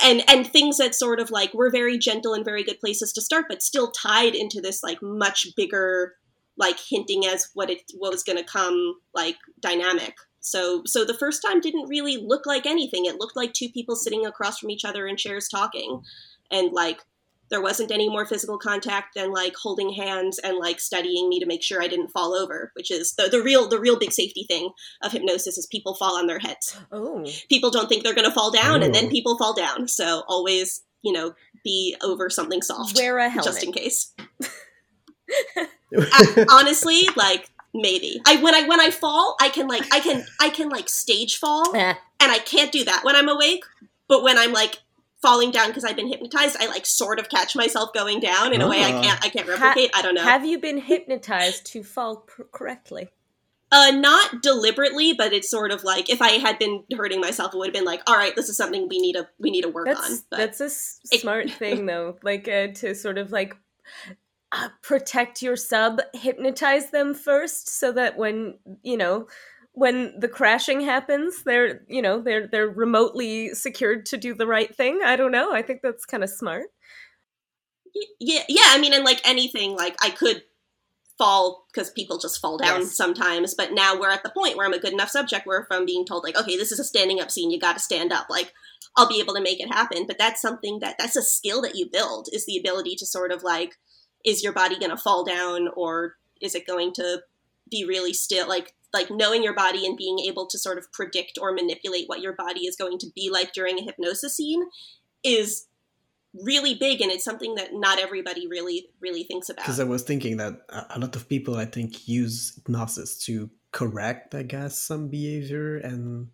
and 0.03 0.23
and 0.29 0.47
things 0.47 0.79
that 0.79 0.95
sort 0.95 1.21
of 1.21 1.31
like 1.31 1.55
were 1.55 1.71
very 1.71 1.99
gentle 1.99 2.35
and 2.35 2.45
very 2.45 2.63
good 2.63 2.81
places 2.81 3.13
to 3.13 3.23
start, 3.23 3.47
but 3.49 3.63
still 3.63 3.91
tied 3.91 4.35
into 4.35 4.61
this 4.61 4.83
like 4.83 5.03
much 5.03 5.47
bigger 5.57 6.15
like 6.57 6.79
hinting 6.81 7.25
as 7.25 7.49
what 7.55 7.71
it 7.71 7.83
what 7.97 8.11
was 8.11 8.23
going 8.23 8.39
to 8.39 8.45
come 8.45 8.95
like 9.15 9.37
dynamic. 9.61 10.15
So 10.41 10.83
so 10.87 11.05
the 11.05 11.15
first 11.15 11.43
time 11.47 11.61
didn't 11.61 11.89
really 11.89 12.17
look 12.17 12.47
like 12.47 12.67
anything. 12.67 13.07
It 13.07 13.19
looked 13.19 13.37
like 13.37 13.53
two 13.53 13.69
people 13.69 13.97
sitting 13.97 14.27
across 14.27 14.59
from 14.59 14.71
each 14.71 14.85
other 14.85 15.07
in 15.07 15.17
chairs 15.17 15.49
talking, 15.49 16.03
and 16.51 16.73
like 16.73 17.01
there 17.51 17.63
wasn't 17.63 17.91
any 17.91 18.09
more 18.09 18.27
physical 18.27 18.59
contact 18.59 19.15
than 19.15 19.33
like 19.33 19.55
holding 19.57 19.93
hands 19.93 20.39
and 20.39 20.59
like 20.59 20.81
studying 20.81 21.29
me 21.29 21.41
to 21.41 21.47
make 21.47 21.63
sure 21.63 21.83
I 21.83 21.89
didn't 21.89 22.11
fall 22.11 22.35
over, 22.35 22.73
which 22.75 22.91
is 22.91 23.15
the, 23.15 23.29
the 23.29 23.43
real 23.43 23.69
the 23.69 23.81
real 23.81 23.99
big 23.99 24.13
safety 24.13 24.45
thing 24.49 24.71
of 25.03 25.13
hypnosis 25.13 25.59
is 25.59 25.67
people 25.67 25.95
fall 25.95 26.19
on 26.19 26.27
their 26.27 26.39
heads. 26.39 26.77
Oh. 26.93 27.25
People 27.49 27.71
don't 27.71 27.89
think 27.89 28.05
they're 28.05 28.15
gonna 28.15 28.31
fall 28.31 28.51
down 28.51 28.83
and 28.83 28.95
then 28.95 29.07
oh. 29.07 29.11
people 29.11 29.39
fall 29.39 29.55
down. 29.55 29.89
So 29.89 30.25
always, 30.29 30.83
you 31.03 31.13
know, 31.13 31.35
be 31.65 31.97
over 32.03 32.31
something 32.31 32.63
soft. 32.63 32.97
Wear 32.97 33.19
a 33.19 33.29
helmet. 33.29 33.45
Just 33.45 33.65
in 33.65 33.73
case. 33.73 34.15
I, 35.97 36.47
honestly, 36.51 37.09
like 37.17 37.51
maybe. 37.75 38.21
I 38.27 38.37
when 38.37 38.55
I 38.55 38.67
when 38.67 38.81
I 38.81 38.91
fall, 38.91 39.37
I 39.41 39.49
can 39.49 39.69
like 39.69 39.85
I 39.93 40.01
can 40.01 40.25
I 40.41 40.51
can 40.51 40.69
like 40.69 40.89
stage 40.89 41.37
fall 41.39 41.75
eh. 41.75 41.95
and 42.21 42.33
I 42.33 42.39
can't 42.39 42.73
do 42.73 42.85
that 42.85 43.05
when 43.05 43.17
I'm 43.17 43.29
awake. 43.29 43.65
But 44.09 44.23
when 44.23 44.39
I'm 44.39 44.53
like 44.53 44.79
falling 45.23 45.51
down 45.51 45.69
because 45.69 45.85
I've 45.85 45.97
been 45.97 46.09
hypnotized, 46.09 46.57
I 46.61 46.67
like 46.67 46.87
sort 46.87 47.19
of 47.19 47.29
catch 47.29 47.57
myself 47.57 47.93
going 47.93 48.21
down 48.21 48.53
in 48.53 48.61
a 48.61 48.69
way 48.69 48.83
I 48.83 48.93
ah. 48.93 49.03
can't 49.03 49.25
I 49.25 49.29
can't 49.29 49.49
replicate. 49.49 49.91
Ha- 49.93 49.99
I 49.99 50.03
don't 50.03 50.15
know. 50.15 50.23
Have 50.23 50.45
you 50.45 50.59
been 50.59 50.79
hypnotized 50.79 51.67
to 51.73 51.83
fall 51.83 52.19
pr- 52.19 52.43
correctly? 52.53 53.09
Uh, 53.71 53.91
not 53.91 54.41
deliberately, 54.41 55.13
but 55.13 55.35
it's 55.35 55.51
sort 55.51 55.71
of 55.71 55.85
like 55.85 56.09
if 56.09 56.23
I 56.23 56.33
had 56.33 56.59
been 56.59 56.85
hurting 56.97 57.21
myself, 57.21 57.53
it 57.53 57.59
would 57.59 57.69
have 57.69 57.75
been 57.75 57.85
like, 57.85 58.01
all 58.07 58.17
right, 58.17 58.35
this 58.35 58.49
is 58.49 58.57
something 58.57 58.89
we 58.89 58.99
need 58.99 59.13
to 59.15 59.29
we 59.39 59.51
need 59.51 59.63
to 59.63 59.69
work 59.69 59.87
that's, 59.87 60.11
on. 60.11 60.19
But 60.31 60.37
that's 60.39 60.61
a 60.61 60.67
s- 60.67 61.01
smart 61.21 61.51
thing, 61.51 61.85
though, 61.87 62.17
like 62.23 62.49
uh, 62.49 62.69
to 62.69 62.95
sort 62.95 63.19
of 63.19 63.31
like 63.31 63.55
uh, 64.53 64.71
protect 64.81 65.43
your 65.43 65.57
sub, 65.57 66.01
hypnotize 66.15 66.91
them 66.91 67.13
first, 67.13 67.69
so 67.69 67.93
that 67.93 68.17
when 68.17 68.55
you 68.83 68.97
know 68.97 69.27
when 69.79 70.19
the 70.19 70.29
crashing 70.29 70.81
happens 70.81 71.43
they're 71.45 71.83
you 71.89 72.03
know 72.03 72.21
they're 72.21 72.47
they're 72.47 72.69
remotely 72.69 73.55
secured 73.55 74.07
to 74.07 74.17
do 74.17 74.35
the 74.35 74.47
right 74.47 74.75
thing. 74.75 75.01
I 75.05 75.17
don't 75.17 75.33
know. 75.33 75.53
I 75.53 75.63
think 75.63 75.81
that's 75.83 76.05
kind 76.05 76.25
of 76.25 76.31
smart 76.31 76.67
yeah 78.21 78.43
yeah 78.49 78.67
i 78.67 78.79
mean 78.79 78.93
and 78.93 79.05
like 79.05 79.21
anything 79.25 79.77
like 79.77 79.97
i 80.03 80.11
could 80.11 80.43
fall 81.17 81.67
because 81.73 81.91
people 81.91 82.19
just 82.19 82.41
fall 82.41 82.57
down 82.57 82.81
yes. 82.81 82.97
sometimes 82.97 83.55
but 83.55 83.73
now 83.73 83.99
we're 83.99 84.11
at 84.11 84.23
the 84.23 84.31
point 84.31 84.57
where 84.57 84.67
i'm 84.67 84.73
a 84.73 84.79
good 84.79 84.93
enough 84.93 85.11
subject 85.11 85.47
where 85.47 85.67
i'm 85.71 85.85
being 85.85 86.05
told 86.05 86.23
like 86.23 86.39
okay 86.39 86.57
this 86.57 86.71
is 86.71 86.79
a 86.79 86.85
standing 86.85 87.21
up 87.21 87.31
scene 87.31 87.51
you 87.51 87.59
got 87.59 87.73
to 87.73 87.81
stand 87.81 88.13
up 88.13 88.27
like 88.31 88.53
i'll 88.97 89.09
be 89.09 89.21
able 89.21 89.35
to 89.35 89.43
make 89.43 89.61
it 89.61 89.73
happen 89.73 90.07
but 90.07 90.19
that's 90.19 90.41
something 90.41 90.79
that 90.81 90.97
that's 90.99 91.17
a 91.17 91.23
skill 91.23 91.61
that 91.61 91.75
you 91.75 91.89
build 91.91 92.29
is 92.33 92.47
the 92.47 92.57
ability 92.57 92.95
to 92.95 93.05
sort 93.05 93.33
of 93.33 93.43
like 93.43 93.75
is 94.25 94.45
your 94.45 94.53
body 94.53 94.79
going 94.79 94.91
to 94.91 94.97
fall 94.97 95.25
down 95.25 95.69
or 95.77 96.15
is 96.41 96.55
it 96.55 96.67
going 96.67 96.93
to 96.93 97.21
be 97.69 97.85
really 97.85 98.13
still 98.13 98.49
like 98.49 98.75
like 98.93 99.11
knowing 99.11 99.43
your 99.43 99.55
body 99.55 99.87
and 99.87 99.97
being 99.97 100.19
able 100.21 100.47
to 100.47 100.59
sort 100.59 100.79
of 100.79 100.91
predict 100.93 101.39
or 101.41 101.53
manipulate 101.53 102.05
what 102.07 102.21
your 102.21 102.33
body 102.33 102.61
is 102.61 102.77
going 102.77 102.99
to 102.99 103.07
be 103.15 103.31
like 103.31 103.53
during 103.53 103.79
a 103.79 103.83
hypnosis 103.83 104.37
scene 104.37 104.65
is 105.25 105.67
really 106.35 106.75
big 106.75 107.01
and 107.01 107.11
it's 107.11 107.25
something 107.25 107.55
that 107.55 107.71
not 107.73 107.99
everybody 107.99 108.47
really 108.47 108.89
really 109.01 109.25
thinks 109.25 109.49
about. 109.49 109.65
Because 109.65 109.81
i 109.81 109.85
was 109.85 110.03
thinking 110.03 110.37
that 110.37 110.61
a 110.91 110.99
lot 110.99 111.17
of 111.17 111.29
people 111.29 111.57
i 111.57 111.65
think 111.65 112.07
use 112.07 112.55
hypnosis 112.55 113.19
to 113.25 113.51
correct 113.73 114.35
i 114.35 114.43
guess 114.43 114.81
some 114.81 115.09
behavior 115.09 115.77
and 115.77 116.29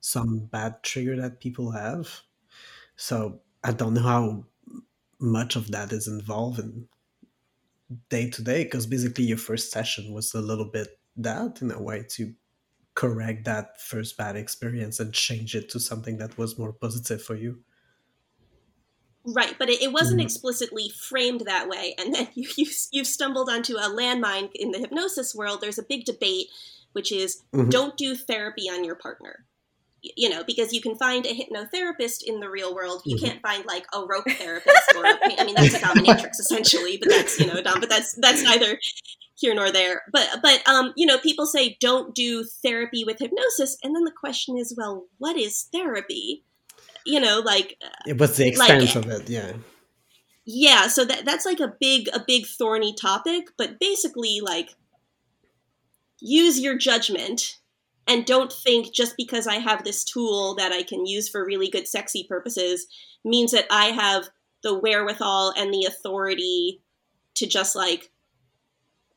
some 0.00 0.48
bad 0.52 0.82
trigger 0.82 1.16
that 1.16 1.40
people 1.40 1.72
have. 1.72 2.22
So 2.96 3.40
i 3.64 3.72
don't 3.72 3.94
know 3.94 4.02
how 4.02 4.44
much 5.18 5.56
of 5.56 5.70
that 5.70 5.92
is 5.92 6.06
involved 6.08 6.58
in 6.58 6.88
day 8.10 8.28
to 8.30 8.42
day 8.42 8.64
because 8.64 8.86
basically 8.86 9.24
your 9.24 9.38
first 9.38 9.70
session 9.70 10.12
was 10.12 10.34
a 10.34 10.40
little 10.40 10.70
bit 10.70 10.98
that 11.16 11.62
in 11.62 11.70
a 11.70 11.80
way 11.80 12.04
to 12.10 12.34
correct 12.94 13.44
that 13.44 13.80
first 13.80 14.16
bad 14.16 14.36
experience 14.36 14.98
and 14.98 15.12
change 15.12 15.54
it 15.54 15.68
to 15.68 15.78
something 15.78 16.16
that 16.18 16.36
was 16.36 16.58
more 16.58 16.72
positive 16.72 17.22
for 17.22 17.36
you. 17.36 17.60
Right, 19.26 19.54
but 19.58 19.68
it, 19.68 19.82
it 19.82 19.92
wasn't 19.92 20.20
mm. 20.20 20.24
explicitly 20.24 20.88
framed 20.88 21.42
that 21.46 21.68
way. 21.68 21.94
And 21.98 22.14
then 22.14 22.28
you, 22.34 22.48
you, 22.56 22.66
you've 22.92 23.06
stumbled 23.06 23.50
onto 23.50 23.76
a 23.76 23.90
landmine 23.90 24.50
in 24.54 24.70
the 24.70 24.78
hypnosis 24.78 25.34
world. 25.34 25.60
There's 25.60 25.78
a 25.78 25.84
big 25.84 26.04
debate, 26.04 26.46
which 26.92 27.12
is 27.12 27.42
mm-hmm. 27.52 27.68
don't 27.68 27.96
do 27.96 28.16
therapy 28.16 28.68
on 28.70 28.84
your 28.84 28.96
partner. 28.96 29.44
You 30.16 30.28
know, 30.28 30.44
because 30.44 30.72
you 30.72 30.80
can 30.80 30.94
find 30.94 31.26
a 31.26 31.34
hypnotherapist 31.34 32.22
in 32.24 32.38
the 32.38 32.48
real 32.48 32.72
world. 32.72 33.02
You 33.04 33.16
mm-hmm. 33.16 33.26
can't 33.26 33.42
find 33.42 33.66
like 33.66 33.86
a 33.92 34.06
rope 34.06 34.26
therapist 34.28 34.94
or 34.94 35.04
a, 35.04 35.18
I 35.36 35.42
mean 35.44 35.56
that's 35.56 35.74
a 35.74 35.80
dominatrix 35.80 36.38
essentially, 36.38 36.96
but 36.96 37.08
that's 37.08 37.40
you 37.40 37.46
know 37.46 37.60
dumb. 37.60 37.80
But 37.80 37.88
that's 37.88 38.12
that's 38.12 38.44
neither 38.44 38.78
here 39.36 39.54
nor 39.54 39.70
there. 39.70 40.02
But 40.12 40.28
but 40.42 40.66
um, 40.68 40.92
you 40.96 41.06
know, 41.06 41.18
people 41.18 41.46
say 41.46 41.76
don't 41.80 42.14
do 42.14 42.44
therapy 42.44 43.04
with 43.04 43.18
hypnosis, 43.20 43.78
and 43.82 43.94
then 43.94 44.04
the 44.04 44.12
question 44.12 44.58
is, 44.58 44.74
well, 44.76 45.06
what 45.18 45.36
is 45.36 45.68
therapy? 45.72 46.42
you 47.06 47.20
know, 47.20 47.40
like 47.44 47.80
what's 48.16 48.36
the 48.36 48.48
extent 48.48 48.94
like, 48.94 48.96
of 48.96 49.10
it? 49.10 49.30
Yeah. 49.30 49.52
Yeah, 50.44 50.86
so 50.88 51.04
that 51.04 51.24
that's 51.24 51.46
like 51.46 51.60
a 51.60 51.74
big 51.80 52.08
a 52.12 52.22
big 52.24 52.46
thorny 52.46 52.94
topic, 52.94 53.46
but 53.56 53.80
basically 53.80 54.40
like 54.42 54.70
use 56.20 56.60
your 56.60 56.76
judgment 56.76 57.58
and 58.06 58.24
don't 58.24 58.52
think 58.52 58.94
just 58.94 59.16
because 59.16 59.46
I 59.46 59.56
have 59.56 59.82
this 59.82 60.04
tool 60.04 60.54
that 60.56 60.72
I 60.72 60.82
can 60.82 61.06
use 61.06 61.28
for 61.28 61.44
really 61.44 61.68
good 61.68 61.88
sexy 61.88 62.24
purposes 62.28 62.86
means 63.24 63.50
that 63.52 63.66
I 63.70 63.86
have 63.86 64.28
the 64.62 64.78
wherewithal 64.78 65.52
and 65.56 65.72
the 65.72 65.86
authority 65.88 66.80
to 67.34 67.46
just 67.46 67.74
like 67.74 68.10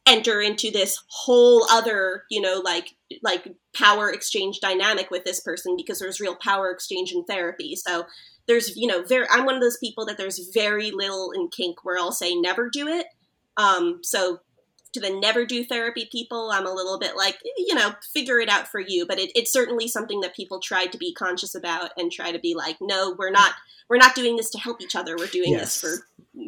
enter 0.10 0.42
into 0.42 0.72
this 0.72 1.02
whole 1.08 1.66
other, 1.70 2.24
you 2.30 2.42
know, 2.42 2.62
like 2.66 2.96
like 3.24 3.48
power 3.76 4.12
exchange 4.12 4.60
dynamic 4.60 5.12
with 5.12 5.24
this 5.24 5.40
person 5.40 5.76
because 5.78 6.00
there's 6.00 6.20
real 6.20 6.36
power 6.36 6.72
exchange 6.72 7.12
in 7.12 7.24
therapy. 7.26 7.76
So 7.76 8.06
there's, 8.48 8.76
you 8.76 8.88
know, 8.88 9.04
very 9.04 9.28
I'm 9.30 9.46
one 9.46 9.56
of 9.56 9.62
those 9.62 9.78
people 9.78 10.06
that 10.08 10.18
there's 10.18 10.50
very 10.54 10.92
little 10.92 11.32
in 11.32 11.50
kink 11.50 11.86
where 11.86 12.00
I'll 12.00 12.12
say 12.12 12.36
never 12.36 12.70
do 12.70 12.88
it. 12.88 13.06
Um, 13.58 14.00
so 14.02 14.40
to 14.94 15.00
the 15.00 15.10
never 15.10 15.46
do 15.46 15.64
therapy 15.64 16.08
people, 16.12 16.50
I'm 16.52 16.66
a 16.66 16.74
little 16.74 16.98
bit 16.98 17.16
like, 17.16 17.38
you 17.58 17.76
know, 17.76 17.94
figure 18.14 18.40
it 18.40 18.50
out 18.50 18.68
for 18.68 18.80
you. 18.80 19.06
But 19.06 19.20
it, 19.20 19.32
it's 19.36 19.52
certainly 19.52 19.88
something 19.88 20.22
that 20.22 20.36
people 20.36 20.60
try 20.60 20.88
to 20.88 20.98
be 20.98 21.14
conscious 21.14 21.54
about 21.56 21.92
and 21.98 22.12
try 22.12 22.32
to 22.32 22.40
be 22.40 22.56
like, 22.56 22.78
no, 22.82 23.16
we're 23.18 23.32
not, 23.32 23.54
we're 23.90 23.98
not 23.98 24.16
doing 24.16 24.36
this 24.36 24.50
to 24.52 24.58
help 24.58 24.82
each 24.82 24.96
other. 24.96 25.16
We're 25.18 25.28
doing 25.28 25.52
yes. 25.52 25.82
this 25.82 26.04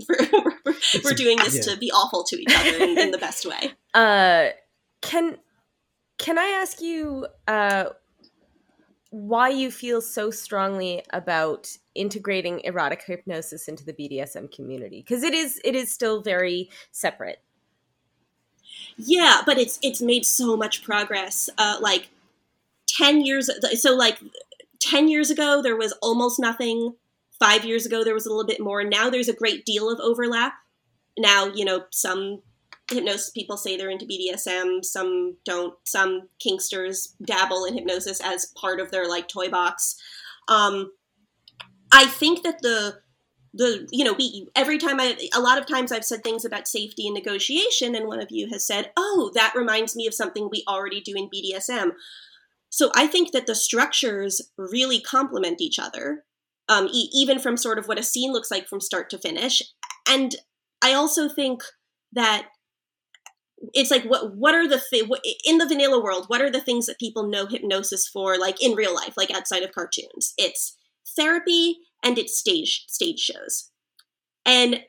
for, 0.08 0.26
for 0.30 0.54
we're, 0.66 0.74
we're 1.04 1.14
doing 1.14 1.38
this 1.38 1.56
yeah. 1.56 1.74
to 1.74 1.80
be 1.80 1.92
awful 1.92 2.24
to 2.26 2.42
each 2.42 2.54
other 2.56 2.84
in, 2.84 2.98
in 2.98 3.12
the 3.12 3.18
best 3.18 3.46
way. 3.46 3.74
Uh, 3.94 4.52
can 5.02 5.38
can 6.18 6.38
I 6.38 6.46
ask 6.62 6.82
you 6.82 7.28
uh, 7.46 7.86
why 9.10 9.50
you 9.50 9.70
feel 9.70 10.02
so 10.02 10.32
strongly 10.32 11.04
about 11.12 11.70
integrating 11.96 12.62
erotic 12.64 13.04
hypnosis 13.04 13.68
into 13.68 13.84
the 13.84 13.92
BDSM 13.92 14.50
community? 14.50 15.02
Because 15.02 15.24
it 15.24 15.34
is 15.34 15.60
it 15.66 15.76
is 15.76 15.92
still 15.92 16.22
very 16.22 16.70
separate. 16.92 17.42
Yeah, 19.04 19.42
but 19.46 19.58
it's 19.58 19.80
it's 19.82 20.00
made 20.02 20.26
so 20.26 20.56
much 20.56 20.84
progress. 20.84 21.50
Uh, 21.58 21.78
like 21.82 22.10
ten 22.88 23.22
years, 23.22 23.50
so 23.82 23.96
like 23.96 24.20
ten 24.80 25.08
years 25.08 25.32
ago, 25.32 25.62
there 25.62 25.76
was 25.76 25.94
almost 26.02 26.40
nothing. 26.40 26.96
Five 27.40 27.66
years 27.66 27.88
ago, 27.88 28.04
there 28.04 28.14
was 28.14 28.28
a 28.28 28.30
little 28.30 28.46
bit 28.46 28.60
more. 28.60 28.84
Now 28.84 29.10
there's 29.10 29.28
a 29.28 29.34
great 29.34 29.66
deal 29.66 29.90
of 29.90 30.00
overlap. 30.00 30.54
Now 31.18 31.46
you 31.46 31.66
know 31.66 31.86
some 31.90 32.44
hypnosis 32.92 33.32
people 33.32 33.58
say 33.58 33.76
they're 33.76 33.90
into 33.90 34.06
BDSM, 34.06 34.86
some 34.86 35.38
don't. 35.46 35.74
Some 35.84 36.30
kinksters 36.46 37.14
dabble 37.26 37.66
in 37.66 37.74
hypnosis 37.74 38.22
as 38.24 38.54
part 38.56 38.80
of 38.80 38.92
their 38.92 39.10
like 39.10 39.28
toy 39.28 39.50
box. 39.50 39.96
Um, 40.48 40.92
I 41.92 42.06
think 42.06 42.44
that 42.44 42.62
the 42.62 43.00
the 43.54 43.88
you 43.92 44.06
know 44.06 44.14
we 44.14 44.48
every 44.56 44.78
time 44.78 45.00
i 45.00 45.18
a 45.34 45.42
lot 45.42 45.58
of 45.58 45.66
times 45.66 45.92
i've 45.92 46.06
said 46.06 46.24
things 46.24 46.46
about 46.46 46.68
safety 46.68 47.06
and 47.08 47.14
negotiation 47.14 47.96
and 47.96 48.08
one 48.08 48.22
of 48.22 48.30
you 48.32 48.48
has 48.50 48.66
said 48.66 48.92
oh 48.96 49.30
that 49.34 49.54
reminds 49.56 49.96
me 49.96 50.08
of 50.08 50.14
something 50.14 50.50
we 50.50 50.64
already 50.68 51.02
do 51.02 51.14
in 51.16 51.30
bdsm 51.30 51.92
so 52.70 52.90
i 52.96 53.06
think 53.06 53.32
that 53.32 53.48
the 53.48 53.56
structures 53.56 54.42
really 54.58 55.02
complement 55.02 55.60
each 55.60 55.80
other 55.80 56.24
um, 56.72 56.88
e- 56.92 57.10
even 57.14 57.38
from 57.38 57.58
sort 57.58 57.78
of 57.78 57.88
what 57.88 58.00
a 58.00 58.04
scene 58.04 58.32
looks 58.32 58.50
like 58.50 58.68
from 58.68 58.80
start 58.80 59.10
to 59.10 59.18
finish. 59.18 59.62
And 60.08 60.36
i 60.82 60.94
also 60.94 61.30
think 61.30 61.62
that 62.14 62.48
it's 63.74 63.92
like 63.92 64.04
what 64.04 64.36
what 64.36 64.56
are 64.56 64.68
the 64.68 64.80
thi- 64.80 65.10
in 65.46 65.60
the 65.60 65.68
vanilla 65.68 66.02
world 66.02 66.26
what 66.28 66.42
are 66.42 66.50
the 66.50 66.62
things 66.62 66.88
that 66.88 66.98
people 66.98 67.28
know 67.28 67.46
hypnosis 67.46 68.08
for 68.08 68.40
like 68.40 68.60
in 68.60 68.74
real 68.74 68.96
life 68.96 69.14
like 69.16 69.30
outside 69.32 69.64
of 69.64 69.72
cartoons? 69.72 70.34
It's 70.38 70.78
therapy 71.16 71.78
and 72.04 72.18
its 72.18 72.38
stage 72.38 72.86
stage 72.88 73.20
shows. 73.20 73.70
And 74.46 74.84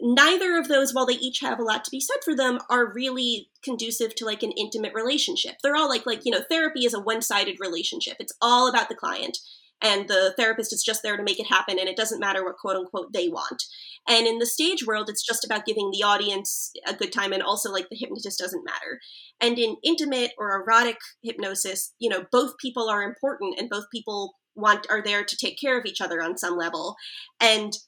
neither 0.00 0.58
of 0.58 0.68
those, 0.68 0.94
while 0.94 1.06
they 1.06 1.14
each 1.14 1.40
have 1.40 1.58
a 1.58 1.64
lot 1.64 1.84
to 1.84 1.90
be 1.90 2.00
said 2.00 2.18
for 2.24 2.34
them, 2.34 2.58
are 2.70 2.92
really 2.92 3.50
conducive 3.62 4.14
to 4.16 4.24
like 4.24 4.42
an 4.42 4.52
intimate 4.52 4.94
relationship. 4.94 5.56
They're 5.62 5.76
all 5.76 5.88
like 5.88 6.06
like, 6.06 6.20
you 6.24 6.32
know, 6.32 6.42
therapy 6.48 6.84
is 6.84 6.94
a 6.94 7.00
one-sided 7.00 7.56
relationship. 7.60 8.16
It's 8.18 8.36
all 8.40 8.68
about 8.68 8.88
the 8.88 8.94
client. 8.94 9.38
And 9.80 10.08
the 10.08 10.34
therapist 10.36 10.72
is 10.72 10.82
just 10.82 11.04
there 11.04 11.16
to 11.16 11.22
make 11.22 11.38
it 11.38 11.46
happen, 11.46 11.78
and 11.78 11.88
it 11.88 11.96
doesn't 11.96 12.18
matter 12.18 12.44
what 12.44 12.56
quote 12.56 12.76
unquote 12.76 13.12
they 13.12 13.28
want. 13.28 13.62
And 14.08 14.26
in 14.26 14.38
the 14.38 14.46
stage 14.46 14.84
world, 14.84 15.08
it's 15.08 15.24
just 15.24 15.44
about 15.44 15.66
giving 15.66 15.90
the 15.92 16.02
audience 16.02 16.72
a 16.86 16.94
good 16.94 17.12
time, 17.12 17.32
and 17.32 17.44
also 17.44 17.70
like 17.70 17.88
the 17.88 17.96
hypnotist 17.96 18.40
doesn't 18.40 18.64
matter. 18.64 18.98
And 19.40 19.56
in 19.56 19.76
intimate 19.84 20.32
or 20.36 20.60
erotic 20.60 20.96
hypnosis, 21.22 21.94
you 22.00 22.10
know, 22.10 22.24
both 22.32 22.58
people 22.58 22.88
are 22.88 23.04
important, 23.04 23.56
and 23.56 23.70
both 23.70 23.84
people 23.92 24.34
want 24.58 24.86
are 24.90 25.02
there 25.02 25.24
to 25.24 25.36
take 25.36 25.58
care 25.58 25.78
of 25.78 25.86
each 25.86 26.00
other 26.00 26.22
on 26.22 26.36
some 26.36 26.56
level 26.56 26.96
and 27.40 27.78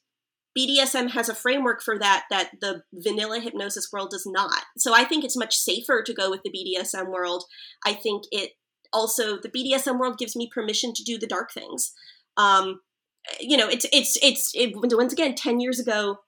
BDSM 0.59 1.11
has 1.12 1.29
a 1.29 1.35
framework 1.35 1.83
for 1.83 1.99
that 1.99 2.25
that 2.31 2.51
the 2.61 2.83
vanilla 2.93 3.41
hypnosis 3.41 3.91
world 3.93 4.11
does 4.11 4.27
not. 4.27 4.64
So 4.77 4.95
I 4.95 5.05
think 5.05 5.25
it's 5.25 5.37
much 5.37 5.57
safer 5.57 6.03
to 6.03 6.14
go 6.14 6.29
with 6.29 6.41
the 6.43 6.51
BDSM 6.51 7.09
world. 7.09 7.45
I 7.87 7.93
think 7.93 8.25
it 8.33 8.53
also 8.93 9.39
the 9.39 9.49
BDSM 9.49 9.99
world 9.99 10.18
gives 10.18 10.35
me 10.35 10.51
permission 10.53 10.93
to 10.95 11.05
do 11.05 11.18
the 11.18 11.27
dark 11.27 11.53
things. 11.53 11.93
Um, 12.37 12.81
you 13.39 13.57
know, 13.57 13.68
it's 13.68 13.87
it's 13.93 14.18
it's 14.23 14.51
it, 14.55 14.73
once 14.75 15.12
again 15.12 15.35
ten 15.35 15.61
years 15.61 15.79
ago 15.79 16.18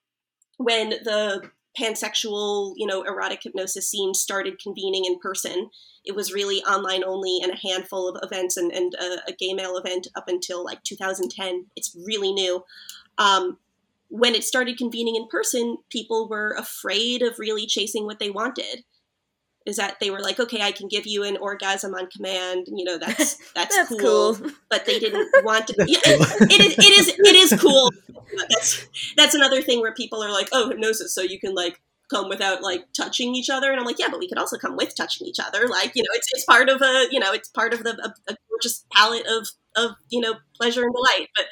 when 0.58 0.90
the 0.90 1.50
pansexual, 1.78 2.74
you 2.76 2.86
know, 2.86 3.02
erotic 3.02 3.42
hypnosis 3.42 3.90
scene 3.90 4.14
started 4.14 4.60
convening 4.60 5.04
in 5.04 5.18
person. 5.18 5.70
It 6.04 6.14
was 6.14 6.32
really 6.32 6.62
online 6.64 7.04
only 7.04 7.40
and 7.42 7.52
a 7.52 7.68
handful 7.68 8.08
of 8.08 8.20
events 8.22 8.56
and, 8.56 8.72
and 8.72 8.94
a, 8.94 9.30
a 9.30 9.32
gay 9.32 9.54
male 9.54 9.76
event 9.76 10.08
up 10.16 10.28
until 10.28 10.64
like 10.64 10.82
2010. 10.82 11.66
It's 11.76 11.96
really 12.06 12.32
new. 12.32 12.64
Um, 13.18 13.58
when 14.08 14.34
it 14.34 14.44
started 14.44 14.76
convening 14.76 15.16
in 15.16 15.26
person, 15.28 15.78
people 15.88 16.28
were 16.28 16.54
afraid 16.58 17.22
of 17.22 17.38
really 17.38 17.66
chasing 17.66 18.04
what 18.04 18.18
they 18.18 18.30
wanted. 18.30 18.84
Is 19.66 19.76
that 19.76 20.00
they 20.00 20.10
were 20.10 20.20
like, 20.20 20.40
okay, 20.40 20.62
I 20.62 20.72
can 20.72 20.88
give 20.88 21.06
you 21.06 21.22
an 21.24 21.36
orgasm 21.36 21.94
on 21.94 22.08
command. 22.08 22.66
You 22.66 22.84
know, 22.84 22.98
that's 22.98 23.36
that's, 23.54 23.76
that's 23.76 23.88
cool. 23.88 24.34
cool. 24.36 24.50
But 24.68 24.86
they 24.86 24.98
didn't 24.98 25.28
want 25.44 25.68
to. 25.68 25.74
Yeah, 25.86 25.98
it 26.04 26.60
is. 26.60 26.78
It 26.78 26.98
is. 26.98 27.08
It 27.08 27.34
is 27.36 27.60
cool. 27.60 27.90
That's 28.48 28.88
that's 29.16 29.34
another 29.34 29.62
thing 29.62 29.80
where 29.80 29.94
people 29.94 30.22
are 30.22 30.32
like, 30.32 30.48
oh, 30.52 30.68
hypnosis, 30.68 31.14
so 31.14 31.22
you 31.22 31.38
can 31.38 31.54
like 31.54 31.80
come 32.12 32.28
without 32.28 32.62
like 32.62 32.84
touching 32.96 33.34
each 33.34 33.50
other 33.50 33.70
and 33.70 33.80
i'm 33.80 33.86
like 33.86 33.98
yeah 33.98 34.08
but 34.12 34.20
we 34.20 34.28
could 34.28 34.38
also 34.38 34.58
come 34.58 34.76
with 34.76 34.94
touching 34.94 35.26
each 35.26 35.40
other. 35.40 35.66
Like 35.68 35.92
you 35.94 36.02
know 36.02 36.10
it's, 36.14 36.28
it's 36.32 36.44
part 36.44 36.68
of 36.68 36.80
a 36.82 37.06
you 37.10 37.18
know 37.18 37.32
it's 37.32 37.48
part 37.48 37.72
of 37.72 37.82
the 37.82 37.90
a, 37.90 38.32
a 38.32 38.36
gorgeous 38.48 38.84
palette 38.92 39.26
of 39.26 39.48
of 39.74 39.92
you 40.10 40.20
know 40.20 40.34
pleasure 40.54 40.82
and 40.82 40.94
delight 40.94 41.28
but 41.34 41.46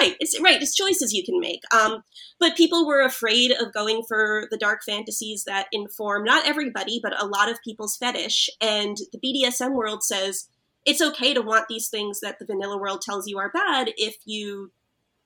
right 0.00 0.16
it's 0.18 0.38
right 0.40 0.60
it's 0.60 0.74
choices 0.74 1.12
you 1.12 1.24
can 1.24 1.38
make 1.38 1.60
um 1.72 2.02
but 2.40 2.56
people 2.56 2.84
were 2.84 3.00
afraid 3.00 3.52
of 3.52 3.72
going 3.72 4.02
for 4.08 4.48
the 4.50 4.58
dark 4.58 4.80
fantasies 4.84 5.44
that 5.44 5.68
inform 5.70 6.24
not 6.24 6.46
everybody 6.46 6.98
but 7.00 7.20
a 7.22 7.26
lot 7.26 7.48
of 7.48 7.62
people's 7.62 7.96
fetish 7.96 8.50
and 8.60 8.96
the 9.12 9.20
bdsm 9.20 9.72
world 9.72 10.02
says 10.02 10.48
it's 10.84 11.00
okay 11.00 11.32
to 11.32 11.42
want 11.42 11.68
these 11.68 11.88
things 11.88 12.18
that 12.18 12.40
the 12.40 12.44
vanilla 12.44 12.76
world 12.76 13.00
tells 13.00 13.28
you 13.28 13.38
are 13.38 13.52
bad 13.52 13.92
if 13.96 14.16
you 14.24 14.72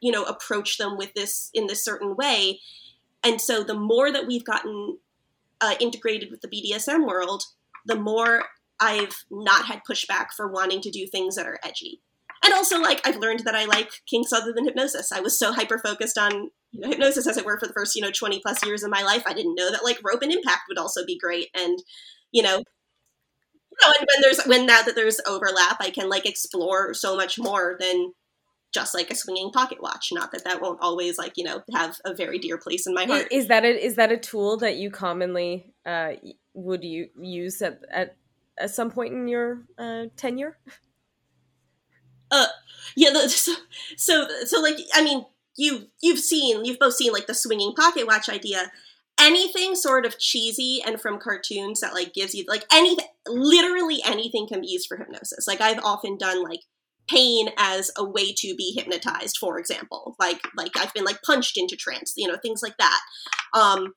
you 0.01 0.12
know 0.12 0.24
approach 0.24 0.76
them 0.76 0.99
with 0.99 1.14
this 1.14 1.51
in 1.55 1.66
this 1.66 1.82
certain 1.82 2.14
way 2.14 2.61
and 3.25 3.41
so 3.41 3.64
the 3.64 3.75
more 3.75 4.12
that 4.12 4.27
we've 4.27 4.45
gotten 4.45 4.99
uh, 5.61 5.75
integrated 5.81 6.31
with 6.31 6.41
the 6.43 6.49
BDSM 6.49 7.07
world, 7.07 7.45
the 7.87 7.97
more 7.97 8.45
I've 8.81 9.25
not 9.31 9.66
had 9.66 9.83
pushback 9.89 10.27
for 10.37 10.49
wanting 10.49 10.81
to 10.83 10.91
do 10.91 11.07
things 11.07 11.37
that 11.37 11.47
are 11.47 11.59
edgy. 11.64 12.01
And 12.45 12.53
also, 12.53 12.81
like 12.81 13.01
I've 13.07 13.16
learned 13.16 13.41
that 13.41 13.55
I 13.55 13.64
like 13.64 13.91
kinks 14.09 14.33
other 14.33 14.53
than 14.53 14.66
hypnosis. 14.66 15.11
I 15.12 15.20
was 15.20 15.39
so 15.39 15.53
hyper 15.53 15.79
focused 15.79 16.18
on 16.18 16.51
you 16.72 16.81
know, 16.81 16.89
hypnosis, 16.89 17.27
as 17.27 17.39
it 17.39 17.47
were, 17.47 17.59
for 17.59 17.66
the 17.66 17.72
first 17.72 17.97
you 17.97 18.03
know 18.03 18.11
twenty 18.11 18.41
plus 18.41 18.64
years 18.64 18.83
of 18.83 18.91
my 18.91 19.03
life. 19.03 19.22
I 19.27 19.33
didn't 19.33 19.55
know 19.55 19.70
that 19.70 19.85
like 19.85 19.99
rope 20.05 20.22
and 20.22 20.33
impact 20.33 20.62
would 20.68 20.79
also 20.79 21.07
be 21.07 21.18
great. 21.18 21.49
And 21.55 21.79
you 22.33 22.43
know, 22.43 22.59
you 22.59 23.79
know, 23.83 23.95
and 23.99 24.07
when 24.07 24.20
there's 24.20 24.45
when 24.45 24.66
now 24.66 24.83
that 24.83 24.95
there's 24.95 25.20
overlap, 25.27 25.79
I 25.81 25.89
can 25.89 26.11
like 26.11 26.27
explore 26.27 26.93
so 26.93 27.16
much 27.16 27.39
more 27.39 27.77
than 27.81 28.12
just 28.75 28.95
like 28.95 29.11
a 29.11 29.14
swinging 29.14 29.51
pocket 29.53 29.81
watch. 29.81 30.09
Not 30.12 30.33
that 30.33 30.45
that 30.45 30.61
won't 30.61 30.81
always 30.83 31.16
like 31.16 31.35
you 31.37 31.45
know 31.45 31.62
have 31.72 31.97
a 32.05 32.14
very 32.14 32.39
dear 32.39 32.59
place 32.59 32.87
in 32.87 32.95
my 32.95 33.05
heart. 33.07 33.29
Is 33.31 33.49
that 33.49 33.64
a, 33.64 33.85
is 33.85 33.97
that 33.97 34.12
a 34.12 34.18
tool 34.18 34.57
that 34.59 34.77
you 34.77 34.91
commonly 34.91 35.72
uh, 35.87 36.12
would 36.53 36.85
you 36.85 37.09
use 37.16 37.62
at, 37.62 37.81
at 37.91 38.16
at 38.59 38.70
some 38.70 38.91
point 38.91 39.12
in 39.12 39.29
your 39.29 39.62
uh, 39.79 40.07
tenure? 40.16 40.59
Uh, 42.31 42.47
yeah. 42.97 43.11
The, 43.11 43.29
so, 43.29 43.53
so, 43.97 44.27
so, 44.45 44.61
like, 44.61 44.77
I 44.93 45.03
mean, 45.03 45.25
you 45.57 45.89
you've 46.03 46.18
seen, 46.18 46.64
you've 46.64 46.79
both 46.79 46.95
seen 46.95 47.12
like 47.12 47.27
the 47.27 47.35
swinging 47.35 47.75
pocket 47.75 48.07
watch 48.07 48.29
idea. 48.29 48.70
Anything 49.20 49.77
sort 49.77 50.05
of 50.05 50.18
cheesy 50.18 50.83
and 50.85 51.01
from 51.01 51.20
cartoons 51.20 51.81
that 51.81 51.95
like 51.95 52.12
gives 52.12 52.35
you 52.35 52.45
like 52.49 52.64
anything, 52.72 53.07
literally 53.29 54.01
anything 54.05 54.49
can 54.49 54.61
be 54.61 54.66
used 54.66 54.89
for 54.89 54.97
hypnosis. 54.97 55.47
Like 55.47 55.61
I've 55.61 55.79
often 55.85 56.16
done 56.18 56.43
like 56.43 56.62
pain 57.09 57.49
as 57.57 57.91
a 57.97 58.05
way 58.05 58.33
to 58.33 58.55
be 58.57 58.73
hypnotized 58.77 59.37
for 59.39 59.59
example. 59.59 60.17
Like 60.19 60.41
like 60.57 60.73
i've 60.77 60.95
been 60.95 61.05
like 61.05 61.23
punched 61.23 61.57
into 61.57 61.77
trance 61.77 62.15
you 62.17 62.29
know 62.29 62.37
things 62.37 62.63
like 62.63 62.77
that. 62.79 63.01
Um 63.55 63.95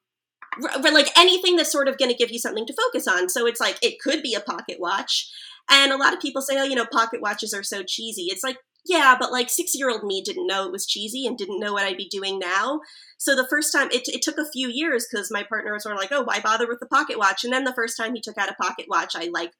r- 0.63 0.93
like 0.93 1.17
anything 1.17 1.55
that's 1.55 1.71
sort 1.71 1.87
of 1.87 1.97
going 1.97 2.11
to 2.11 2.17
give 2.17 2.31
you 2.31 2.39
something 2.39 2.65
to 2.65 2.73
focus 2.73 3.07
on. 3.07 3.29
So 3.29 3.45
it's 3.45 3.59
like 3.59 3.77
it 3.81 3.99
could 3.99 4.21
be 4.21 4.33
a 4.33 4.39
pocket 4.39 4.77
watch. 4.79 5.31
And 5.69 5.91
a 5.91 5.97
lot 5.97 6.13
of 6.13 6.21
people 6.21 6.41
say 6.41 6.57
oh 6.57 6.63
you 6.63 6.75
know 6.75 6.85
pocket 6.85 7.21
watches 7.21 7.53
are 7.53 7.63
so 7.63 7.83
cheesy. 7.83 8.27
It's 8.29 8.43
like 8.43 8.57
yeah 8.85 9.17
but 9.19 9.31
like 9.31 9.49
six 9.49 9.75
year 9.75 9.89
old 9.89 10.03
me 10.03 10.21
didn't 10.21 10.47
know 10.47 10.65
it 10.65 10.71
was 10.71 10.85
cheesy 10.85 11.27
and 11.27 11.37
didn't 11.37 11.59
know 11.59 11.73
what 11.73 11.83
i'd 11.83 11.97
be 11.97 12.07
doing 12.09 12.39
now. 12.39 12.79
So 13.17 13.35
the 13.35 13.47
first 13.49 13.73
time 13.73 13.89
it, 13.91 14.03
it 14.07 14.21
took 14.21 14.37
a 14.37 14.49
few 14.51 14.69
years 14.69 15.07
because 15.09 15.31
my 15.31 15.43
partner 15.43 15.73
was 15.73 15.83
sort 15.83 15.95
of 15.95 16.01
like 16.01 16.11
oh 16.11 16.23
why 16.23 16.39
bother 16.39 16.67
with 16.67 16.79
the 16.79 16.87
pocket 16.87 17.17
watch? 17.17 17.43
And 17.43 17.53
then 17.53 17.63
the 17.63 17.73
first 17.73 17.97
time 17.97 18.13
he 18.15 18.21
took 18.21 18.37
out 18.37 18.49
a 18.49 18.61
pocket 18.61 18.85
watch 18.89 19.13
i 19.15 19.29
like 19.33 19.51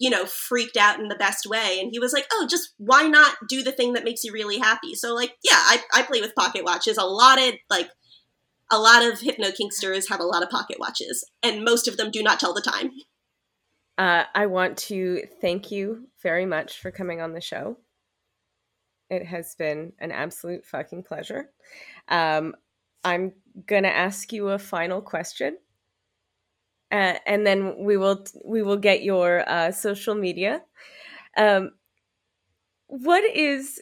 you 0.00 0.08
know, 0.08 0.24
freaked 0.24 0.78
out 0.78 0.98
in 0.98 1.08
the 1.08 1.14
best 1.14 1.46
way. 1.46 1.78
And 1.78 1.90
he 1.92 2.00
was 2.00 2.14
like, 2.14 2.26
oh, 2.32 2.46
just 2.50 2.70
why 2.78 3.02
not 3.02 3.36
do 3.48 3.62
the 3.62 3.70
thing 3.70 3.92
that 3.92 4.02
makes 4.02 4.24
you 4.24 4.32
really 4.32 4.58
happy? 4.58 4.94
So, 4.94 5.14
like, 5.14 5.34
yeah, 5.44 5.52
I, 5.54 5.82
I 5.94 6.02
play 6.02 6.22
with 6.22 6.34
pocket 6.34 6.64
watches. 6.64 6.96
A 6.96 7.04
lot 7.04 7.38
of, 7.38 7.54
like, 7.68 7.90
a 8.72 8.78
lot 8.78 9.04
of 9.04 9.20
hypno 9.20 9.48
kinksters 9.48 10.08
have 10.08 10.20
a 10.20 10.24
lot 10.24 10.42
of 10.42 10.48
pocket 10.48 10.78
watches, 10.80 11.28
and 11.42 11.64
most 11.64 11.86
of 11.86 11.98
them 11.98 12.10
do 12.10 12.22
not 12.22 12.40
tell 12.40 12.54
the 12.54 12.62
time. 12.62 12.90
Uh, 13.98 14.24
I 14.34 14.46
want 14.46 14.78
to 14.78 15.22
thank 15.42 15.70
you 15.70 16.08
very 16.22 16.46
much 16.46 16.78
for 16.78 16.90
coming 16.90 17.20
on 17.20 17.34
the 17.34 17.40
show. 17.42 17.76
It 19.10 19.26
has 19.26 19.54
been 19.54 19.92
an 19.98 20.12
absolute 20.12 20.64
fucking 20.64 21.02
pleasure. 21.02 21.50
Um, 22.08 22.54
I'm 23.04 23.32
going 23.66 23.82
to 23.82 23.94
ask 23.94 24.32
you 24.32 24.48
a 24.48 24.58
final 24.58 25.02
question 25.02 25.58
uh, 26.90 27.14
and 27.26 27.46
then 27.46 27.76
we 27.78 27.96
will 27.96 28.24
we 28.44 28.62
will 28.62 28.76
get 28.76 29.02
your 29.02 29.48
uh, 29.48 29.70
social 29.70 30.14
media. 30.14 30.62
Um, 31.36 31.72
what 32.88 33.22
is 33.24 33.80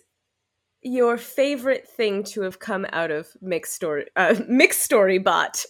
your 0.82 1.16
favorite 1.16 1.88
thing 1.88 2.22
to 2.22 2.42
have 2.42 2.58
come 2.58 2.86
out 2.92 3.10
of 3.10 3.28
mixed 3.40 3.74
story 3.74 4.06
uh, 4.16 4.34
mixed 4.48 4.82
story 4.82 5.18
bot? 5.18 5.64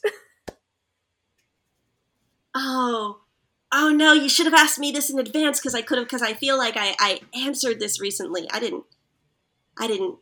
oh, 2.55 3.20
oh 3.72 3.91
no! 3.91 4.12
You 4.12 4.28
should 4.28 4.47
have 4.47 4.55
asked 4.55 4.80
me 4.80 4.91
this 4.91 5.09
in 5.09 5.18
advance 5.18 5.61
because 5.61 5.74
I 5.74 5.82
could 5.82 5.99
have 5.99 6.07
because 6.07 6.22
I 6.22 6.34
feel 6.34 6.59
like 6.59 6.76
I, 6.76 6.97
I 6.99 7.20
answered 7.39 7.78
this 7.78 8.01
recently. 8.01 8.49
I 8.51 8.59
didn't. 8.59 8.84
I 9.78 9.86
didn't 9.86 10.16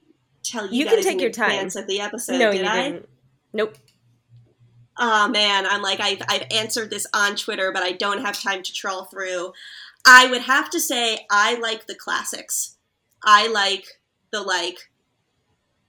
tell 0.44 0.66
you. 0.66 0.80
You 0.80 0.84
can 0.84 1.02
take 1.02 1.20
your 1.20 1.30
time. 1.30 1.66
Of 1.66 1.86
the 1.86 2.00
episode, 2.00 2.38
no, 2.38 2.52
did 2.52 2.60
you 2.60 2.66
I? 2.66 2.82
didn't. 2.82 3.08
Nope 3.54 3.78
oh 4.98 5.28
man, 5.28 5.66
I'm 5.66 5.82
like, 5.82 6.00
I've, 6.00 6.22
I've 6.28 6.46
answered 6.50 6.90
this 6.90 7.06
on 7.12 7.36
Twitter, 7.36 7.72
but 7.72 7.82
I 7.82 7.92
don't 7.92 8.24
have 8.24 8.40
time 8.40 8.62
to 8.62 8.72
trawl 8.72 9.04
through. 9.04 9.52
I 10.06 10.26
would 10.28 10.42
have 10.42 10.70
to 10.70 10.80
say 10.80 11.26
I 11.30 11.58
like 11.58 11.86
the 11.86 11.94
classics. 11.94 12.76
I 13.22 13.48
like 13.48 13.84
the 14.30 14.40
like 14.40 14.90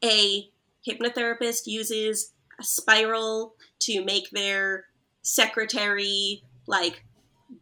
a 0.04 0.50
hypnotherapist 0.88 1.68
uses 1.68 2.34
a 2.60 2.64
spiral 2.64 3.56
to 3.80 4.04
make 4.04 4.32
their 4.32 4.86
secretary 5.22 6.44
like 6.66 7.04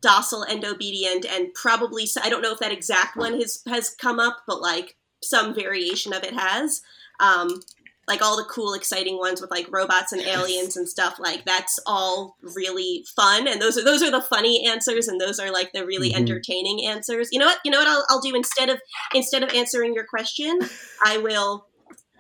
docile 0.02 0.44
and 0.44 0.64
obedient 0.64 1.26
and 1.26 1.54
probably 1.54 2.08
I 2.22 2.30
don't 2.30 2.42
know 2.42 2.54
if 2.54 2.60
that 2.60 2.72
exact 2.72 3.18
one 3.18 3.40
has 3.40 3.62
has 3.68 3.90
come 3.90 4.20
up 4.20 4.44
but 4.48 4.62
like 4.62 4.96
some 5.24 5.54
variation 5.54 6.14
of 6.14 6.24
it 6.24 6.34
has 6.34 6.82
um 7.20 7.60
like 8.08 8.22
all 8.22 8.38
the 8.38 8.46
cool 8.46 8.74
exciting 8.74 9.18
ones 9.18 9.42
with 9.42 9.52
like 9.52 9.68
robots 9.72 10.12
and 10.12 10.22
aliens 10.22 10.78
and 10.78 10.88
stuff 10.88 11.18
like 11.20 11.44
that's 11.46 11.80
all 11.86 12.36
really 12.56 13.06
fun 13.16 13.48
and 13.48 13.62
those 13.62 13.78
are 13.78 13.84
those 13.84 14.04
are 14.04 14.12
the 14.12 14.22
funny 14.22 14.68
answers 14.68 15.08
and 15.08 15.20
those 15.20 15.40
are 15.40 15.52
like 15.52 15.72
the 15.74 15.86
really 15.86 16.10
mm-hmm. 16.10 16.22
entertaining 16.22 16.86
answers. 16.86 17.30
You 17.32 17.40
know 17.40 17.48
what 17.48 17.60
you 17.66 17.72
know 17.72 17.80
what 17.80 17.88
I'll, 17.88 18.06
I'll 18.10 18.22
do? 18.22 18.36
Instead 18.36 18.70
of 18.70 18.80
instead 19.14 19.44
of 19.44 19.50
answering 19.50 19.94
your 19.94 20.06
question 20.06 20.60
i 21.06 21.18
will 21.18 21.68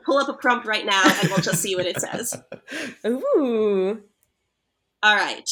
pull 0.05 0.17
up 0.17 0.29
a 0.29 0.33
prompt 0.33 0.67
right 0.67 0.85
now 0.85 1.03
and 1.03 1.29
we'll 1.29 1.39
just 1.39 1.61
see 1.61 1.75
what 1.75 1.85
it 1.85 1.99
says. 1.99 2.39
Ooh. 3.05 4.01
All 5.01 5.15
right 5.15 5.49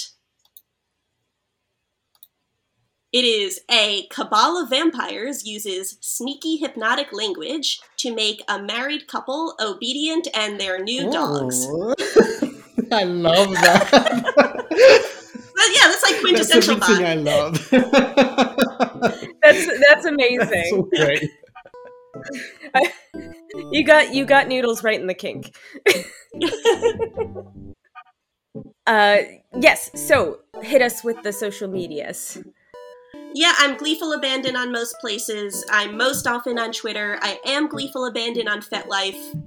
it 3.14 3.24
is 3.24 3.62
a 3.70 4.08
cabal 4.08 4.58
of 4.58 4.72
vampires 4.72 5.46
uses 5.46 5.98
sneaky 6.02 6.58
hypnotic 6.58 7.14
language 7.14 7.80
to 7.98 8.14
make 8.14 8.42
a 8.48 8.60
married 8.60 9.08
couple 9.08 9.54
obedient 9.60 10.28
and 10.36 10.60
their 10.60 10.84
new 10.84 11.08
Ooh. 11.08 11.12
dogs. 11.12 11.68
I 12.92 13.04
love 13.04 13.52
that. 13.52 13.90
yeah, 15.76 15.88
that's 15.88 16.04
like 16.04 16.20
quintessential. 16.22 16.76
That's 16.78 16.90
everything 16.90 17.06
I 17.06 17.16
love. 17.16 17.70
that's 19.44 19.80
that's 19.90 20.06
amazing. 20.06 20.40
That's 20.40 20.70
so 20.72 20.82
great. 20.84 21.30
you 23.72 23.84
got 23.84 24.14
you 24.14 24.26
got 24.26 24.48
noodles 24.48 24.84
right 24.84 25.00
in 25.00 25.06
the 25.06 25.14
kink. 25.14 25.56
uh 28.88 29.18
yes, 29.60 29.92
so 29.94 30.40
hit 30.64 30.82
us 30.82 31.04
with 31.04 31.22
the 31.22 31.32
social 31.32 31.68
medias. 31.70 32.40
Yeah, 33.36 33.54
I'm 33.58 33.78
Gleeful 33.78 34.14
Abandon 34.14 34.56
on 34.56 34.72
most 34.72 34.96
places. 35.00 35.66
I'm 35.72 35.98
most 35.98 36.28
often 36.28 36.60
on 36.60 36.72
Twitter. 36.72 37.18
I 37.22 37.40
am 37.46 37.68
Gleeful 37.68 38.06
Abandon 38.06 38.48
on 38.48 38.62
FetLife. 38.62 39.42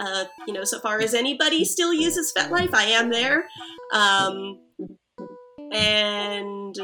Uh, 0.00 0.24
you 0.46 0.52
know, 0.52 0.64
so 0.64 0.78
far 0.80 1.00
as 1.00 1.14
anybody 1.14 1.64
still 1.64 1.92
uses 1.92 2.32
FetLife, 2.36 2.74
I 2.74 2.84
am 2.84 3.10
there. 3.10 3.44
Um, 3.92 4.60
and 5.72 6.74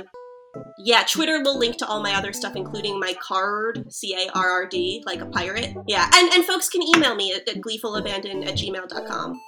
yeah, 0.78 1.04
Twitter 1.08 1.40
will 1.42 1.58
link 1.58 1.76
to 1.78 1.86
all 1.86 2.02
my 2.02 2.14
other 2.14 2.32
stuff, 2.32 2.54
including 2.56 2.98
my 3.00 3.14
card, 3.20 3.92
C 3.92 4.14
A 4.14 4.30
R 4.36 4.50
R 4.50 4.66
D, 4.66 5.02
like 5.06 5.20
a 5.20 5.26
pirate. 5.26 5.74
Yeah, 5.86 6.08
and, 6.14 6.32
and 6.32 6.44
folks 6.44 6.68
can 6.68 6.82
email 6.82 7.14
me 7.14 7.32
at, 7.32 7.48
at 7.48 7.60
gleefulabandon 7.62 8.46
at 8.46 8.54
gmail.com. 8.54 9.40